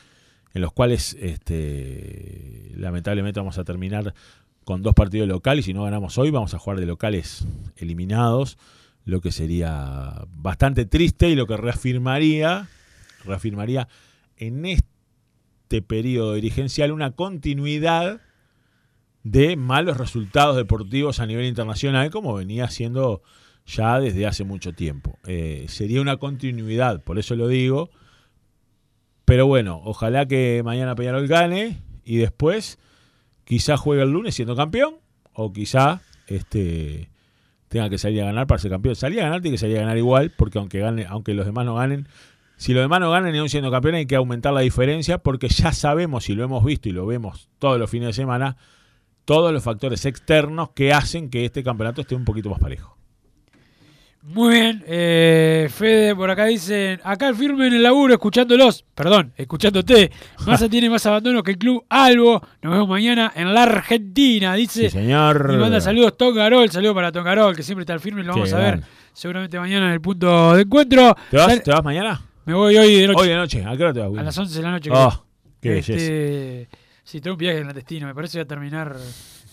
en 0.54 0.62
los 0.62 0.72
cuales 0.72 1.16
este, 1.20 2.72
lamentablemente 2.76 3.40
vamos 3.40 3.58
a 3.58 3.64
terminar 3.64 4.14
con 4.64 4.82
dos 4.82 4.94
partidos 4.94 5.28
locales 5.28 5.64
si 5.64 5.74
no 5.74 5.84
ganamos 5.84 6.18
hoy 6.18 6.30
vamos 6.30 6.54
a 6.54 6.58
jugar 6.58 6.78
de 6.78 6.86
locales 6.86 7.46
eliminados, 7.76 8.58
lo 9.04 9.20
que 9.20 9.32
sería 9.32 10.24
bastante 10.36 10.84
triste 10.84 11.28
y 11.28 11.34
lo 11.34 11.46
que 11.46 11.56
reafirmaría, 11.56 12.68
reafirmaría 13.24 13.88
en 14.36 14.64
este 14.66 15.82
periodo 15.82 16.34
dirigencial 16.34 16.92
una 16.92 17.12
continuidad 17.12 18.20
de 19.24 19.56
malos 19.56 19.96
resultados 19.96 20.56
deportivos 20.56 21.20
a 21.20 21.26
nivel 21.26 21.46
internacional 21.46 22.10
como 22.10 22.34
venía 22.34 22.68
siendo 22.68 23.22
ya 23.66 24.00
desde 24.00 24.26
hace 24.26 24.44
mucho 24.44 24.72
tiempo. 24.72 25.18
Eh, 25.26 25.66
sería 25.68 26.00
una 26.00 26.16
continuidad, 26.16 27.02
por 27.02 27.18
eso 27.18 27.36
lo 27.36 27.48
digo. 27.48 27.90
Pero 29.32 29.46
bueno, 29.46 29.80
ojalá 29.82 30.26
que 30.26 30.60
mañana 30.62 30.94
Peñarol 30.94 31.26
gane 31.26 31.80
y 32.04 32.18
después 32.18 32.78
quizá 33.44 33.78
juegue 33.78 34.02
el 34.02 34.10
lunes 34.10 34.34
siendo 34.34 34.54
campeón 34.54 34.96
o 35.32 35.54
quizá 35.54 36.02
este 36.26 37.08
tenga 37.68 37.88
que 37.88 37.96
salir 37.96 38.20
a 38.20 38.26
ganar 38.26 38.46
para 38.46 38.58
ser 38.58 38.70
campeón. 38.70 38.94
Salir 38.94 39.20
a 39.20 39.22
ganar 39.22 39.40
tiene 39.40 39.54
que 39.54 39.58
salir 39.58 39.78
a 39.78 39.80
ganar 39.80 39.96
igual 39.96 40.32
porque 40.36 40.58
aunque 40.58 40.80
gane, 40.80 41.06
aunque 41.06 41.32
los 41.32 41.46
demás 41.46 41.64
no 41.64 41.76
ganen, 41.76 42.08
si 42.58 42.74
los 42.74 42.82
demás 42.82 43.00
no 43.00 43.10
ganan 43.10 43.34
y 43.34 43.38
aún 43.38 43.48
siendo 43.48 43.70
campeón 43.70 43.94
hay 43.94 44.04
que 44.04 44.16
aumentar 44.16 44.52
la 44.52 44.60
diferencia 44.60 45.16
porque 45.16 45.48
ya 45.48 45.72
sabemos 45.72 46.28
y 46.28 46.34
lo 46.34 46.44
hemos 46.44 46.62
visto 46.62 46.90
y 46.90 46.92
lo 46.92 47.06
vemos 47.06 47.48
todos 47.58 47.78
los 47.78 47.88
fines 47.88 48.08
de 48.08 48.12
semana 48.12 48.58
todos 49.24 49.50
los 49.50 49.62
factores 49.62 50.04
externos 50.04 50.72
que 50.74 50.92
hacen 50.92 51.30
que 51.30 51.46
este 51.46 51.62
campeonato 51.62 52.02
esté 52.02 52.14
un 52.14 52.26
poquito 52.26 52.50
más 52.50 52.58
parejo. 52.58 52.98
Muy 54.22 54.54
bien, 54.54 54.84
eh, 54.86 55.68
Fede, 55.72 56.14
por 56.14 56.30
acá 56.30 56.44
dicen, 56.44 57.00
acá 57.02 57.28
el 57.28 57.34
firme 57.34 57.66
en 57.66 57.74
el 57.74 57.82
laburo, 57.82 58.14
escuchándolos, 58.14 58.84
perdón, 58.94 59.32
escuchándote. 59.36 60.12
Massa 60.46 60.68
tiene 60.70 60.88
más 60.88 61.04
abandono 61.06 61.42
que 61.42 61.50
el 61.50 61.58
club 61.58 61.84
Albo. 61.88 62.40
Nos 62.62 62.72
vemos 62.72 62.88
mañana 62.88 63.32
en 63.34 63.52
la 63.52 63.64
Argentina, 63.64 64.54
dice. 64.54 64.82
Sí, 64.82 64.90
señor. 64.90 65.50
Y 65.52 65.56
manda 65.56 65.80
saludos 65.80 66.16
Tongarol, 66.16 66.70
saludo 66.70 66.94
para 66.94 67.10
Tongarol, 67.10 67.56
que 67.56 67.64
siempre 67.64 67.82
está 67.82 67.94
al 67.94 68.00
firme, 68.00 68.22
lo 68.22 68.32
vamos 68.32 68.52
a 68.52 68.58
ver 68.58 68.82
seguramente 69.12 69.58
mañana 69.58 69.86
en 69.86 69.92
el 69.92 70.00
punto 70.00 70.54
de 70.54 70.62
encuentro. 70.62 71.14
¿Te 71.30 71.36
vas, 71.36 71.62
¿Te 71.62 71.70
vas 71.70 71.84
mañana? 71.84 72.22
Me 72.44 72.54
voy 72.54 72.76
hoy 72.76 73.00
de 73.00 73.06
noche. 73.06 73.20
Hoy 73.20 73.28
de 73.28 73.36
noche. 73.36 73.64
¿A 73.64 73.76
qué 73.76 73.82
hora 73.82 73.92
te 73.92 74.00
vas? 74.00 74.18
A 74.18 74.22
las 74.22 74.38
11 74.38 74.56
de 74.56 74.62
la 74.62 74.70
noche. 74.70 74.90
Oh, 74.92 75.10
creo. 75.10 75.24
qué 75.60 75.68
belleza. 75.70 75.92
este, 75.92 76.68
Sí, 77.04 77.20
tengo 77.20 77.34
un 77.34 77.38
viaje 77.38 77.58
en 77.58 77.66
la 77.66 77.72
destino, 77.72 78.06
me 78.06 78.14
parece 78.14 78.32
que 78.32 78.38
voy 78.38 78.44
a 78.44 78.48
terminar 78.48 78.96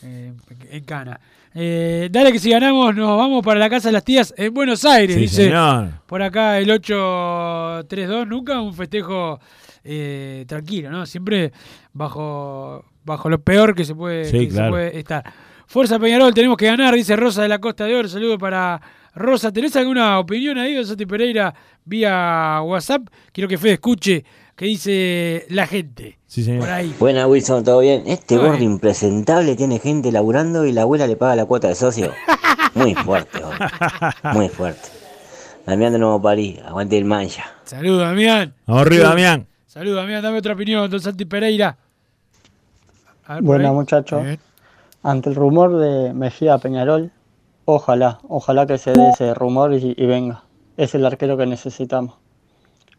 eh, 0.04 0.34
en 0.72 0.84
Cana. 0.84 1.20
Eh, 1.56 2.10
dale 2.12 2.32
que 2.32 2.40
si 2.40 2.52
ganamos 2.52 2.96
nos 2.96 3.18
vamos 3.18 3.44
para 3.44 3.60
la 3.60 3.70
casa 3.70 3.90
de 3.90 3.94
las 3.94 4.04
tías 4.04 4.34
en 4.38 4.54
Buenos 4.54 4.86
Aires, 4.86 5.16
Sí, 5.16 5.22
dice. 5.22 5.46
señor. 5.46 5.90
Por 6.06 6.22
acá 6.22 6.60
el 6.60 6.70
832, 6.70 8.28
nunca 8.28 8.62
un 8.62 8.74
festejo 8.74 9.40
eh, 9.84 10.46
tranquilo, 10.48 10.92
¿no? 10.92 11.06
Siempre 11.06 11.52
bajo, 11.94 12.86
bajo 13.04 13.30
lo 13.30 13.42
peor 13.42 13.74
que 13.76 13.84
se 13.84 13.96
puede, 13.96 14.26
Sí, 14.26 14.40
que 14.46 14.52
se 14.52 14.56
claro. 14.58 14.72
puede 14.72 15.00
estar. 15.00 15.24
Fuerza 15.66 16.00
Peñarol, 16.00 16.34
tenemos 16.34 16.58
que 16.58 16.66
ganar, 16.66 16.94
dice 16.96 17.16
Rosa 17.16 17.42
de 17.44 17.48
la 17.50 17.60
Costa 17.60 17.86
de 17.86 17.96
Oro. 17.96 18.08
Saludo 18.08 18.38
para 18.38 18.82
Rosa. 19.16 19.52
¿Tenés 19.52 19.76
alguna 19.76 20.18
opinión 20.20 20.58
ahí 20.58 20.74
de 20.74 20.84
Santi 20.84 21.06
Pereira 21.06 21.54
vía 21.86 22.60
WhatsApp? 22.64 23.04
Quiero 23.32 23.48
que 23.48 23.58
Fede 23.58 23.74
escuche 23.74 24.24
qué 24.60 24.66
dice 24.66 25.46
la 25.50 25.66
gente. 25.68 26.20
Sí, 26.28 26.44
señor. 26.44 26.60
Por 26.60 26.70
ahí. 26.70 26.94
Buena 27.00 27.26
Wilson, 27.28 27.64
¿todo 27.64 27.80
bien? 27.80 28.04
Este 28.06 28.36
Todo 28.36 28.48
gordo 28.48 28.58
bien. 28.58 28.74
impresentable 28.74 29.56
tiene 29.56 29.80
gente 29.80 30.12
laburando 30.12 30.66
y 30.66 30.74
la 30.74 30.82
abuela 30.82 31.08
le 31.08 31.16
paga 31.16 31.38
la 31.38 31.46
cuota 31.46 31.70
de 31.70 31.76
socio. 31.76 32.12
Muy 32.76 32.94
fuerte, 32.94 33.40
gordo. 33.40 33.58
Muy 34.34 34.50
fuerte. 34.50 34.90
Damián 35.66 35.94
de 35.94 36.00
Nuevo 36.00 36.22
París, 36.22 36.60
aguante 36.66 36.98
el 36.98 37.06
mancha. 37.06 37.46
Saludos, 37.64 38.02
Damián. 38.02 38.54
Vamos 38.68 38.82
arriba. 38.82 39.08
Damián. 39.10 39.48
Saludos, 39.66 39.96
Damián. 39.96 40.22
Dame 40.24 40.40
otra 40.40 40.54
opinión, 40.56 40.90
don 40.92 41.00
Santi 41.00 41.24
Pereira. 41.24 41.78
Ver, 43.30 43.42
Buena 43.42 43.72
muchachos. 43.72 44.22
Bien. 44.24 44.40
Ante 45.04 45.30
el 45.30 45.36
rumor 45.36 45.78
de 45.78 46.14
Mejía 46.14 46.58
Peñarol, 46.58 47.12
ojalá, 47.64 48.20
ojalá 48.28 48.68
que 48.68 48.78
se 48.78 48.92
dé 48.92 49.10
ese 49.12 49.34
rumor 49.34 49.74
y, 49.74 49.96
y 49.96 50.06
venga. 50.06 50.44
Es 50.76 50.96
el 50.96 51.06
arquero 51.06 51.38
que 51.38 51.46
necesitamos. 51.46 52.16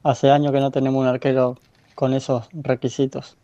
Hace 0.03 0.31
años 0.31 0.53
que 0.53 0.61
no 0.61 0.71
tenemos 0.71 1.01
un 1.01 1.07
arquero 1.09 1.59
con 1.95 2.15
esos 2.15 2.49
requisitos. 2.53 3.37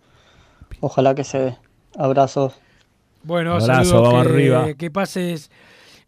Ojalá 0.81 1.15
que 1.15 1.25
se 1.25 1.39
dé. 1.39 1.57
Abrazos. 1.99 2.55
Bueno, 3.23 3.53
Abrazo, 3.55 3.85
saludos, 3.91 4.03
vamos 4.03 4.23
que, 4.27 4.29
arriba. 4.33 4.75
que 4.75 4.91
pases 4.91 5.51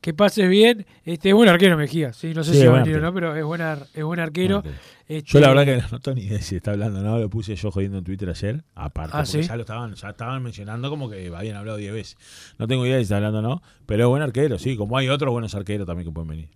que 0.01 0.15
pases 0.15 0.49
bien. 0.49 0.87
Este 1.05 1.31
es 1.31 1.35
buen 1.35 1.49
arquero 1.49 1.77
Mejía, 1.77 2.13
sí, 2.13 2.33
no 2.33 2.45
sé 2.45 2.53
Sí, 2.53 2.59
si 2.59 2.63
es 2.63 2.69
va 2.69 2.79
a 2.79 2.81
buen 2.81 2.85
venir 2.85 3.03
o 3.03 3.07
arquero. 3.07 3.11
no, 3.11 3.15
pero 3.33 3.37
es 3.37 3.45
buen, 3.45 3.61
ar- 3.61 3.87
es 3.93 4.05
buen 4.05 4.21
arquero. 4.21 4.63
Este, 5.09 5.33
Yo 5.33 5.41
la 5.41 5.49
verdad 5.49 5.65
que 5.65 5.83
no 5.91 5.99
tengo 6.01 6.15
ni 6.15 6.23
idea 6.27 6.41
si 6.41 6.55
está 6.57 6.71
hablando, 6.71 7.03
¿no? 7.03 7.19
Lo 7.19 7.29
puse 7.29 7.57
yo 7.57 7.71
jodiendo 7.73 7.99
en 7.99 8.05
Twitter 8.05 8.29
ayer, 8.31 8.63
aparte, 8.77 9.11
Ah, 9.17 9.25
porque 9.25 9.43
¿sí? 9.43 9.49
ya 9.49 9.57
lo 9.57 9.63
estaban, 9.63 9.95
ya 9.95 10.11
estaban 10.11 10.41
mencionando 10.43 10.89
como 10.91 11.11
que 11.11 11.33
habían 11.35 11.57
hablado 11.57 11.79
10 11.79 11.93
veces. 11.93 12.17
No 12.59 12.69
tengo 12.69 12.87
idea 12.87 12.97
si 12.99 13.03
está 13.03 13.17
hablando 13.17 13.41
o 13.41 13.43
no, 13.43 13.63
pero 13.87 14.05
es 14.05 14.09
buen 14.09 14.23
arquero, 14.23 14.59
sí, 14.59 14.77
como 14.77 14.97
hay 14.97 15.09
otros 15.09 15.33
buenos 15.33 15.55
arqueros 15.57 15.87
también 15.87 16.09
que 16.09 16.13
pueden 16.15 16.29
venir. 16.29 16.49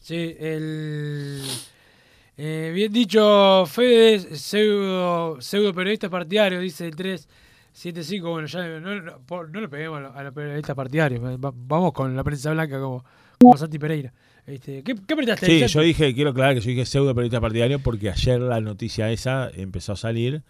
Sí, 0.00 0.34
el 0.38 1.42
eh, 2.38 2.70
bien 2.74 2.92
dicho, 2.92 3.64
Fede, 3.66 4.36
pseudo, 4.36 5.40
pseudo 5.40 5.74
periodista 5.74 6.08
partidario, 6.08 6.60
dice 6.60 6.86
el 6.86 6.94
375. 6.96 8.30
Bueno, 8.30 8.46
ya 8.46 8.66
no, 8.80 8.94
no, 9.00 9.60
le 9.60 9.68
peguemos 9.68 10.02
a 10.14 10.22
los, 10.22 10.32
periodistas 10.32 10.76
partidarios. 10.76 11.20
va- 11.22 11.52
Vamos 11.54 11.92
con 11.92 12.14
la 12.16 12.22
prensa 12.24 12.52
blanca 12.52 12.80
como, 12.80 13.04
como 13.40 13.56
Santi 13.56 13.78
Pereira. 13.78 14.12
Este, 14.46 14.82
¿qué, 14.82 14.94
¿Qué 15.06 15.12
apretaste? 15.14 15.46
Sí, 15.46 15.66
yo 15.66 15.80
dije, 15.82 16.14
quiero 16.14 16.30
aclarar 16.30 16.54
que 16.54 16.60
yo 16.60 16.70
dije 16.70 16.86
pseudo 16.86 17.14
periodista 17.14 17.40
partidario 17.40 17.80
porque 17.80 18.08
ayer 18.08 18.40
la 18.40 18.60
noticia 18.60 19.10
esa 19.10 19.50
empezó 19.52 19.92
a 19.92 19.96
salir 19.96 20.42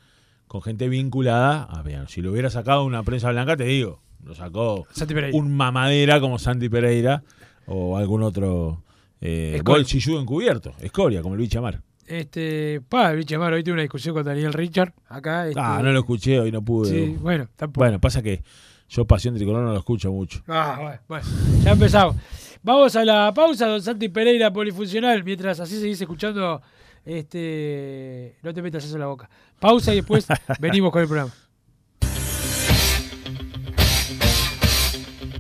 con 0.47 0.63
gente 0.63 0.89
vinculada 0.89 1.65
a. 1.65 1.83
Si 2.09 2.21
lo 2.23 2.31
hubiera 2.33 2.51
sacado 2.51 2.85
una 2.85 3.03
prensa 3.03 3.31
blanca, 3.33 3.57
te 3.57 3.65
digo, 3.65 4.01
lo 4.25 4.35
sacó 4.35 4.87
un 5.35 5.57
mamadera 5.57 6.21
como 6.21 6.39
Santi 6.39 6.69
Pereira 6.69 7.23
o 7.67 7.97
algún 7.97 8.23
otro 8.23 8.83
eh, 9.21 9.55
Escoria. 9.57 9.79
bolsilludo 9.81 10.21
encubierto, 10.21 10.75
escoria, 10.81 11.23
como 11.23 11.35
el 11.35 11.41
Bichamar. 11.41 11.81
Este, 12.07 12.81
pa, 12.89 13.11
el 13.13 13.27
Amaro, 13.35 13.57
hoy 13.57 13.63
tuve 13.63 13.75
una 13.75 13.83
discusión 13.83 14.15
con 14.15 14.25
Daniel 14.25 14.53
Richard 14.55 14.95
acá. 15.09 15.47
este, 15.47 15.61
Ah, 15.63 15.81
no 15.83 15.93
lo 15.93 15.99
escuché, 15.99 16.41
hoy 16.41 16.51
no 16.51 16.63
pude. 16.63 16.91
Sí, 16.91 17.17
bueno, 17.21 17.49
tampoco. 17.55 17.85
Bueno, 17.85 18.01
pasa 18.01 18.23
que 18.23 18.43
yo 18.89 19.05
Pasión 19.07 19.35
Tricolor 19.35 19.63
no 19.63 19.73
lo 19.73 19.79
escucho 19.79 20.11
mucho. 20.11 20.43
Ah, 20.49 20.79
bueno, 20.81 21.01
bueno, 21.07 21.27
ya 21.63 21.73
empezamos. 21.73 22.17
Vamos 22.63 22.97
a 22.97 23.05
la 23.05 23.33
pausa, 23.35 23.67
don 23.67 23.83
Santi 23.83 24.09
Pereira, 24.09 24.51
polifuncional. 24.53 25.23
Mientras 25.23 25.61
así 25.61 25.79
seguís 25.79 26.01
escuchando, 26.01 26.63
este, 27.05 28.37
no 28.43 28.55
te 28.55 28.63
metas 28.63 28.85
eso 28.85 28.95
en 28.95 29.01
la 29.01 29.07
boca. 29.07 29.29
Pausa 29.61 29.93
y 29.93 29.97
después 29.97 30.27
venimos 30.61 30.91
con 30.91 31.03
el 31.03 31.09
programa. 31.09 31.33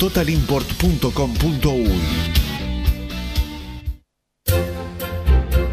www.totalimport.com.uy. 0.00 2.43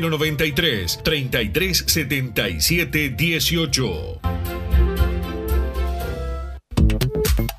093 0.00 0.98
33 1.02 1.84
77 1.86 3.14
18. 3.16 4.87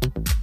thank 0.00 0.28
you 0.28 0.35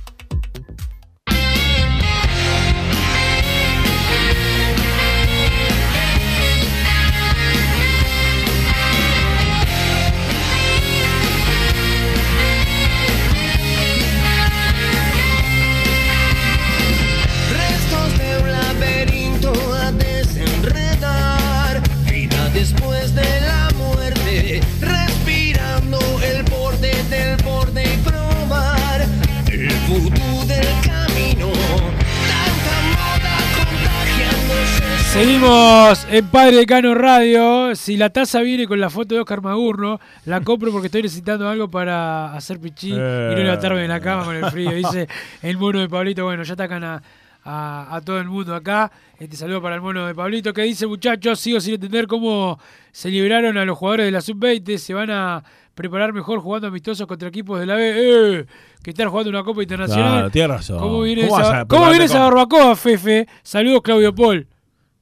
Seguimos 35.13 36.07
en 36.09 36.25
Padre 36.27 36.55
Decano 36.57 36.95
Radio. 36.95 37.75
Si 37.75 37.97
la 37.97 38.09
taza 38.09 38.41
viene 38.41 38.65
con 38.65 38.79
la 38.79 38.89
foto 38.89 39.13
de 39.13 39.21
Oscar 39.21 39.43
Magurno, 39.43 39.99
la 40.25 40.41
compro 40.41 40.71
porque 40.71 40.87
estoy 40.87 41.03
necesitando 41.03 41.47
algo 41.47 41.69
para 41.69 42.33
hacer 42.33 42.59
pichí 42.59 42.89
y 42.89 42.93
no 42.93 42.99
Eh. 42.99 43.35
levantarme 43.43 43.81
de 43.81 43.87
la 43.87 43.99
cama 43.99 44.25
con 44.25 44.35
el 44.35 44.45
frío. 44.49 44.71
Dice 44.71 45.07
el 45.43 45.57
mono 45.59 45.79
de 45.81 45.87
Pablito. 45.87 46.23
Bueno, 46.23 46.41
ya 46.41 46.53
atacan 46.53 46.83
a, 46.83 47.03
a, 47.43 47.95
a 47.95 48.01
todo 48.01 48.17
el 48.19 48.27
mundo 48.27 48.55
acá. 48.55 48.91
Este 49.19 49.37
saludo 49.37 49.61
para 49.61 49.75
el 49.75 49.81
mono 49.81 50.07
de 50.07 50.15
Pablito 50.15 50.51
que 50.51 50.63
dice, 50.63 50.87
muchachos, 50.87 51.39
sigo 51.39 51.59
sin 51.61 51.75
entender 51.75 52.07
cómo 52.07 52.59
se 52.91 53.09
liberaron 53.09 53.55
a 53.59 53.65
los 53.65 53.77
jugadores 53.77 54.07
de 54.07 54.11
la 54.11 54.19
sub-20. 54.21 54.77
Se 54.77 54.95
van 54.95 55.11
a 55.11 55.43
preparar 55.75 56.11
mejor 56.11 56.39
jugando 56.39 56.67
amistosos 56.69 57.05
contra 57.05 57.27
equipos 57.29 57.59
de 57.59 57.67
la 57.67 57.75
B. 57.75 57.93
¡Eh! 58.39 58.45
Que 58.81 58.89
están 58.89 59.09
jugando 59.09 59.29
una 59.29 59.43
Copa 59.43 59.61
Internacional. 59.61 60.11
Claro, 60.11 60.29
tienes 60.31 60.49
razón. 60.49 60.79
¿Cómo 60.79 61.01
viene 61.01 61.27
¿Cómo 61.27 61.39
esa, 61.39 61.59
a 61.59 61.65
¿cómo 61.65 61.89
viene 61.91 62.05
esa 62.05 62.19
barbacoa, 62.19 62.75
Fefe? 62.75 63.27
Saludos, 63.43 63.81
Claudio 63.83 64.13
Paul. 64.13 64.47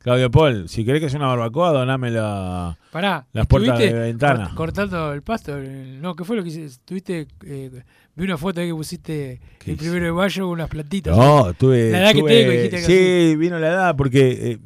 Claudio 0.04 0.32
Paul, 0.32 0.68
si 0.68 0.84
querés 0.84 1.00
que 1.02 1.10
sea 1.10 1.20
una 1.20 1.28
barbacoa, 1.28 1.72
doname 1.72 2.10
la, 2.10 2.76
Pará, 2.92 3.26
las 3.34 3.46
puertas 3.46 3.78
de 3.78 3.94
ventana. 3.94 4.50
cort- 4.50 4.56
cortando 4.56 5.14
el 5.14 5.22
pasto. 5.22 5.56
No, 5.58 6.16
¿qué 6.16 6.24
fue 6.24 6.36
lo 6.36 6.42
que 6.44 6.50
hiciste? 6.50 6.66
Estuviste, 6.68 7.28
eh, 7.46 7.84
vi 8.16 8.26
una 8.26 8.38
foto 8.38 8.62
ahí 8.62 8.68
que 8.70 8.74
pusiste 8.74 9.40
el 9.66 9.78
primero 9.78 10.06
de 10.06 10.12
mayo 10.12 10.44
con 10.46 10.54
unas 10.54 10.70
plantitas. 10.70 11.16
No, 11.16 11.54
tuve. 11.54 11.92
La 11.92 12.00
edad 12.00 12.12
tuve- 12.14 12.28
que 12.30 12.34
tengo, 12.40 12.52
dijiste 12.52 12.78
que 12.78 13.30
Sí, 13.32 13.36
vino 13.36 13.60
la 13.60 13.68
edad 13.68 13.96
porque 13.96 14.52
eh, 14.54 14.58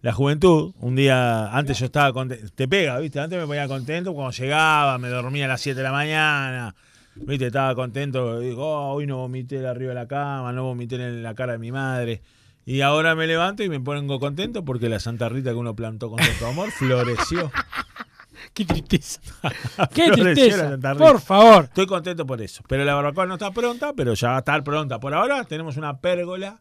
la 0.00 0.12
juventud, 0.12 0.72
un 0.78 0.94
día, 0.94 1.48
antes 1.48 1.76
yo 1.80 1.86
estaba 1.86 2.12
contento, 2.12 2.46
te 2.54 2.68
pega, 2.68 3.00
¿viste? 3.00 3.18
Antes 3.18 3.36
me 3.36 3.46
ponía 3.48 3.66
contento 3.66 4.14
cuando 4.14 4.30
llegaba, 4.30 4.96
me 4.98 5.08
dormía 5.08 5.46
a 5.46 5.48
las 5.48 5.60
7 5.60 5.78
de 5.78 5.82
la 5.82 5.90
mañana, 5.92 6.72
¿viste? 7.16 7.46
Estaba 7.48 7.74
contento, 7.74 8.38
digo, 8.38 8.64
"Oh, 8.64 8.92
hoy 8.94 9.08
no 9.08 9.16
vomité 9.16 9.66
arriba 9.66 9.88
de 9.88 9.94
la 9.96 10.06
cama, 10.06 10.52
no 10.52 10.62
vomité 10.62 10.94
en 10.94 11.20
la 11.24 11.34
cara 11.34 11.54
de 11.54 11.58
mi 11.58 11.72
madre. 11.72 12.22
Y 12.68 12.82
ahora 12.82 13.14
me 13.14 13.26
levanto 13.26 13.62
y 13.62 13.70
me 13.70 13.80
pongo 13.80 14.20
contento 14.20 14.62
porque 14.62 14.90
la 14.90 15.00
Santa 15.00 15.30
Rita 15.30 15.52
que 15.52 15.56
uno 15.56 15.74
plantó 15.74 16.10
con 16.10 16.18
tanto 16.18 16.48
amor 16.48 16.70
floreció. 16.70 17.50
Qué 18.52 18.66
tristeza. 18.66 19.22
Qué 19.94 20.10
tristeza. 20.10 20.76
Por 20.98 21.18
favor. 21.18 21.64
Estoy 21.64 21.86
contento 21.86 22.26
por 22.26 22.42
eso. 22.42 22.62
Pero 22.68 22.84
la 22.84 22.92
barbacoa 22.92 23.24
no 23.24 23.34
está 23.36 23.52
pronta, 23.52 23.94
pero 23.94 24.12
ya 24.12 24.28
va 24.28 24.36
a 24.36 24.38
estar 24.40 24.62
pronta. 24.64 25.00
Por 25.00 25.14
ahora 25.14 25.44
tenemos 25.44 25.78
una 25.78 26.02
pérgola 26.02 26.60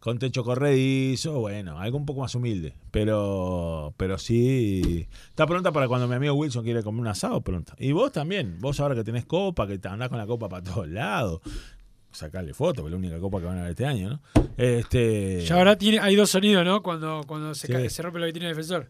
con 0.00 0.18
techo 0.18 0.44
corredizo, 0.44 1.40
bueno, 1.40 1.78
algo 1.78 1.98
un 1.98 2.06
poco 2.06 2.22
más 2.22 2.34
humilde. 2.34 2.72
Pero 2.90 3.92
pero 3.98 4.16
sí, 4.16 5.08
está 5.28 5.46
pronta 5.46 5.72
para 5.72 5.88
cuando 5.88 6.08
mi 6.08 6.14
amigo 6.14 6.32
Wilson 6.32 6.64
quiere 6.64 6.82
comer 6.82 7.02
un 7.02 7.08
asado, 7.08 7.42
pronta. 7.42 7.74
Y 7.78 7.92
vos 7.92 8.12
también, 8.12 8.56
vos 8.60 8.80
ahora 8.80 8.94
que 8.94 9.04
tenés 9.04 9.26
copa, 9.26 9.66
que 9.66 9.78
andás 9.86 10.08
con 10.08 10.16
la 10.16 10.26
copa 10.26 10.48
para 10.48 10.62
todos 10.62 10.88
lados. 10.88 11.42
Sacarle 12.18 12.52
foto, 12.52 12.82
que 12.82 12.88
es 12.88 12.90
la 12.90 12.96
única 12.96 13.18
copa 13.20 13.38
que 13.38 13.46
van 13.46 13.58
a 13.58 13.62
ver 13.62 13.70
este 13.70 13.86
año, 13.86 14.08
¿no? 14.10 14.20
Este, 14.56 15.40
Ya 15.46 15.54
ahora 15.54 15.76
tiene, 15.78 16.00
hay 16.00 16.16
dos 16.16 16.28
sonidos, 16.30 16.64
¿no? 16.64 16.82
Cuando, 16.82 17.22
cuando 17.28 17.54
se, 17.54 17.68
Sí. 17.68 17.72
ca- 17.72 17.88
se 17.88 18.02
rompe 18.02 18.18
la 18.18 18.26
vitrina 18.26 18.48
del 18.48 18.56
defensor. 18.56 18.88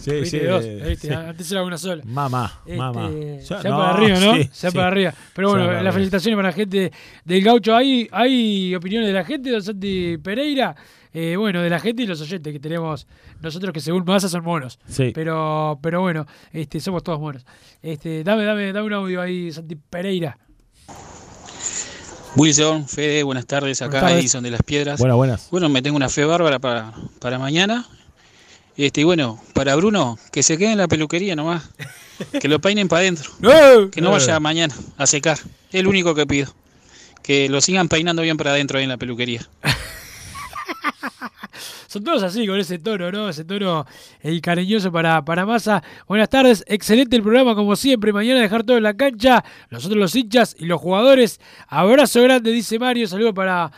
Sí, 0.00 0.12
¿Viste? 0.12 0.40
sí, 0.40 0.46
Dos, 0.46 0.64
¿viste? 0.64 1.08
sí. 1.08 1.12
Antes 1.12 1.52
era 1.52 1.62
una 1.62 1.76
sola. 1.76 2.02
Mamá, 2.06 2.60
Este, 2.64 2.78
mamá. 2.78 3.10
Ya, 3.10 3.62
Ya- 3.62 3.68
no, 3.70 3.76
para 3.76 3.90
arriba, 3.90 4.18
¿no? 4.18 4.34
sí, 4.34 4.50
ya 4.62 4.70
para 4.70 4.86
arriba. 4.88 5.14
Pero 5.34 5.50
bueno, 5.50 5.82
las 5.82 5.92
felicitaciones 5.94 6.36
para 6.36 6.48
la 6.48 6.54
gente 6.54 6.90
del 7.24 7.44
gaucho. 7.44 7.76
¿Hay, 7.76 8.08
hay 8.12 8.74
opiniones 8.74 9.08
de 9.08 9.12
la 9.12 9.24
gente, 9.24 9.50
don 9.50 9.62
Santi 9.62 10.16
Pereira? 10.16 10.74
Eh, 11.12 11.36
bueno, 11.36 11.60
de 11.60 11.68
la 11.68 11.80
gente 11.80 12.04
y 12.04 12.06
los 12.06 12.20
oyentes 12.22 12.50
que 12.50 12.60
tenemos 12.60 13.06
nosotros 13.42 13.72
que 13.74 13.80
según 13.80 14.04
Massa 14.06 14.28
son 14.30 14.42
monos. 14.42 14.78
Sí. 14.86 15.10
Pero, 15.14 15.78
pero 15.82 16.00
bueno, 16.00 16.24
este, 16.52 16.80
somos 16.80 17.02
todos 17.02 17.20
monos. 17.20 17.44
Este, 17.82 18.24
dame, 18.24 18.44
dame, 18.44 18.72
dame 18.72 18.86
un 18.86 18.92
audio 18.94 19.20
ahí, 19.20 19.52
Santi 19.52 19.74
Pereira. 19.76 20.38
Wilson, 22.36 22.88
Fede, 22.88 23.22
buenas 23.22 23.46
tardes. 23.46 23.82
Acá 23.82 23.90
Buenas 23.90 24.02
tardes. 24.10 24.20
Edison 24.20 24.42
de 24.44 24.50
las 24.50 24.62
Piedras. 24.62 24.98
Buenas, 24.98 25.16
buenas. 25.16 25.48
Bueno, 25.50 25.68
me 25.68 25.82
tengo 25.82 25.96
una 25.96 26.08
fe 26.08 26.24
bárbara 26.24 26.58
para, 26.58 26.92
para 27.18 27.38
mañana. 27.38 27.86
Este, 28.76 29.02
y 29.02 29.04
bueno, 29.04 29.42
para 29.52 29.74
Bruno, 29.76 30.18
que 30.32 30.42
se 30.42 30.56
quede 30.56 30.72
en 30.72 30.78
la 30.78 30.88
peluquería 30.88 31.36
nomás. 31.36 31.68
Que 32.40 32.48
lo 32.48 32.60
peinen 32.60 32.88
para 32.88 33.00
adentro. 33.00 33.30
Que 33.90 34.00
no 34.00 34.10
vaya 34.10 34.38
mañana 34.40 34.74
a 34.96 35.06
secar. 35.06 35.38
Es 35.72 35.82
lo 35.82 35.90
único 35.90 36.14
que 36.14 36.26
pido. 36.26 36.54
Que 37.22 37.48
lo 37.48 37.60
sigan 37.60 37.88
peinando 37.88 38.22
bien 38.22 38.36
para 38.36 38.52
adentro 38.52 38.78
ahí 38.78 38.84
en 38.84 38.90
la 38.90 38.96
peluquería. 38.96 39.46
Son 41.86 42.02
todos 42.02 42.22
así, 42.22 42.46
con 42.46 42.58
ese 42.58 42.78
tono, 42.78 43.10
¿no? 43.10 43.28
Ese 43.28 43.44
tono 43.44 43.86
eh, 44.20 44.40
cariñoso 44.40 44.90
para, 44.92 45.24
para 45.24 45.46
Massa. 45.46 45.82
Buenas 46.06 46.28
tardes, 46.28 46.64
excelente 46.66 47.16
el 47.16 47.22
programa 47.22 47.54
como 47.54 47.76
siempre. 47.76 48.12
Mañana 48.12 48.40
dejar 48.40 48.64
todo 48.64 48.76
en 48.76 48.82
la 48.82 48.94
cancha. 48.94 49.44
Nosotros 49.70 49.98
los 49.98 50.14
hinchas 50.14 50.56
y 50.58 50.66
los 50.66 50.80
jugadores. 50.80 51.40
Abrazo 51.68 52.22
grande, 52.22 52.52
dice 52.52 52.78
Mario. 52.78 53.06
Saludo 53.06 53.34
para 53.34 53.70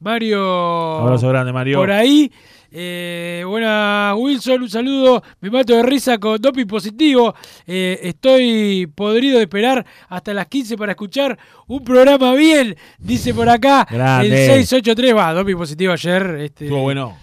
Mario. 0.00 0.98
Abrazo 0.98 1.28
grande, 1.28 1.52
Mario. 1.52 1.78
Por 1.78 1.90
ahí. 1.90 2.30
Eh, 2.70 3.44
buena 3.46 4.14
Wilson, 4.16 4.62
un 4.62 4.68
saludo. 4.68 5.22
Me 5.40 5.50
mato 5.50 5.74
de 5.74 5.82
risa 5.82 6.18
con 6.18 6.40
doping 6.40 6.66
positivo. 6.66 7.34
Eh, 7.66 7.98
estoy 8.02 8.86
podrido 8.94 9.38
de 9.38 9.44
esperar 9.44 9.84
hasta 10.08 10.34
las 10.34 10.46
15 10.48 10.76
para 10.76 10.92
escuchar 10.92 11.38
un 11.66 11.82
programa 11.82 12.34
bien. 12.34 12.76
Dice 12.98 13.32
por 13.32 13.48
acá 13.48 13.86
Grande. 13.90 14.26
el 14.26 14.66
683. 14.66 15.16
Va, 15.16 15.32
doping 15.32 15.56
positivo 15.56 15.92
ayer. 15.92 16.22
Este, 16.40 16.64
Estuvo 16.66 16.82
bueno. 16.82 17.16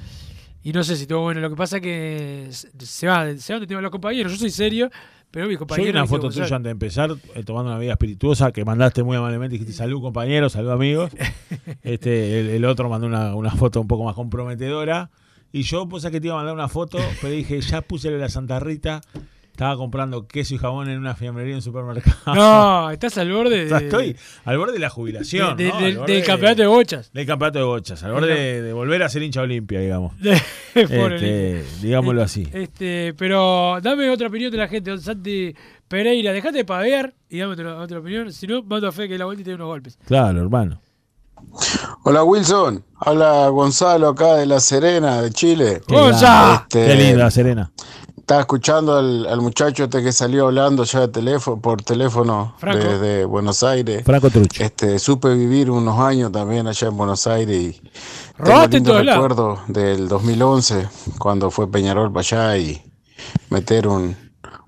Y 0.66 0.74
no 0.74 0.84
sé 0.84 0.96
si 0.96 1.04
estuvo 1.04 1.22
bueno. 1.22 1.42
Lo 1.42 1.52
que 1.52 1.56
pasa 1.56 1.78
es 1.78 1.84
que 1.84 2.48
se 2.52 3.06
va, 3.06 3.38
se 3.38 3.54
va 3.54 3.60
donde 3.60 3.68
tengo 3.68 3.82
los 3.82 3.92
compañeros. 3.92 4.32
Yo 4.32 4.38
soy 4.40 4.50
serio, 4.50 4.90
pero 5.30 5.46
mis 5.46 5.54
Yo 5.54 5.60
vi 5.60 5.60
compañeros. 5.60 5.94
una 5.94 6.02
¿viste 6.02 6.16
foto 6.18 6.30
tuya 6.32 6.56
antes 6.56 6.64
de 6.64 6.72
empezar, 6.72 7.12
eh, 7.36 7.44
tomando 7.44 7.70
una 7.70 7.80
vida 7.80 7.92
espirituosa, 7.92 8.52
que 8.52 8.66
mandaste 8.66 9.04
muy 9.04 9.16
amablemente, 9.16 9.54
dijiste 9.54 9.74
salud 9.74 10.02
compañeros, 10.02 10.54
salud 10.54 10.72
amigos. 10.72 11.12
Este, 11.84 12.40
el, 12.40 12.50
el 12.50 12.66
otro 12.66 12.90
mandó 12.90 13.06
una, 13.06 13.36
una 13.36 13.52
foto 13.52 13.80
un 13.80 13.88
poco 13.88 14.06
más 14.06 14.16
comprometedora. 14.16 15.12
Y 15.52 15.62
yo 15.62 15.88
pues 15.88 16.04
que 16.04 16.20
te 16.20 16.28
iba 16.28 16.34
a 16.34 16.38
mandar 16.38 16.56
una 16.56 16.68
foto, 16.68 16.98
pero 17.22 17.32
dije, 17.32 17.62
ya 17.62 17.82
puse 17.82 18.10
la 18.10 18.28
Santa 18.28 18.60
Rita. 18.60 19.02
Estaba 19.56 19.78
comprando 19.78 20.28
queso 20.28 20.54
y 20.54 20.58
jabón 20.58 20.90
en 20.90 20.98
una 21.00 21.16
fiambrería 21.16 21.52
en 21.54 21.56
un 21.60 21.62
supermercado. 21.62 22.36
No, 22.36 22.90
estás 22.92 23.18
al 23.18 23.32
borde 23.32 23.64
O 23.68 23.70
sea, 23.70 23.80
de- 23.80 23.86
Estoy 23.86 24.18
al 24.44 24.58
borde 24.58 24.74
de 24.74 24.80
la 24.80 24.90
jubilación. 24.90 25.56
de- 25.56 25.72
de- 25.72 25.94
¿no? 25.94 26.06
del- 26.06 26.26
campeonato 26.26 26.62
de 26.62 26.68
bochas. 26.68 27.10
Del 27.14 27.26
campeonato 27.26 27.60
de 27.60 27.64
bochas. 27.64 28.04
Al 28.04 28.12
borde 28.12 28.34
de, 28.36 28.62
de 28.62 28.74
volver 28.74 29.02
a 29.04 29.08
ser 29.08 29.24
hincha 29.24 29.42
olimpia, 29.44 29.80
digamos. 29.80 30.12
Este, 30.76 31.64
digámoslo 31.82 32.22
así. 32.22 32.46
Este, 32.52 33.14
pero 33.18 33.80
dame 33.82 34.10
otra 34.10 34.28
opinión 34.28 34.52
de 34.52 34.58
la 34.58 34.68
gente, 34.68 34.90
don 34.90 35.00
Santi 35.00 35.56
Pereira. 35.88 36.34
Dejate 36.34 36.58
de 36.58 36.66
pavear 36.66 37.14
y 37.30 37.38
dame 37.40 37.54
otra, 37.54 37.78
otra 37.80 38.00
opinión. 38.00 38.34
Si 38.34 38.46
no, 38.48 38.62
mando 38.62 38.90
a 38.90 38.92
fe 38.92 39.08
que 39.08 39.18
la 39.18 39.24
vuelta 39.24 39.42
dé 39.46 39.56
unos 39.56 39.68
golpes. 39.68 39.98
Claro, 40.06 40.42
hermano. 40.42 40.82
Hola 42.04 42.24
Wilson, 42.26 42.84
habla 43.00 43.48
Gonzalo 43.50 44.10
acá 44.10 44.36
de 44.36 44.46
La 44.48 44.60
Serena, 44.60 45.22
de 45.22 45.32
Chile. 45.32 45.82
Qué 45.88 45.96
grande. 45.96 46.56
Este, 46.56 46.88
Qué 46.88 46.96
linda, 46.96 47.32
Serena. 47.32 47.72
Estaba 48.26 48.42
escuchando 48.42 48.98
al, 48.98 49.28
al 49.28 49.40
muchacho 49.40 49.84
este 49.84 50.02
que 50.02 50.12
salió 50.12 50.48
hablando 50.48 50.84
ya 50.84 51.02
de 51.02 51.10
teléfono, 51.10 51.62
por 51.62 51.84
teléfono 51.84 52.56
desde 52.60 53.24
Buenos 53.24 53.62
Aires. 53.62 54.04
Franco 54.04 54.32
Trucho. 54.32 54.64
Este, 54.64 54.98
supe 54.98 55.32
vivir 55.36 55.70
unos 55.70 56.00
años 56.00 56.32
también 56.32 56.66
allá 56.66 56.88
en 56.88 56.98
Buenos 56.98 57.28
Aires 57.28 57.56
y 57.56 57.72
tengo 57.74 57.92
Robaste 58.40 58.78
en 58.78 58.84
lindo 58.84 58.92
todos 58.94 59.06
lados. 59.06 59.24
recuerdo 59.24 59.60
del 59.68 60.08
2011 60.08 60.88
cuando 61.20 61.52
fue 61.52 61.70
Peñarol 61.70 62.12
para 62.12 62.22
allá 62.22 62.58
y 62.58 62.82
meter 63.52 63.88
un, 63.88 64.18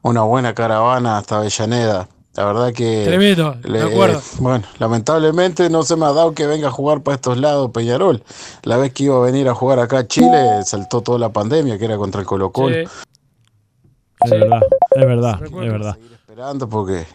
una 0.03 0.21
buena 0.21 0.53
caravana 0.53 1.17
hasta 1.17 1.37
Avellaneda. 1.37 2.09
La 2.35 2.45
verdad 2.45 2.71
que... 2.71 3.05
Tremendo, 3.05 3.55
de 3.63 3.81
acuerdo. 3.81 4.21
Bueno, 4.37 4.65
lamentablemente 4.77 5.71
no 5.71 5.81
se 5.81 5.95
me 5.95 6.05
ha 6.05 6.13
dado 6.13 6.35
que 6.35 6.45
venga 6.45 6.67
a 6.67 6.71
jugar 6.71 7.01
para 7.01 7.15
estos 7.15 7.39
lados 7.39 7.71
Peñarol. 7.71 8.21
La 8.61 8.77
vez 8.77 8.93
que 8.93 9.05
iba 9.05 9.17
a 9.17 9.21
venir 9.21 9.49
a 9.49 9.55
jugar 9.55 9.79
acá 9.79 9.97
a 9.97 10.07
Chile, 10.07 10.63
saltó 10.63 11.01
toda 11.01 11.17
la 11.17 11.29
pandemia, 11.29 11.79
que 11.79 11.85
era 11.85 11.97
contra 11.97 12.21
el 12.21 12.27
Colo 12.27 12.51
Colo. 12.51 12.75
Es 14.35 14.39
verdad, 14.39 14.61
es 14.95 15.05
verdad, 15.05 15.39
es 15.43 15.51
verdad. 15.71 15.97
Esperando 16.27 16.69
porque 16.69 17.05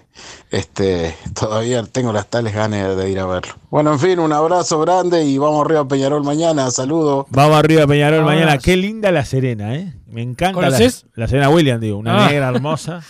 este, 0.51 1.15
todavía 1.39 1.83
tengo 1.85 2.13
las 2.13 2.27
tales 2.27 2.55
ganas 2.55 2.97
de 2.97 3.11
ir 3.11 3.19
a 3.21 3.27
verlo. 3.27 3.55
Bueno, 3.71 3.93
en 3.93 3.99
fin, 4.01 4.19
un 4.19 4.33
abrazo 4.33 4.81
grande 4.81 5.25
y 5.25 5.39
vamos 5.39 5.65
arriba 5.65 5.81
a 5.81 5.89
Peñarol 5.89 6.25
mañana. 6.25 6.71
Saludos. 6.71 7.27
Vamos 7.31 7.57
arriba, 7.57 7.87
Peñarol, 7.87 8.21
Abrazo. 8.21 8.35
mañana. 8.37 8.59
Qué 8.59 8.77
linda 8.77 9.13
la 9.13 9.25
Serena, 9.25 9.75
¿eh? 9.77 9.93
Me 10.11 10.23
encanta 10.23 10.61
la, 10.61 10.67
¿Conoces? 10.69 11.07
la 11.15 11.29
Serena 11.29 11.49
Williams, 11.51 11.81
digo. 11.81 11.99
Una 11.99 12.25
Ah. 12.27 12.29
negra 12.31 12.49
hermosa. 12.49 13.01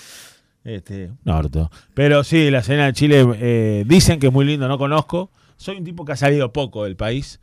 Este, 0.64 1.10
un 1.24 1.32
orto. 1.32 1.70
Pero 1.94 2.22
sí, 2.24 2.50
la 2.50 2.62
Serena 2.62 2.86
de 2.86 2.92
Chile 2.92 3.26
eh, 3.40 3.84
dicen 3.86 4.20
que 4.20 4.28
es 4.28 4.32
muy 4.32 4.44
lindo, 4.44 4.68
no 4.68 4.78
conozco. 4.78 5.30
Soy 5.56 5.76
un 5.78 5.84
tipo 5.84 6.04
que 6.04 6.12
ha 6.12 6.16
salido 6.16 6.52
poco 6.52 6.84
del 6.84 6.94
país. 6.96 7.40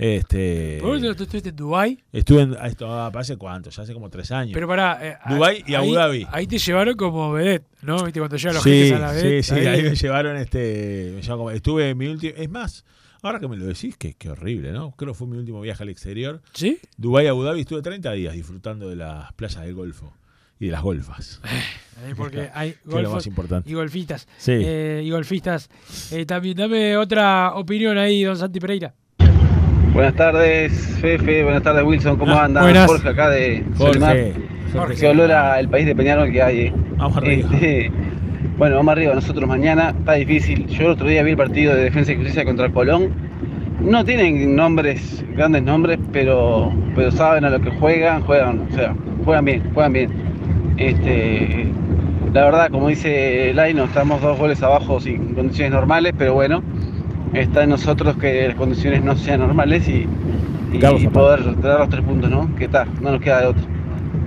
Este, 0.00 0.78
Por 0.80 0.98
tú 0.98 1.24
estuviste 1.24 1.50
en 1.50 1.56
Dubái. 1.56 2.02
estuve 2.10 2.40
en. 2.42 2.54
Esto 2.64 2.90
ah, 2.90 3.12
hace 3.14 3.36
cuánto, 3.36 3.68
ya 3.68 3.82
hace 3.82 3.92
como 3.92 4.08
tres 4.08 4.30
años. 4.32 4.54
Pero 4.54 4.66
pará. 4.66 4.98
eh, 5.02 5.16
Dubái 5.28 5.62
y 5.66 5.74
Abu 5.74 5.92
Dhabi. 5.92 6.26
Ahí 6.32 6.46
te 6.46 6.56
llevaron 6.58 6.96
como 6.96 7.32
vedette, 7.32 7.66
¿no? 7.82 8.02
¿Viste? 8.04 8.18
Cuando 8.18 8.36
llegan 8.38 8.54
los 8.54 8.62
Sí, 8.62 8.90
a 8.92 8.98
la 8.98 9.14
sí, 9.14 9.22
vedette. 9.26 9.42
sí, 9.44 9.54
ahí 9.54 9.82
me 9.82 9.94
llevaron 9.94 10.36
este. 10.38 11.12
me 11.14 11.20
llevaron 11.20 11.38
como- 11.38 11.50
estuve 11.50 11.90
en 11.90 11.98
mi 11.98 12.06
último. 12.06 12.32
Es 12.34 12.48
más, 12.48 12.84
ahora 13.22 13.40
que 13.40 13.48
me 13.48 13.58
lo 13.58 13.66
decís, 13.66 13.96
que, 13.98 14.14
que 14.14 14.30
horrible, 14.30 14.72
¿no? 14.72 14.92
Creo 14.92 15.12
que 15.12 15.18
fue 15.18 15.26
mi 15.26 15.36
último 15.36 15.60
viaje 15.60 15.82
al 15.82 15.90
exterior. 15.90 16.40
¿Sí? 16.54 16.78
Dubái, 16.96 17.26
Abu 17.26 17.42
Dhabi, 17.42 17.60
estuve 17.60 17.82
30 17.82 18.10
días 18.12 18.32
disfrutando 18.32 18.88
de 18.88 18.96
las 18.96 19.32
playas 19.34 19.62
del 19.62 19.74
Golfo 19.74 20.14
y 20.58 20.66
de 20.66 20.72
las 20.72 20.82
golfas. 20.82 21.42
Ahí 22.06 22.14
porque 22.14 22.48
hay 22.54 22.74
golfos 22.86 23.12
más 23.16 23.26
importante. 23.26 23.68
y 23.70 23.74
golfistas. 23.74 24.26
Sí. 24.38 24.52
Eh, 24.54 25.02
y 25.04 25.10
golfistas. 25.10 25.68
Eh, 26.10 26.24
también 26.24 26.56
dame 26.56 26.96
otra 26.96 27.52
opinión 27.54 27.98
ahí, 27.98 28.22
don 28.24 28.38
Santi 28.38 28.58
Pereira. 28.60 28.94
Buenas 29.92 30.14
tardes, 30.14 30.72
Fefe. 31.00 31.42
Buenas 31.42 31.62
tardes, 31.62 31.82
Wilson. 31.84 32.16
¿Cómo 32.16 32.32
Ah, 32.34 32.44
andan? 32.44 32.62
buenas. 32.64 32.86
Jorge 32.86 33.08
acá 33.08 33.30
de 33.30 33.64
Jorge. 33.76 33.92
Solimar. 33.92 34.16
Jorge. 34.72 34.96
Se 34.96 35.08
olora 35.08 35.58
el 35.58 35.68
país 35.68 35.86
de 35.86 35.96
Peñarol 35.96 36.30
que 36.30 36.42
hay. 36.42 36.58
eh. 36.60 36.72
Vamos 36.96 37.16
arriba. 37.16 37.48
Este, 37.52 37.90
bueno, 38.56 38.76
vamos 38.76 38.92
arriba. 38.92 39.14
Nosotros 39.14 39.48
mañana 39.48 39.90
está 39.98 40.12
difícil. 40.14 40.66
Yo 40.68 40.82
el 40.86 40.90
otro 40.92 41.08
día 41.08 41.22
vi 41.22 41.32
el 41.32 41.36
partido 41.36 41.74
de 41.74 41.84
Defensa 41.84 42.12
y 42.12 42.16
Justicia 42.16 42.44
contra 42.44 42.66
el 42.66 42.72
Colón. 42.72 43.10
No 43.80 44.04
tienen 44.04 44.54
nombres, 44.54 45.24
grandes 45.34 45.62
nombres, 45.62 45.98
pero, 46.12 46.70
pero 46.94 47.10
saben 47.10 47.44
a 47.46 47.50
lo 47.50 47.60
que 47.60 47.70
juegan, 47.70 48.20
juegan, 48.22 48.66
o 48.70 48.74
sea, 48.74 48.94
juegan 49.24 49.44
bien, 49.46 49.62
juegan 49.72 49.92
bien. 49.94 50.10
Este, 50.76 51.66
la 52.34 52.44
verdad, 52.44 52.70
como 52.70 52.88
dice 52.88 53.52
Laino, 53.54 53.84
estamos 53.84 54.20
dos 54.20 54.38
goles 54.38 54.62
abajo 54.62 55.00
sin 55.00 55.34
condiciones 55.34 55.72
normales, 55.72 56.12
pero 56.16 56.34
bueno, 56.34 56.62
está 57.34 57.62
en 57.64 57.70
nosotros 57.70 58.16
que 58.16 58.48
las 58.48 58.56
condiciones 58.56 59.02
no 59.04 59.16
sean 59.16 59.40
normales 59.40 59.88
y, 59.88 60.06
y 60.72 61.08
poder 61.08 61.54
traer 61.56 61.78
los 61.80 61.88
tres 61.88 62.02
puntos, 62.04 62.30
¿no? 62.30 62.54
Que 62.56 62.64
está, 62.64 62.86
no 63.00 63.12
nos 63.12 63.20
queda 63.20 63.40
de 63.42 63.46
otro. 63.48 63.62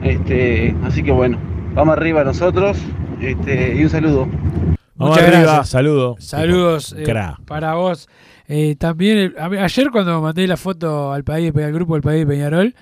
Este, 0.04 0.76
así 0.84 1.04
que 1.04 1.12
bueno, 1.12 1.38
vamos 1.74 1.95
arriba 1.95 2.24
nosotros 2.24 2.78
este, 3.22 3.76
y 3.76 3.84
un 3.84 3.89
saludo. 3.89 4.28
Vamos 4.95 5.16
Muchas 5.18 5.24
arriba, 5.28 5.41
gracias. 5.41 5.70
saludo. 5.70 6.16
Saludos 6.20 6.95
eh, 6.97 7.14
para 7.47 7.74
vos. 7.76 8.08
Eh, 8.47 8.76
también, 8.78 9.18
el- 9.18 9.36
a 9.39 9.49
mí- 9.49 9.58
ayer 9.58 9.89
cuando 9.91 10.22
mandé 10.22 10.45
la 10.47 10.58
foto 10.58 11.12
al 11.14 11.24
país, 11.24 11.54
al 11.56 11.72
grupo 11.72 11.93
del 11.93 12.04
país 12.04 12.20
de 12.20 12.28
Peñarol, 12.28 12.76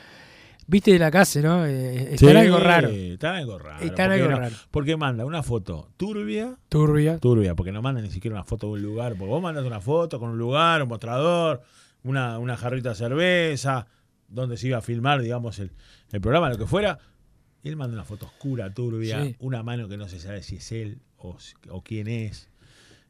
viste 0.71 0.91
de 0.93 0.99
la 0.99 1.11
casa, 1.11 1.41
¿no? 1.41 1.65
Eh, 1.65 2.13
está 2.13 2.25
en 2.27 2.31
Sí, 2.31 2.37
algo 2.37 2.57
raro. 2.59 2.89
Está 2.89 3.29
en 3.29 3.35
algo 3.35 3.59
raro. 3.59 3.85
Está 3.85 4.05
algo 4.05 4.29
no- 4.29 4.37
raro. 4.39 4.55
Porque 4.71 4.97
manda 4.97 5.25
una 5.25 5.43
foto 5.43 5.89
turbia. 5.97 6.55
Turbia. 6.69 7.19
Turbia, 7.19 7.53
porque 7.55 7.71
no 7.71 7.81
manda 7.81 8.01
ni 8.01 8.09
siquiera 8.09 8.35
una 8.35 8.43
foto 8.45 8.67
de 8.67 8.73
un 8.73 8.81
lugar. 8.81 9.11
Porque 9.15 9.29
vos 9.29 9.41
mandas 9.41 9.65
una 9.65 9.81
foto 9.81 10.19
con 10.19 10.29
un 10.29 10.37
lugar, 10.37 10.81
un 10.81 10.89
mostrador, 10.89 11.61
una, 12.03 12.39
una 12.39 12.57
jarrita 12.57 12.89
de 12.89 12.95
cerveza, 12.95 13.85
donde 14.27 14.57
se 14.57 14.67
iba 14.67 14.77
a 14.77 14.81
filmar, 14.81 15.21
digamos, 15.21 15.59
el, 15.59 15.71
el 16.11 16.21
programa, 16.21 16.49
lo 16.49 16.57
que 16.57 16.65
fuera. 16.65 16.97
Y 17.63 17.69
él 17.69 17.75
manda 17.75 17.93
una 17.95 18.05
foto 18.05 18.25
oscura, 18.25 18.73
turbia, 18.73 19.23
Sí. 19.23 19.35
una 19.39 19.61
mano 19.61 19.87
que 19.87 19.97
no 19.97 20.07
se 20.07 20.19
sabe 20.19 20.41
si 20.41 20.55
es 20.55 20.71
él 20.71 20.99
o, 21.17 21.37
o 21.69 21.83
quién 21.83 22.07
es. 22.07 22.49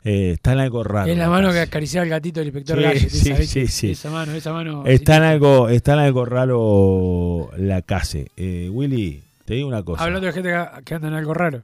Eh, 0.04 0.32
está 0.32 0.54
en 0.54 0.60
algo 0.60 0.84
raro. 0.84 1.12
es 1.12 1.18
la 1.18 1.30
mano 1.30 1.52
que 1.52 1.60
acariciaba 1.60 2.04
el 2.04 2.10
gatito 2.10 2.40
del 2.40 2.48
inspector 2.48 2.78
Sí, 2.78 2.84
Gallet. 2.84 3.10
sí, 3.10 3.46
sí, 3.46 3.68
sí. 3.68 3.92
Esa 3.92 4.10
mano, 4.10 4.32
esa 4.34 4.52
mano. 4.52 4.84
Está 4.88 5.18
en 5.18 5.24
algo, 5.24 5.70
está 5.70 5.94
en 5.94 6.00
algo 6.00 6.26
raro 6.26 7.50
la 7.58 7.82
case. 7.84 8.32
Eh, 8.36 8.70
Willy, 8.72 9.22
te 9.46 9.54
digo 9.56 9.68
una 9.68 9.84
cosa. 9.84 10.04
Hablando 10.04 10.26
de 10.28 10.34
gente 10.34 10.50
que- 10.84 10.96
anda 10.96 11.08
en 11.08 11.14
algo 11.14 11.34
raro. 11.34 11.62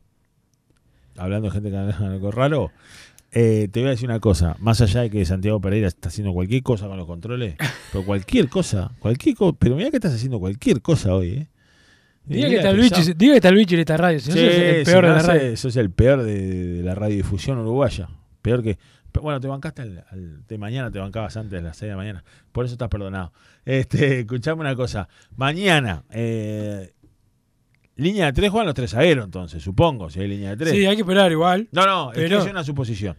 hablando 1.17 1.47
de 1.47 1.51
gente 1.53 1.71
que 1.71 1.77
anda 1.77 1.97
en 1.97 2.03
algo 2.05 2.29
raro, 2.31 2.71
eh, 3.31 3.69
te 3.71 3.79
voy 3.79 3.87
a 3.87 3.91
decir 3.91 4.07
una 4.07 4.19
cosa. 4.19 4.55
Más 4.59 4.81
allá 4.81 5.01
de 5.01 5.09
que 5.09 5.25
Santiago 5.25 5.59
Pereira 5.59 5.87
está 5.87 6.09
haciendo 6.09 6.31
cualquier 6.31 6.61
cosa 6.61 6.87
con 6.87 6.97
los 6.97 7.07
controles, 7.07 7.55
pero 7.91 8.05
cualquier 8.05 8.49
cosa, 8.49 8.91
cualquier 8.99 9.35
cosa, 9.35 9.57
pero 9.59 9.75
mira 9.75 9.89
que 9.89 9.97
estás 9.97 10.13
haciendo 10.13 10.39
cualquier 10.39 10.81
cosa 10.81 11.15
hoy, 11.15 11.29
¿eh? 11.31 11.47
Diga 12.25 12.49
que, 12.49 12.55
está 12.57 12.69
el 12.71 12.77
bicho, 12.81 13.01
diga 13.15 13.31
que 13.33 13.37
está 13.37 13.49
el 13.49 13.55
bicho 13.55 13.73
en 13.75 13.79
esta 13.79 13.95
radio, 13.97 14.19
si 14.19 14.29
no 14.29 14.35
Sí, 14.35 14.41
sos 14.41 14.51
el 14.53 14.85
si 14.85 14.91
peor 14.91 15.03
no 15.05 15.09
de 15.09 15.15
la 15.15 15.21
radio. 15.23 15.57
Sos 15.57 15.75
el 15.77 15.89
peor 15.91 16.23
de, 16.23 16.47
de 16.73 16.83
la 16.83 16.93
radiodifusión 16.93 17.57
uruguaya. 17.59 18.09
Peor 18.47 18.63
que. 18.63 18.77
Bueno, 19.21 19.41
te 19.41 19.47
bancaste 19.47 19.81
al, 19.81 20.05
al- 20.09 20.47
de 20.47 20.57
mañana, 20.57 20.89
te 20.89 20.99
bancabas 20.99 21.35
antes 21.35 21.51
de 21.51 21.61
las 21.61 21.75
6 21.75 21.87
de 21.87 21.91
la 21.91 21.97
mañana. 21.97 22.23
Por 22.53 22.63
eso 22.63 22.75
estás 22.75 22.87
perdonado. 22.87 23.33
Este, 23.65 24.21
escuchame 24.21 24.61
una 24.61 24.73
cosa. 24.73 25.09
Mañana, 25.35 26.05
eh, 26.11 26.93
línea 27.97 28.27
de 28.27 28.31
3 28.33 28.49
juegan 28.49 28.67
los 28.67 28.75
tres 28.75 28.91
zagueros, 28.91 29.25
entonces, 29.25 29.61
supongo, 29.61 30.09
si 30.09 30.21
hay 30.21 30.29
línea 30.29 30.51
de 30.51 30.55
3. 30.57 30.71
Sí, 30.71 30.85
hay 30.85 30.95
que 30.95 31.01
esperar 31.01 31.29
igual. 31.33 31.67
No, 31.73 31.85
no, 31.85 32.11
es 32.11 32.15
que 32.17 32.23
pero 32.23 32.39
es 32.43 32.49
una 32.49 32.63
suposición. 32.63 33.17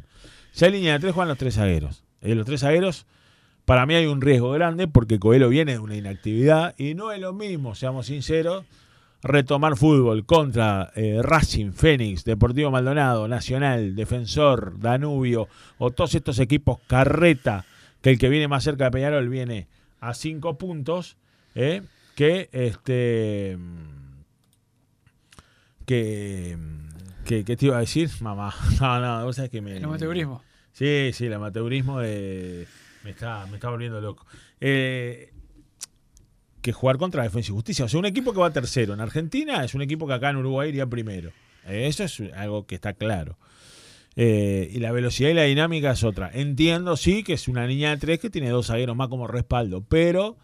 Si 0.52 0.64
hay 0.64 0.72
línea 0.72 0.94
de 0.94 1.00
tres, 1.00 1.12
juegan 1.12 1.28
los 1.28 1.36
tres 1.36 1.56
zagueros. 1.56 2.04
Eh, 2.22 2.34
los 2.34 2.46
tres 2.46 2.60
zagueros, 2.62 3.04
para 3.66 3.84
mí 3.84 3.94
hay 3.94 4.06
un 4.06 4.22
riesgo 4.22 4.50
grande 4.52 4.88
porque 4.88 5.18
Coelho 5.18 5.50
viene 5.50 5.72
de 5.72 5.78
una 5.80 5.94
inactividad 5.96 6.74
y 6.78 6.94
no 6.94 7.12
es 7.12 7.20
lo 7.20 7.34
mismo, 7.34 7.74
seamos 7.74 8.06
sinceros, 8.06 8.64
retomar 9.22 9.76
fútbol 9.76 10.24
contra 10.24 10.92
eh, 10.94 11.20
Racing, 11.22 11.72
Fénix, 11.72 12.24
Deportivo 12.24 12.70
Maldonado, 12.70 13.28
Nacional, 13.28 13.94
Defensor, 13.94 14.78
Danubio 14.78 15.48
o 15.78 15.90
todos 15.90 16.14
estos 16.14 16.38
equipos 16.38 16.78
carreta, 16.86 17.64
que 18.00 18.10
el 18.10 18.18
que 18.18 18.28
viene 18.28 18.48
más 18.48 18.64
cerca 18.64 18.84
de 18.84 18.90
Peñarol 18.92 19.28
viene 19.28 19.66
a 20.00 20.14
cinco 20.14 20.56
puntos, 20.56 21.16
eh, 21.54 21.82
que 22.14 22.48
este 22.52 23.58
que, 25.84 26.58
que, 27.24 27.44
¿qué 27.44 27.56
te 27.56 27.66
iba 27.66 27.78
a 27.78 27.80
decir? 27.80 28.10
Mamá, 28.20 28.54
no, 28.80 29.00
no, 29.00 29.24
vos 29.24 29.36
sabés 29.36 29.50
que 29.50 29.62
me... 29.62 29.78
El 29.78 29.84
amateurismo. 29.84 30.42
Sí, 30.72 31.10
sí, 31.12 31.26
el 31.26 31.32
amateurismo 31.32 32.00
eh, 32.02 32.66
me, 33.02 33.10
está, 33.10 33.46
me 33.46 33.54
está 33.54 33.70
volviendo 33.70 34.00
loco. 34.00 34.26
Eh, 34.60 35.32
que 36.68 36.72
jugar 36.74 36.98
contra 36.98 37.22
Defensa 37.22 37.50
y 37.50 37.54
Justicia. 37.54 37.86
O 37.86 37.88
sea, 37.88 37.98
un 37.98 38.04
equipo 38.04 38.34
que 38.34 38.40
va 38.40 38.50
tercero 38.50 38.92
en 38.92 39.00
Argentina 39.00 39.64
es 39.64 39.72
un 39.72 39.80
equipo 39.80 40.06
que 40.06 40.12
acá 40.12 40.28
en 40.28 40.36
Uruguay 40.36 40.68
iría 40.68 40.86
primero. 40.86 41.32
Eso 41.66 42.04
es 42.04 42.20
algo 42.36 42.66
que 42.66 42.74
está 42.74 42.92
claro. 42.92 43.38
Eh, 44.16 44.68
y 44.70 44.78
la 44.78 44.92
velocidad 44.92 45.30
y 45.30 45.34
la 45.34 45.44
dinámica 45.44 45.92
es 45.92 46.04
otra. 46.04 46.30
Entiendo, 46.30 46.98
sí, 46.98 47.22
que 47.22 47.32
es 47.32 47.48
una 47.48 47.66
niña 47.66 47.88
de 47.88 47.96
tres 47.96 48.18
que 48.18 48.28
tiene 48.28 48.50
dos 48.50 48.66
zagueros 48.66 48.94
más 48.94 49.08
como 49.08 49.26
respaldo, 49.26 49.82
pero 49.88 50.36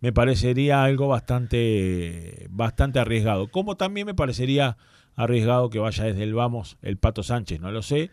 me 0.00 0.14
parecería 0.14 0.82
algo 0.82 1.08
bastante, 1.08 2.46
bastante 2.48 2.98
arriesgado. 2.98 3.48
Como 3.48 3.76
también 3.76 4.06
me 4.06 4.14
parecería 4.14 4.78
arriesgado 5.14 5.68
que 5.68 5.78
vaya 5.78 6.04
desde 6.04 6.22
el 6.22 6.32
vamos 6.32 6.78
el 6.80 6.96
Pato 6.96 7.22
Sánchez, 7.22 7.60
no 7.60 7.70
lo 7.70 7.82
sé, 7.82 8.10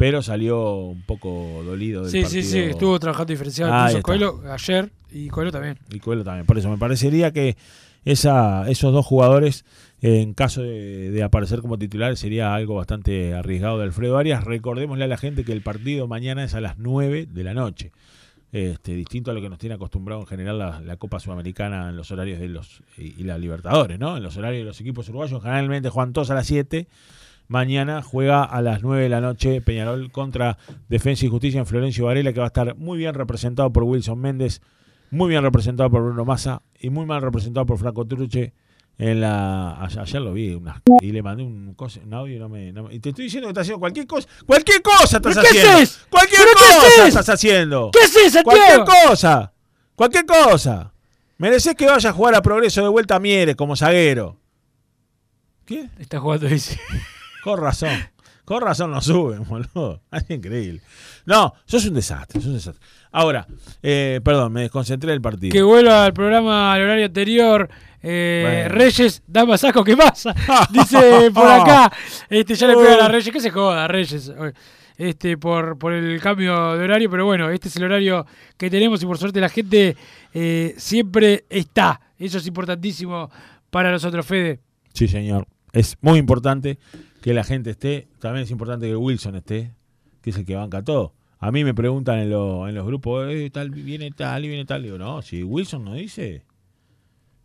pero 0.00 0.22
salió 0.22 0.76
un 0.76 1.02
poco 1.02 1.62
dolido 1.62 2.04
del 2.04 2.10
Sí, 2.10 2.24
sí, 2.24 2.42
sí, 2.42 2.58
estuvo 2.58 2.98
trabajando 2.98 3.32
diferenciado. 3.32 3.70
Ahí 3.70 3.96
Incluso. 3.96 4.02
Coelho 4.02 4.42
ayer 4.50 4.90
y 5.12 5.28
Coelho 5.28 5.52
también. 5.52 5.78
Y 5.90 6.00
Coelho 6.00 6.24
también. 6.24 6.46
Por 6.46 6.56
eso 6.56 6.70
me 6.70 6.78
parecería 6.78 7.32
que 7.32 7.58
esa, 8.06 8.66
esos 8.70 8.94
dos 8.94 9.04
jugadores, 9.04 9.66
en 10.00 10.32
caso 10.32 10.62
de, 10.62 11.10
de 11.10 11.22
aparecer 11.22 11.60
como 11.60 11.78
titulares, 11.78 12.18
sería 12.18 12.54
algo 12.54 12.76
bastante 12.76 13.34
arriesgado 13.34 13.76
de 13.76 13.84
Alfredo 13.84 14.16
Arias. 14.16 14.42
Recordémosle 14.42 15.04
a 15.04 15.06
la 15.06 15.18
gente 15.18 15.44
que 15.44 15.52
el 15.52 15.60
partido 15.60 16.08
mañana 16.08 16.44
es 16.44 16.54
a 16.54 16.62
las 16.62 16.78
9 16.78 17.28
de 17.30 17.44
la 17.44 17.52
noche. 17.52 17.92
Este, 18.52 18.94
distinto 18.94 19.32
a 19.32 19.34
lo 19.34 19.42
que 19.42 19.50
nos 19.50 19.58
tiene 19.58 19.74
acostumbrado 19.74 20.22
en 20.22 20.26
general 20.26 20.58
la, 20.58 20.80
la 20.80 20.96
Copa 20.96 21.20
Sudamericana 21.20 21.90
en 21.90 21.96
los 21.96 22.10
horarios 22.10 22.40
de 22.40 22.48
los 22.48 22.82
y, 22.96 23.20
y 23.20 23.24
la 23.24 23.36
Libertadores, 23.36 23.98
¿no? 23.98 24.16
En 24.16 24.22
los 24.22 24.34
horarios 24.38 24.62
de 24.62 24.64
los 24.64 24.80
equipos 24.80 25.10
uruguayos 25.10 25.42
generalmente 25.42 25.90
juegan 25.90 26.14
todos 26.14 26.30
a 26.30 26.34
las 26.34 26.46
7. 26.46 26.88
Mañana 27.50 28.00
juega 28.00 28.44
a 28.44 28.62
las 28.62 28.80
9 28.82 29.02
de 29.02 29.08
la 29.08 29.20
noche 29.20 29.60
Peñarol 29.60 30.12
contra 30.12 30.56
Defensa 30.88 31.26
y 31.26 31.28
Justicia 31.28 31.58
en 31.58 31.66
Florencio 31.66 32.04
Varela, 32.04 32.32
que 32.32 32.38
va 32.38 32.46
a 32.46 32.54
estar 32.54 32.76
muy 32.76 32.96
bien 32.96 33.12
representado 33.12 33.72
por 33.72 33.82
Wilson 33.82 34.20
Méndez, 34.20 34.60
muy 35.10 35.30
bien 35.30 35.42
representado 35.42 35.90
por 35.90 36.00
Bruno 36.04 36.24
Massa 36.24 36.62
y 36.78 36.90
muy 36.90 37.06
mal 37.06 37.20
representado 37.22 37.66
por 37.66 37.76
Franco 37.78 38.06
Truche. 38.06 38.52
En 38.98 39.20
la, 39.20 39.82
ayer, 39.82 40.20
lo 40.22 40.32
vi 40.32 40.54
una- 40.54 40.80
y 41.00 41.10
le 41.10 41.22
mandé 41.24 41.42
un, 41.42 41.74
cosa- 41.74 41.98
un 42.04 42.14
audio 42.14 42.36
y 42.36 42.38
no 42.38 42.48
me, 42.48 42.70
no 42.70 42.84
me- 42.84 42.94
y 42.94 43.00
te 43.00 43.08
estoy 43.08 43.24
diciendo 43.24 43.48
que 43.48 43.50
estás 43.50 43.62
haciendo 43.62 43.80
cualquier 43.80 44.06
cosa. 44.06 44.28
¡Cualquier 44.46 44.80
cosa 44.82 45.16
estás 45.16 45.20
¿Pero 45.22 45.40
qué 45.40 45.48
haciendo! 45.48 45.70
haces? 45.72 46.06
¡Cualquier 46.08 46.40
¿Pero 46.42 46.50
qué 46.56 46.64
cosa 46.64 46.86
haces? 46.86 47.08
estás 47.08 47.28
haciendo! 47.30 47.90
¿Qué 47.92 47.98
haces, 48.04 48.32
Santiago? 48.34 48.44
¡Cualquier 48.84 49.08
cosa! 49.08 49.52
¡Cualquier 49.96 50.26
cosa! 50.26 50.92
Mereces 51.38 51.74
que 51.74 51.86
vaya 51.86 52.10
a 52.10 52.12
jugar 52.12 52.34
a 52.36 52.42
progreso 52.42 52.80
de 52.82 52.88
vuelta 52.90 53.16
a 53.16 53.20
Mieres 53.20 53.56
como 53.56 53.74
zaguero. 53.74 54.36
¿Qué? 55.64 55.88
Está 55.98 56.20
jugando 56.20 56.46
dice. 56.46 56.78
Con 57.42 57.58
razón. 57.60 57.98
Con 58.44 58.62
razón 58.62 58.90
no 58.90 59.00
suben, 59.00 59.44
boludo. 59.44 60.00
Es 60.12 60.28
increíble. 60.30 60.80
No, 61.26 61.54
sos 61.66 61.86
un 61.86 61.94
desastre, 61.94 62.40
sos 62.40 62.48
un 62.48 62.54
desastre. 62.54 62.84
Ahora, 63.12 63.46
eh, 63.82 64.20
perdón, 64.24 64.52
me 64.52 64.62
desconcentré 64.62 65.10
del 65.12 65.20
partido. 65.20 65.52
Que 65.52 65.62
vuelva 65.62 66.04
al 66.04 66.12
programa 66.12 66.72
al 66.72 66.82
horario 66.82 67.06
anterior. 67.06 67.68
Eh, 68.02 68.64
Bueno. 68.64 68.74
Reyes, 68.76 69.22
dama 69.26 69.56
saco, 69.58 69.84
¿qué 69.84 69.96
pasa? 69.96 70.34
Dice 70.70 71.30
por 71.32 71.46
acá. 71.46 71.92
Este, 72.28 72.54
ya 72.54 72.66
le 72.66 72.74
pegan 72.76 73.00
a 73.02 73.08
Reyes, 73.08 73.32
que 73.32 73.40
se 73.40 73.50
joda, 73.50 73.86
Reyes. 73.86 74.32
Este, 74.96 75.38
por, 75.38 75.78
por 75.78 75.92
el 75.92 76.20
cambio 76.20 76.76
de 76.76 76.84
horario, 76.84 77.08
pero 77.10 77.24
bueno, 77.24 77.48
este 77.50 77.68
es 77.68 77.76
el 77.76 77.84
horario 77.84 78.26
que 78.58 78.68
tenemos 78.68 79.02
y 79.02 79.06
por 79.06 79.16
suerte 79.16 79.40
la 79.40 79.48
gente 79.48 79.96
eh, 80.34 80.74
siempre 80.76 81.44
está. 81.48 82.00
Eso 82.18 82.36
es 82.38 82.46
importantísimo 82.46 83.30
para 83.70 83.90
nosotros, 83.90 84.26
Fede. 84.26 84.60
Sí, 84.92 85.08
señor. 85.08 85.46
Es 85.72 85.96
muy 86.00 86.18
importante 86.18 86.78
que 87.22 87.34
la 87.34 87.44
gente 87.44 87.70
esté. 87.70 88.08
También 88.18 88.44
es 88.44 88.50
importante 88.50 88.86
que 88.88 88.96
Wilson 88.96 89.36
esté, 89.36 89.72
que 90.22 90.30
es 90.30 90.36
el 90.36 90.44
que 90.44 90.54
banca 90.56 90.82
todo. 90.82 91.14
A 91.38 91.50
mí 91.52 91.64
me 91.64 91.74
preguntan 91.74 92.18
en, 92.18 92.30
lo- 92.30 92.68
en 92.68 92.74
los 92.74 92.86
grupos, 92.86 93.26
eh, 93.32 93.50
tal, 93.50 93.70
viene 93.70 94.10
tal 94.10 94.44
y 94.44 94.48
viene 94.48 94.64
tal. 94.64 94.82
Digo, 94.82 94.98
no, 94.98 95.22
si 95.22 95.42
Wilson 95.42 95.84
no 95.84 95.94
dice. 95.94 96.42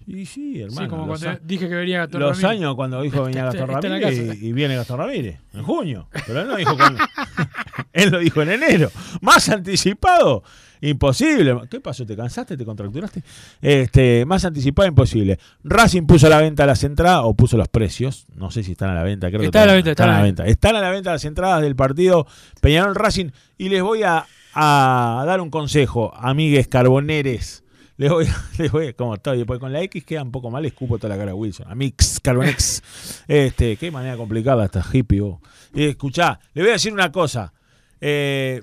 Sí, 0.06 0.26
sí, 0.26 0.62
hermano. 0.62 0.82
sí, 0.82 0.88
como 0.90 1.08
cuando 1.08 1.40
dije 1.44 1.68
que 1.68 1.76
venía 1.76 2.00
Gastón 2.00 2.22
Los 2.22 2.42
Ramírez. 2.42 2.52
años 2.62 2.76
cuando 2.76 3.02
dijo 3.02 3.18
que 3.24 3.28
venía 3.32 3.46
Gastón 3.46 3.68
Ramírez 3.70 4.40
y, 4.42 4.46
y 4.48 4.54
viene 4.54 4.76
Gastón 4.76 5.00
Ramírez 5.00 5.40
en 5.54 5.64
junio. 5.64 6.08
Pero 6.28 6.42
él 6.42 6.48
no 6.48 6.56
dijo 6.58 6.76
cuándo. 6.78 7.04
él 7.94 8.10
lo 8.12 8.20
dijo 8.20 8.42
en 8.44 8.52
enero. 8.52 8.92
Más 9.22 9.50
anticipado, 9.50 10.44
imposible. 10.82 11.58
¿Qué 11.72 11.80
pasó? 11.82 12.06
¿Te 12.06 12.16
cansaste? 12.16 12.56
¿Te 12.56 12.64
contracturaste? 12.66 13.24
Este, 13.62 14.26
más 14.26 14.46
anticipado, 14.46 14.88
imposible. 14.88 15.40
Racing 15.64 16.04
puso 16.06 16.28
a 16.28 16.30
la 16.30 16.40
venta 16.40 16.68
las 16.68 16.84
entradas 16.84 17.22
o 17.24 17.34
puso 17.34 17.58
los 17.58 17.68
precios. 17.68 18.28
No 18.36 18.52
sé 18.52 18.62
si 18.62 18.74
están 18.74 18.92
a 18.92 18.94
la 18.94 19.04
venta. 19.04 19.30
Creo 19.30 19.40
que 19.40 19.46
Está 19.48 19.64
a 19.64 19.66
la 19.66 19.76
están- 19.78 19.86
venta, 19.86 20.04
a 20.04 20.08
la 20.08 20.22
venta. 20.22 20.46
Están 20.46 20.76
a 20.76 20.82
la 20.82 20.90
venta 20.92 21.12
las 21.14 21.26
entradas 21.26 21.62
del 21.64 21.76
partido 21.76 22.28
Peñarol 22.62 22.94
Racing. 22.94 23.32
Y 23.58 23.70
les 23.70 23.82
voy 23.82 24.04
a, 24.04 24.28
a 24.54 25.24
dar 25.26 25.42
un 25.42 25.50
consejo, 25.50 26.14
amigues 26.16 26.68
carboneres. 26.68 27.64
Les 27.98 28.10
voy, 28.12 28.26
a- 28.26 28.46
les 28.58 28.72
voy 28.72 28.88
a- 28.88 28.94
como 28.94 29.16
estoy, 29.16 29.38
después 29.38 29.60
con 29.60 29.72
la 29.72 29.82
X 29.84 30.04
queda 30.04 30.24
un 30.24 30.32
poco 30.32 30.50
mal, 30.52 30.66
escupo 30.66 30.98
toda 30.98 31.10
la 31.16 31.18
cara 31.18 31.32
a 31.32 31.36
Wilson. 31.36 31.68
Amix, 31.70 32.20
Carbonex. 32.20 33.24
Este, 33.28 33.78
qué 33.78 33.92
manera 33.92 34.18
complicada 34.18 34.66
esta 34.66 34.86
hippie, 34.92 35.22
vos. 35.22 35.40
Y 35.74 35.86
escuchá, 35.86 36.40
le 36.54 36.62
voy 36.62 36.70
a 36.70 36.74
decir 36.74 36.92
una 36.94 37.12
cosa. 37.12 37.54
Eh, 38.02 38.62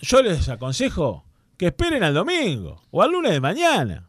yo 0.00 0.22
les 0.22 0.48
aconsejo 0.48 1.24
que 1.56 1.66
esperen 1.68 2.02
al 2.02 2.14
domingo 2.14 2.82
o 2.90 3.02
al 3.02 3.12
lunes 3.12 3.32
de 3.32 3.40
mañana. 3.40 4.06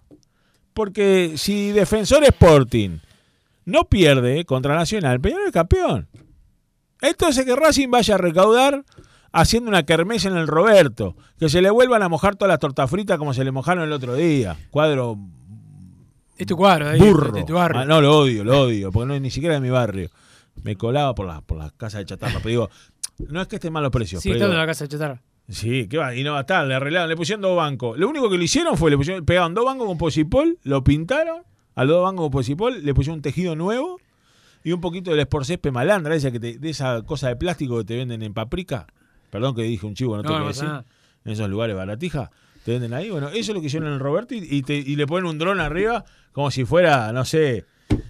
Porque 0.73 1.33
si 1.35 1.71
Defensor 1.73 2.23
Sporting 2.23 2.99
no 3.65 3.83
pierde 3.89 4.45
contra 4.45 4.73
Nacional, 4.73 5.19
Peñarol 5.19 5.47
es 5.47 5.51
campeón. 5.51 6.07
Entonces 7.01 7.43
que 7.45 7.55
Racing 7.55 7.89
vaya 7.89 8.15
a 8.15 8.17
recaudar 8.17 8.85
haciendo 9.31 9.69
una 9.69 9.83
kermés 9.83 10.25
en 10.25 10.35
el 10.37 10.47
Roberto. 10.47 11.15
Que 11.39 11.49
se 11.49 11.61
le 11.61 11.69
vuelvan 11.69 12.03
a 12.03 12.09
mojar 12.09 12.35
todas 12.35 12.49
las 12.51 12.59
tortas 12.59 12.89
fritas 12.89 13.17
como 13.17 13.33
se 13.33 13.43
le 13.43 13.51
mojaron 13.51 13.83
el 13.83 13.91
otro 13.93 14.15
día. 14.15 14.57
Cuadro 14.69 15.17
Es 16.37 16.47
tu 16.47 16.55
cuadro, 16.57 16.89
ahí, 16.89 16.99
burro. 16.99 17.45
tu 17.45 17.53
barrio. 17.53 17.81
Ah, 17.81 17.85
no, 17.85 18.01
lo 18.01 18.17
odio, 18.17 18.43
lo 18.43 18.61
odio, 18.61 18.91
porque 18.91 19.07
no 19.07 19.13
es 19.15 19.21
ni 19.21 19.29
siquiera 19.31 19.55
de 19.55 19.61
mi 19.61 19.69
barrio. 19.69 20.09
Me 20.63 20.75
colaba 20.75 21.13
por 21.15 21.25
las 21.27 21.41
por 21.43 21.57
las 21.57 21.71
casas 21.73 21.99
de 21.99 22.05
chatarra. 22.05 22.39
Pero 22.43 22.49
digo, 22.49 22.69
no 23.29 23.41
es 23.41 23.47
que 23.47 23.55
estén 23.57 23.71
mal 23.73 23.83
los 23.83 23.91
precios. 23.91 24.21
Sí, 24.21 24.29
pero 24.29 24.37
estando 24.37 24.53
digo, 24.53 24.61
en 24.61 24.67
la 24.67 24.71
casa 24.71 24.85
de 24.85 24.89
chatarra. 24.89 25.21
Sí, 25.49 25.87
¿qué 25.87 25.97
va? 25.97 26.15
Y 26.15 26.23
no 26.23 26.31
va 26.33 26.39
a 26.39 26.41
estar, 26.41 26.65
le 26.65 26.75
arreglaron, 26.75 27.09
le 27.09 27.15
pusieron 27.17 27.41
dos 27.41 27.57
bancos. 27.57 27.97
Lo 27.97 28.07
único 28.09 28.29
que 28.29 28.37
le 28.37 28.45
hicieron 28.45 28.77
fue, 28.77 28.89
le 28.89 28.97
pusieron, 28.97 29.25
pegaron 29.25 29.53
dos 29.53 29.65
bancos 29.65 29.85
con 29.87 29.97
posipol, 29.97 30.57
lo 30.63 30.83
pintaron, 30.83 31.41
a 31.75 31.83
los 31.83 31.95
dos 31.95 32.03
bancos 32.03 32.25
con 32.25 32.31
posipol, 32.31 32.83
le 32.85 32.93
pusieron 32.93 33.17
un 33.17 33.21
tejido 33.21 33.55
nuevo 33.55 33.99
y 34.63 34.71
un 34.71 34.79
poquito 34.79 35.11
del 35.11 35.19
esporcésped 35.19 35.71
malandra, 35.71 36.15
esa 36.15 36.31
que 36.31 36.39
te- 36.39 36.57
de 36.57 36.69
esa 36.69 37.01
cosa 37.03 37.27
de 37.29 37.35
plástico 37.35 37.77
que 37.79 37.83
te 37.83 37.97
venden 37.97 38.21
en 38.21 38.33
paprika. 38.33 38.87
Perdón 39.31 39.55
que 39.55 39.63
dije 39.63 39.85
un 39.87 39.95
chivo, 39.95 40.15
no, 40.17 40.21
No, 40.21 40.29
que 40.29 40.35
pasa 40.35 40.47
decir. 40.47 40.63
nada. 40.65 40.85
En 41.25 41.31
esos 41.31 41.49
lugares 41.49 41.75
baratija, 41.75 42.29
te 42.63 42.71
venden 42.73 42.93
ahí. 42.93 43.09
Bueno, 43.09 43.29
eso 43.29 43.39
es 43.39 43.49
lo 43.55 43.61
que 43.61 43.67
hicieron 43.67 43.87
en 43.87 43.95
el 43.95 43.99
Roberto 43.99 44.35
y, 44.35 44.39
y 44.49 44.61
te- 44.61 44.75
y 44.75 44.95
le 44.95 45.07
ponen 45.07 45.25
un 45.29 45.37
dron 45.39 45.59
arriba 45.59 46.05
como 46.31 46.51
si 46.51 46.63
fuera, 46.65 47.11
no 47.11 47.25
sé, 47.25 47.65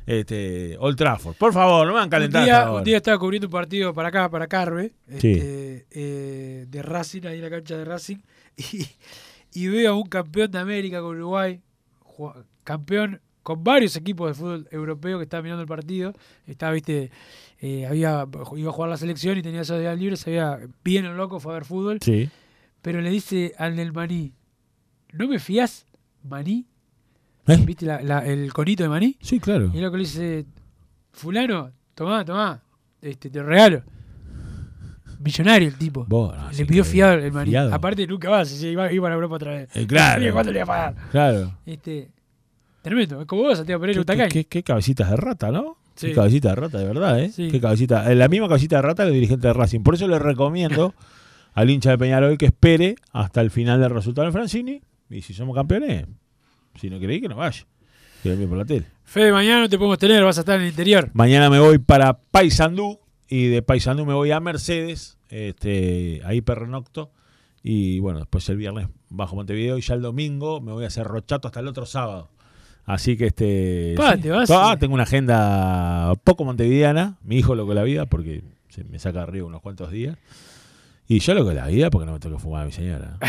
este, 0.06 0.78
Old 0.80 0.98
Trafford. 0.98 1.36
Por 1.36 1.54
favor, 1.54 1.86
no 1.86 1.94
me 1.94 2.00
van 2.00 2.02
a 2.02 2.06
Un 2.06 2.10
calentar. 2.10 2.44
día, 2.44 2.62
ahora. 2.64 2.80
un 2.80 2.84
día 2.84 2.98
estaba 2.98 3.18
cubriendo 3.18 3.48
un 3.48 3.52
partido 3.52 3.94
para 3.94 4.10
acá, 4.10 4.30
para 4.30 4.48
Carve, 4.48 4.94
Sí. 5.20 5.32
este, 5.32 5.88
eh, 5.92 6.66
de 6.70 6.82
Racing, 6.82 7.22
ahí 7.26 7.38
en 7.38 7.44
la 7.44 7.50
cancha 7.50 7.78
de 7.78 7.86
Racing, 7.86 8.18
y, 8.58 8.86
y 9.54 9.68
veo 9.68 9.92
a 9.92 9.96
un 9.96 10.08
campeón 10.08 10.52
de 10.52 10.60
América 10.60 11.02
con 11.02 11.16
Uruguay, 11.18 11.62
campeón 12.64 13.22
con 13.44 13.64
varios 13.64 13.96
equipos 13.96 14.28
de 14.30 14.34
fútbol 14.36 14.68
europeo 14.72 15.18
que 15.18 15.24
estaba 15.24 15.42
mirando 15.42 15.62
el 15.64 15.68
partido. 15.68 16.14
Estaba, 16.46 16.74
viste, 16.74 17.10
eh, 17.64 17.86
había, 17.86 18.28
iba 18.58 18.70
a 18.70 18.74
jugar 18.74 18.90
la 18.90 18.98
selección 18.98 19.38
y 19.38 19.42
tenía 19.44 19.62
esos 19.62 19.80
días 19.80 19.98
libres, 19.98 20.20
se 20.22 20.32
había 20.32 20.60
bien 20.84 21.06
el 21.06 21.16
loco, 21.16 21.40
fue 21.40 21.54
a 21.54 21.56
ver 21.56 21.66
fútbol. 21.66 22.00
Sí. 22.02 22.28
Pero 22.82 23.00
le 23.02 23.10
dice 23.12 23.54
al 23.58 23.76
del 23.76 23.94
maní, 23.94 24.34
¿no 25.14 25.28
me 25.28 25.38
fías, 25.40 25.86
maní? 26.24 26.66
¿Eh? 27.48 27.58
¿Viste 27.64 27.86
la- 27.86 28.02
la- 28.02 28.26
el 28.26 28.52
conito 28.52 28.82
de 28.84 28.90
maní? 28.90 29.16
Sí, 29.22 29.40
claro. 29.40 29.70
Y 29.74 29.78
el 29.78 29.84
loco 29.84 29.98
le 29.98 30.04
dice, 30.04 30.46
fulano, 31.12 31.72
tomá, 31.96 32.26
tomá, 32.26 32.62
este, 33.02 33.30
te 33.30 33.42
regalo. 33.44 33.84
Millonario 35.20 35.68
el 35.68 35.76
tipo. 35.78 36.08
Le 36.58 36.66
pidió 36.66 36.84
fiado 36.84 37.14
el 37.14 37.32
maní. 37.32 37.52
fiado. 37.52 37.74
Aparte 37.74 38.08
nunca 38.08 38.30
va, 38.32 38.44
si 38.44 38.68
iba, 38.70 38.92
iba 38.92 39.08
a 39.10 39.14
Europa 39.14 39.36
otra 39.36 39.52
vez. 39.54 39.70
Eh, 39.76 39.86
claro. 39.86 40.22
Cuánto 40.34 40.52
le 40.52 40.60
iba 40.60 40.64
a 40.64 40.68
pagar. 40.94 41.10
Claro. 41.12 41.58
Este, 41.66 42.10
tremendo, 42.82 43.22
es 43.22 43.28
como 43.28 43.44
vos, 43.44 43.58
Santiago 43.58 43.82
Pereira 43.82 43.98
¿Qué, 44.00 44.02
Utacay. 44.02 44.30
qué- 44.30 44.46
qué 44.46 44.64
cabecitas 44.64 45.12
de 45.12 45.16
rata, 45.18 45.52
¿no? 45.52 45.78
Sí. 45.96 46.08
Qué 46.08 46.14
cabecita 46.14 46.50
de 46.50 46.56
rata, 46.56 46.78
de 46.80 46.86
verdad, 46.86 47.20
¿eh? 47.20 47.30
Sí. 47.30 47.50
Qué 47.50 47.60
cabecita. 47.60 48.12
eh, 48.12 48.16
La 48.16 48.28
misma 48.28 48.48
cabecita 48.48 48.78
de 48.78 48.82
rata 48.82 49.04
que 49.04 49.10
el 49.10 49.14
dirigente 49.16 49.48
de 49.48 49.54
Racing. 49.54 49.82
Por 49.82 49.96
eso 49.96 50.08
le 50.08 50.18
recomiendo 50.20 50.94
al 51.54 51.70
hincha 51.70 51.92
de 51.92 51.98
Peñarol 51.98 52.38
que 52.38 52.46
espere 52.48 52.96
hasta 53.12 53.42
el 53.42 53.52
final 53.52 53.80
del 53.82 53.90
resultado 53.92 54.26
del 54.26 54.34
Francini. 54.34 54.82
Y 55.10 55.22
si 55.22 55.34
somos 55.34 55.56
campeones, 55.56 56.06
si 56.80 56.90
no 56.90 57.00
queréis, 57.00 57.22
que 57.22 57.30
no 57.30 57.36
vaya. 57.36 57.66
Que 58.24 58.36
por 58.36 58.58
la 58.58 58.66
tele. 58.66 58.86
Fede, 59.04 59.32
mañana 59.32 59.62
no 59.62 59.70
te 59.70 59.78
podemos 59.78 59.98
tener, 59.98 60.24
vas 60.24 60.38
a 60.38 60.42
estar 60.42 60.56
en 60.56 60.62
el 60.62 60.70
interior. 60.70 61.10
Mañana 61.14 61.50
me 61.50 61.60
voy 61.60 61.80
para 61.80 62.20
Paysandú 62.20 63.00
y 63.28 63.48
de 63.48 63.62
Paysandú 63.62 64.06
me 64.06 64.14
voy 64.14 64.32
a 64.32 64.40
Mercedes, 64.40 65.18
este, 65.30 66.22
ahí 66.24 66.42
pernocto. 66.42 67.12
Y 67.64 68.00
bueno, 68.00 68.20
después 68.20 68.48
el 68.50 68.58
viernes 68.58 68.88
bajo 69.10 69.36
Montevideo 69.36 69.78
y 69.78 69.82
ya 69.82 69.96
el 69.96 70.02
domingo 70.02 70.62
me 70.62 70.72
voy 70.72 70.84
a 70.84 70.88
hacer 70.88 71.06
rochato 71.06 71.48
hasta 71.48 71.60
el 71.60 71.68
otro 71.68 71.86
sábado. 71.86 72.30
Así 72.94 73.16
que 73.16 73.28
este. 73.28 73.94
Pa, 73.96 74.16
sí. 74.16 74.22
te 74.22 74.30
vas, 74.32 74.50
Ah, 74.52 74.76
tengo 74.78 74.94
una 74.94 75.04
agenda 75.04 76.14
poco 76.26 76.44
montevideana. 76.44 77.16
Mi 77.24 77.38
hijo 77.38 77.56
loco 77.56 77.74
la 77.74 77.84
vida 77.84 78.06
porque 78.06 78.44
se 78.70 78.84
me 78.84 79.00
saca 79.00 79.22
arriba 79.24 79.48
unos 79.48 79.62
cuantos 79.62 79.92
días. 79.92 80.18
Y 81.08 81.20
yo 81.20 81.34
loco 81.34 81.54
la 81.54 81.68
vida 81.68 81.90
porque 81.90 82.06
no 82.06 82.14
me 82.14 82.20
tengo 82.20 82.36
que 82.36 82.42
fumar 82.44 82.64
a 82.64 82.66
mi 82.66 82.72
señora. 82.74 83.18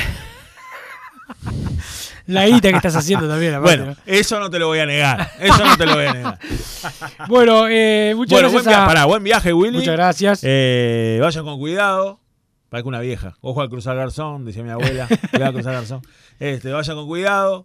La 2.26 2.46
guita 2.46 2.70
que 2.70 2.76
estás 2.76 2.94
haciendo 2.96 3.28
también, 3.28 3.54
aparte, 3.54 3.78
bueno, 3.78 3.96
eso 4.06 4.38
no 4.38 4.50
te 4.50 4.58
lo 4.58 4.66
voy 4.68 4.78
a 4.80 4.86
negar. 4.86 5.30
Eso 5.40 5.64
no 5.64 5.76
te 5.76 5.86
lo 5.86 5.94
voy 5.94 6.06
a 6.06 6.12
negar. 6.12 6.38
¿no? 6.42 7.26
Bueno, 7.28 7.68
eh, 7.68 8.12
muchas 8.16 8.32
bueno, 8.32 8.48
gracias 8.50 8.64
buen, 8.64 8.76
a- 8.82 8.86
pará, 8.86 9.04
buen 9.06 9.22
viaje, 9.24 9.52
Willy. 9.52 9.78
Muchas 9.78 9.94
gracias. 9.94 10.40
Eh, 10.42 11.18
vayan 11.22 11.44
con 11.44 11.58
cuidado. 11.58 12.20
Parezco 12.68 12.88
una 12.88 13.00
vieja. 13.00 13.36
Ojo 13.40 13.60
al 13.60 13.68
cruzar 13.68 13.96
garzón, 13.96 14.44
decía 14.44 14.62
mi 14.62 14.70
abuela. 14.70 15.06
Cuidado 15.30 15.46
al 15.48 15.52
cruzar 15.54 15.72
garzón. 15.74 16.02
Este, 16.38 16.70
vayan 16.72 16.96
con 16.96 17.06
cuidado. 17.06 17.64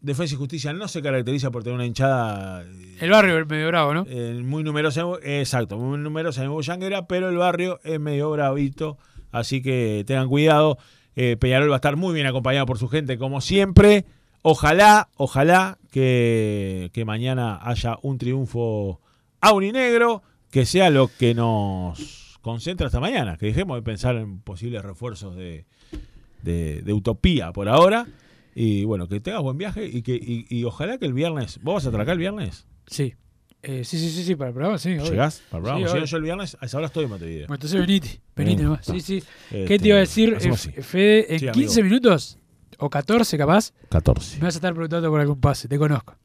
Defensa 0.00 0.34
y 0.34 0.38
Justicia 0.38 0.72
no 0.72 0.88
se 0.88 1.02
caracteriza 1.02 1.50
por 1.50 1.62
tener 1.62 1.74
una 1.74 1.84
hinchada 1.86 2.64
El 3.00 3.10
barrio 3.10 3.38
es 3.38 3.46
medio 3.46 3.68
bravo, 3.68 3.92
¿no? 3.92 4.06
eh, 4.08 4.40
muy 4.42 4.62
numerosa, 4.64 5.04
eh, 5.22 5.40
exacto, 5.40 5.76
muy 5.78 5.98
numerosa 5.98 6.42
en 6.42 6.50
Bullanguera, 6.50 7.06
pero 7.06 7.28
el 7.28 7.36
barrio 7.36 7.80
es 7.84 8.00
medio 8.00 8.30
bravito, 8.30 8.96
así 9.30 9.60
que 9.60 10.04
tengan 10.06 10.28
cuidado. 10.28 10.78
Eh, 11.16 11.36
Peñarol 11.38 11.70
va 11.70 11.74
a 11.74 11.76
estar 11.76 11.96
muy 11.96 12.14
bien 12.14 12.26
acompañado 12.26 12.64
por 12.66 12.78
su 12.78 12.88
gente, 12.88 13.18
como 13.18 13.40
siempre. 13.42 14.06
Ojalá, 14.42 15.10
ojalá 15.16 15.76
que, 15.90 16.90
que 16.94 17.04
mañana 17.04 17.58
haya 17.62 17.98
un 18.00 18.16
triunfo 18.16 19.00
aurinegro, 19.42 20.22
que 20.50 20.64
sea 20.64 20.88
lo 20.88 21.08
que 21.08 21.34
nos 21.34 22.38
concentra 22.40 22.86
hasta 22.86 23.00
mañana, 23.00 23.36
que 23.36 23.46
dejemos 23.46 23.76
de 23.76 23.82
pensar 23.82 24.16
en 24.16 24.40
posibles 24.40 24.82
refuerzos 24.82 25.36
de, 25.36 25.66
de, 26.42 26.80
de 26.80 26.92
utopía 26.94 27.52
por 27.52 27.68
ahora. 27.68 28.06
Y 28.54 28.84
bueno, 28.84 29.08
que 29.08 29.20
tengas 29.20 29.42
buen 29.42 29.56
viaje 29.58 29.86
y 29.86 30.02
que 30.02 30.14
y, 30.14 30.46
y 30.48 30.64
ojalá 30.64 30.98
que 30.98 31.06
el 31.06 31.12
viernes. 31.12 31.58
¿Vos 31.62 31.74
vas 31.74 31.86
a 31.86 31.88
atracar 31.90 32.12
el 32.14 32.18
viernes? 32.18 32.66
Sí. 32.86 33.14
Eh, 33.62 33.84
sí, 33.84 33.98
sí, 33.98 34.08
sí, 34.10 34.24
sí, 34.24 34.34
para 34.36 34.48
el 34.48 34.54
programa, 34.54 34.78
sí. 34.78 34.94
obvio. 34.98 35.10
¿Llegás? 35.10 35.42
Para 35.50 35.58
el 35.58 35.62
programa. 35.64 35.86
Sí, 35.86 35.92
obvio. 35.92 36.04
yo 36.06 36.16
el 36.16 36.22
viernes, 36.22 36.56
a 36.60 36.64
esa 36.66 36.78
hora 36.78 36.86
estoy 36.86 37.04
en 37.04 37.10
Montevideo. 37.10 37.46
Bueno, 37.46 37.56
entonces 37.56 37.78
venite, 37.80 38.20
venite 38.34 38.62
nomás. 38.62 38.86
Sí, 38.86 39.00
sí. 39.00 39.16
Este, 39.18 39.64
¿Qué 39.66 39.78
te 39.78 39.88
iba 39.88 39.96
a 39.98 40.00
decir, 40.00 40.36
eh. 40.40 40.82
Fede? 40.82 41.34
En 41.34 41.38
Sí, 41.40 41.48
15 41.50 41.80
amigo. 41.80 41.92
minutos, 41.94 42.38
o 42.78 42.88
14 42.88 43.36
capaz, 43.36 43.72
14. 43.90 44.38
me 44.38 44.44
vas 44.44 44.54
a 44.54 44.58
estar 44.58 44.72
preguntando 44.72 45.10
por 45.10 45.20
algún 45.20 45.38
pase, 45.40 45.68
te 45.68 45.76
conozco. 45.78 46.16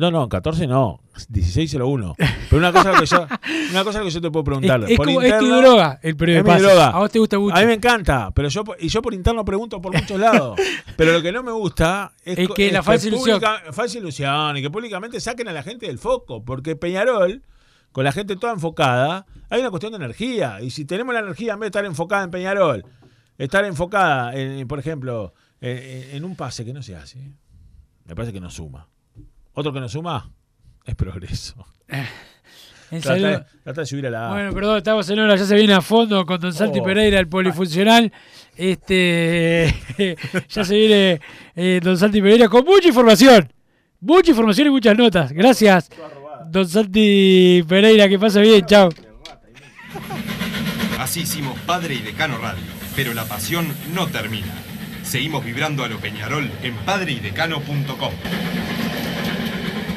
No, 0.00 0.10
no, 0.10 0.28
14 0.28 0.66
no. 0.66 1.00
1601. 1.28 2.14
Pero 2.48 2.56
una 2.58 2.72
cosa 2.72 2.92
que 2.98 3.04
yo, 3.06 3.26
una 3.70 3.84
cosa 3.84 4.02
que 4.02 4.10
yo 4.10 4.20
te 4.20 4.30
puedo 4.30 4.44
preguntar. 4.44 4.82
Es- 4.84 4.90
es 4.92 4.96
por 4.96 5.06
como- 5.06 5.20
es 5.20 5.38
tu 5.38 5.44
interno- 5.44 5.60
droga, 5.60 6.00
el 6.02 6.16
periodo 6.16 6.38
es 6.40 6.44
de 6.56 6.62
droga. 6.62 6.88
A 6.88 6.98
vos 6.98 7.10
te 7.10 7.18
gusta 7.18 7.38
mucho. 7.38 7.54
A 7.56 7.60
mí 7.60 7.66
me 7.66 7.74
encanta, 7.74 8.30
pero 8.34 8.48
yo 8.48 8.64
y 8.78 8.88
yo 8.88 9.02
por 9.02 9.12
interno 9.14 9.44
pregunto 9.44 9.80
por 9.80 9.92
muchos 9.94 10.18
lados. 10.18 10.58
pero 10.96 11.12
lo 11.12 11.20
que 11.22 11.32
no 11.32 11.42
me 11.42 11.52
gusta 11.52 12.12
es, 12.24 12.38
Es 12.38 12.48
que 12.48 12.72
la 12.72 12.82
falsa 12.82 13.08
ilusión. 13.08 13.40
falsa 13.72 13.98
ilusión 13.98 14.56
y 14.56 14.62
que 14.62 14.70
públicamente 14.70 15.20
saquen 15.20 15.48
a 15.48 15.52
la 15.52 15.62
gente 15.62 15.86
del 15.86 15.98
foco, 15.98 16.44
porque 16.44 16.76
Peñarol 16.76 17.42
con 17.92 18.04
la 18.04 18.12
gente 18.12 18.36
toda 18.36 18.52
enfocada, 18.52 19.26
hay 19.50 19.60
una 19.60 19.70
cuestión 19.70 19.92
de 19.92 19.96
energía 19.96 20.60
y 20.62 20.70
si 20.70 20.84
tenemos 20.84 21.12
la 21.12 21.20
energía 21.20 21.54
en 21.54 21.58
vez 21.60 21.66
de 21.66 21.78
estar 21.78 21.84
enfocada 21.84 22.22
en 22.24 22.30
Peñarol, 22.30 22.84
estar 23.36 23.64
enfocada 23.64 24.34
en, 24.34 24.66
por 24.68 24.78
ejemplo, 24.78 25.34
en, 25.60 26.14
en 26.16 26.24
un 26.24 26.36
pase 26.36 26.64
que 26.64 26.72
no 26.72 26.82
se 26.82 26.94
hace, 26.96 27.32
me 28.04 28.14
parece 28.14 28.32
que 28.32 28.40
no 28.40 28.48
suma. 28.48 28.86
Otro 29.60 29.74
que 29.74 29.80
no 29.80 29.90
suma 29.90 30.30
es 30.86 30.94
progreso. 30.94 31.66
En 32.90 33.02
Trata 33.02 33.14
de, 33.20 33.44
trata 33.62 33.80
de 33.82 33.86
subir 33.86 34.06
a 34.06 34.10
la 34.10 34.28
A. 34.28 34.32
Bueno, 34.32 34.54
perdón, 34.54 34.78
estamos 34.78 35.10
en 35.10 35.18
hora, 35.18 35.36
ya 35.36 35.44
se 35.44 35.54
viene 35.54 35.74
a 35.74 35.82
fondo 35.82 36.24
con 36.24 36.40
Don 36.40 36.54
Santi 36.54 36.80
Oh. 36.80 36.82
Pereira, 36.82 37.18
el 37.20 37.28
polifuncional. 37.28 38.10
Este 38.56 39.74
ya 40.48 40.64
se 40.64 40.74
viene 40.74 41.20
eh, 41.54 41.78
Don 41.82 41.98
Santi 41.98 42.22
Pereira 42.22 42.48
con 42.48 42.64
mucha 42.64 42.88
información. 42.88 43.52
Mucha 44.00 44.30
información 44.30 44.68
y 44.68 44.70
muchas 44.70 44.96
notas. 44.96 45.30
Gracias, 45.30 45.90
Don 46.46 46.66
Santi 46.66 47.62
Pereira, 47.68 48.08
que 48.08 48.18
pase 48.18 48.40
bien, 48.40 48.64
chao. 48.64 48.88
Así 50.98 51.20
hicimos 51.20 51.58
Padre 51.66 51.96
y 51.96 51.98
Decano 51.98 52.38
Radio, 52.38 52.64
pero 52.96 53.12
la 53.12 53.26
pasión 53.26 53.68
no 53.94 54.06
termina. 54.06 54.54
Seguimos 55.02 55.44
vibrando 55.44 55.84
a 55.84 55.88
lo 55.88 55.98
Peñarol 55.98 56.50
en 56.62 56.74
padreidecano.com. 56.76 58.12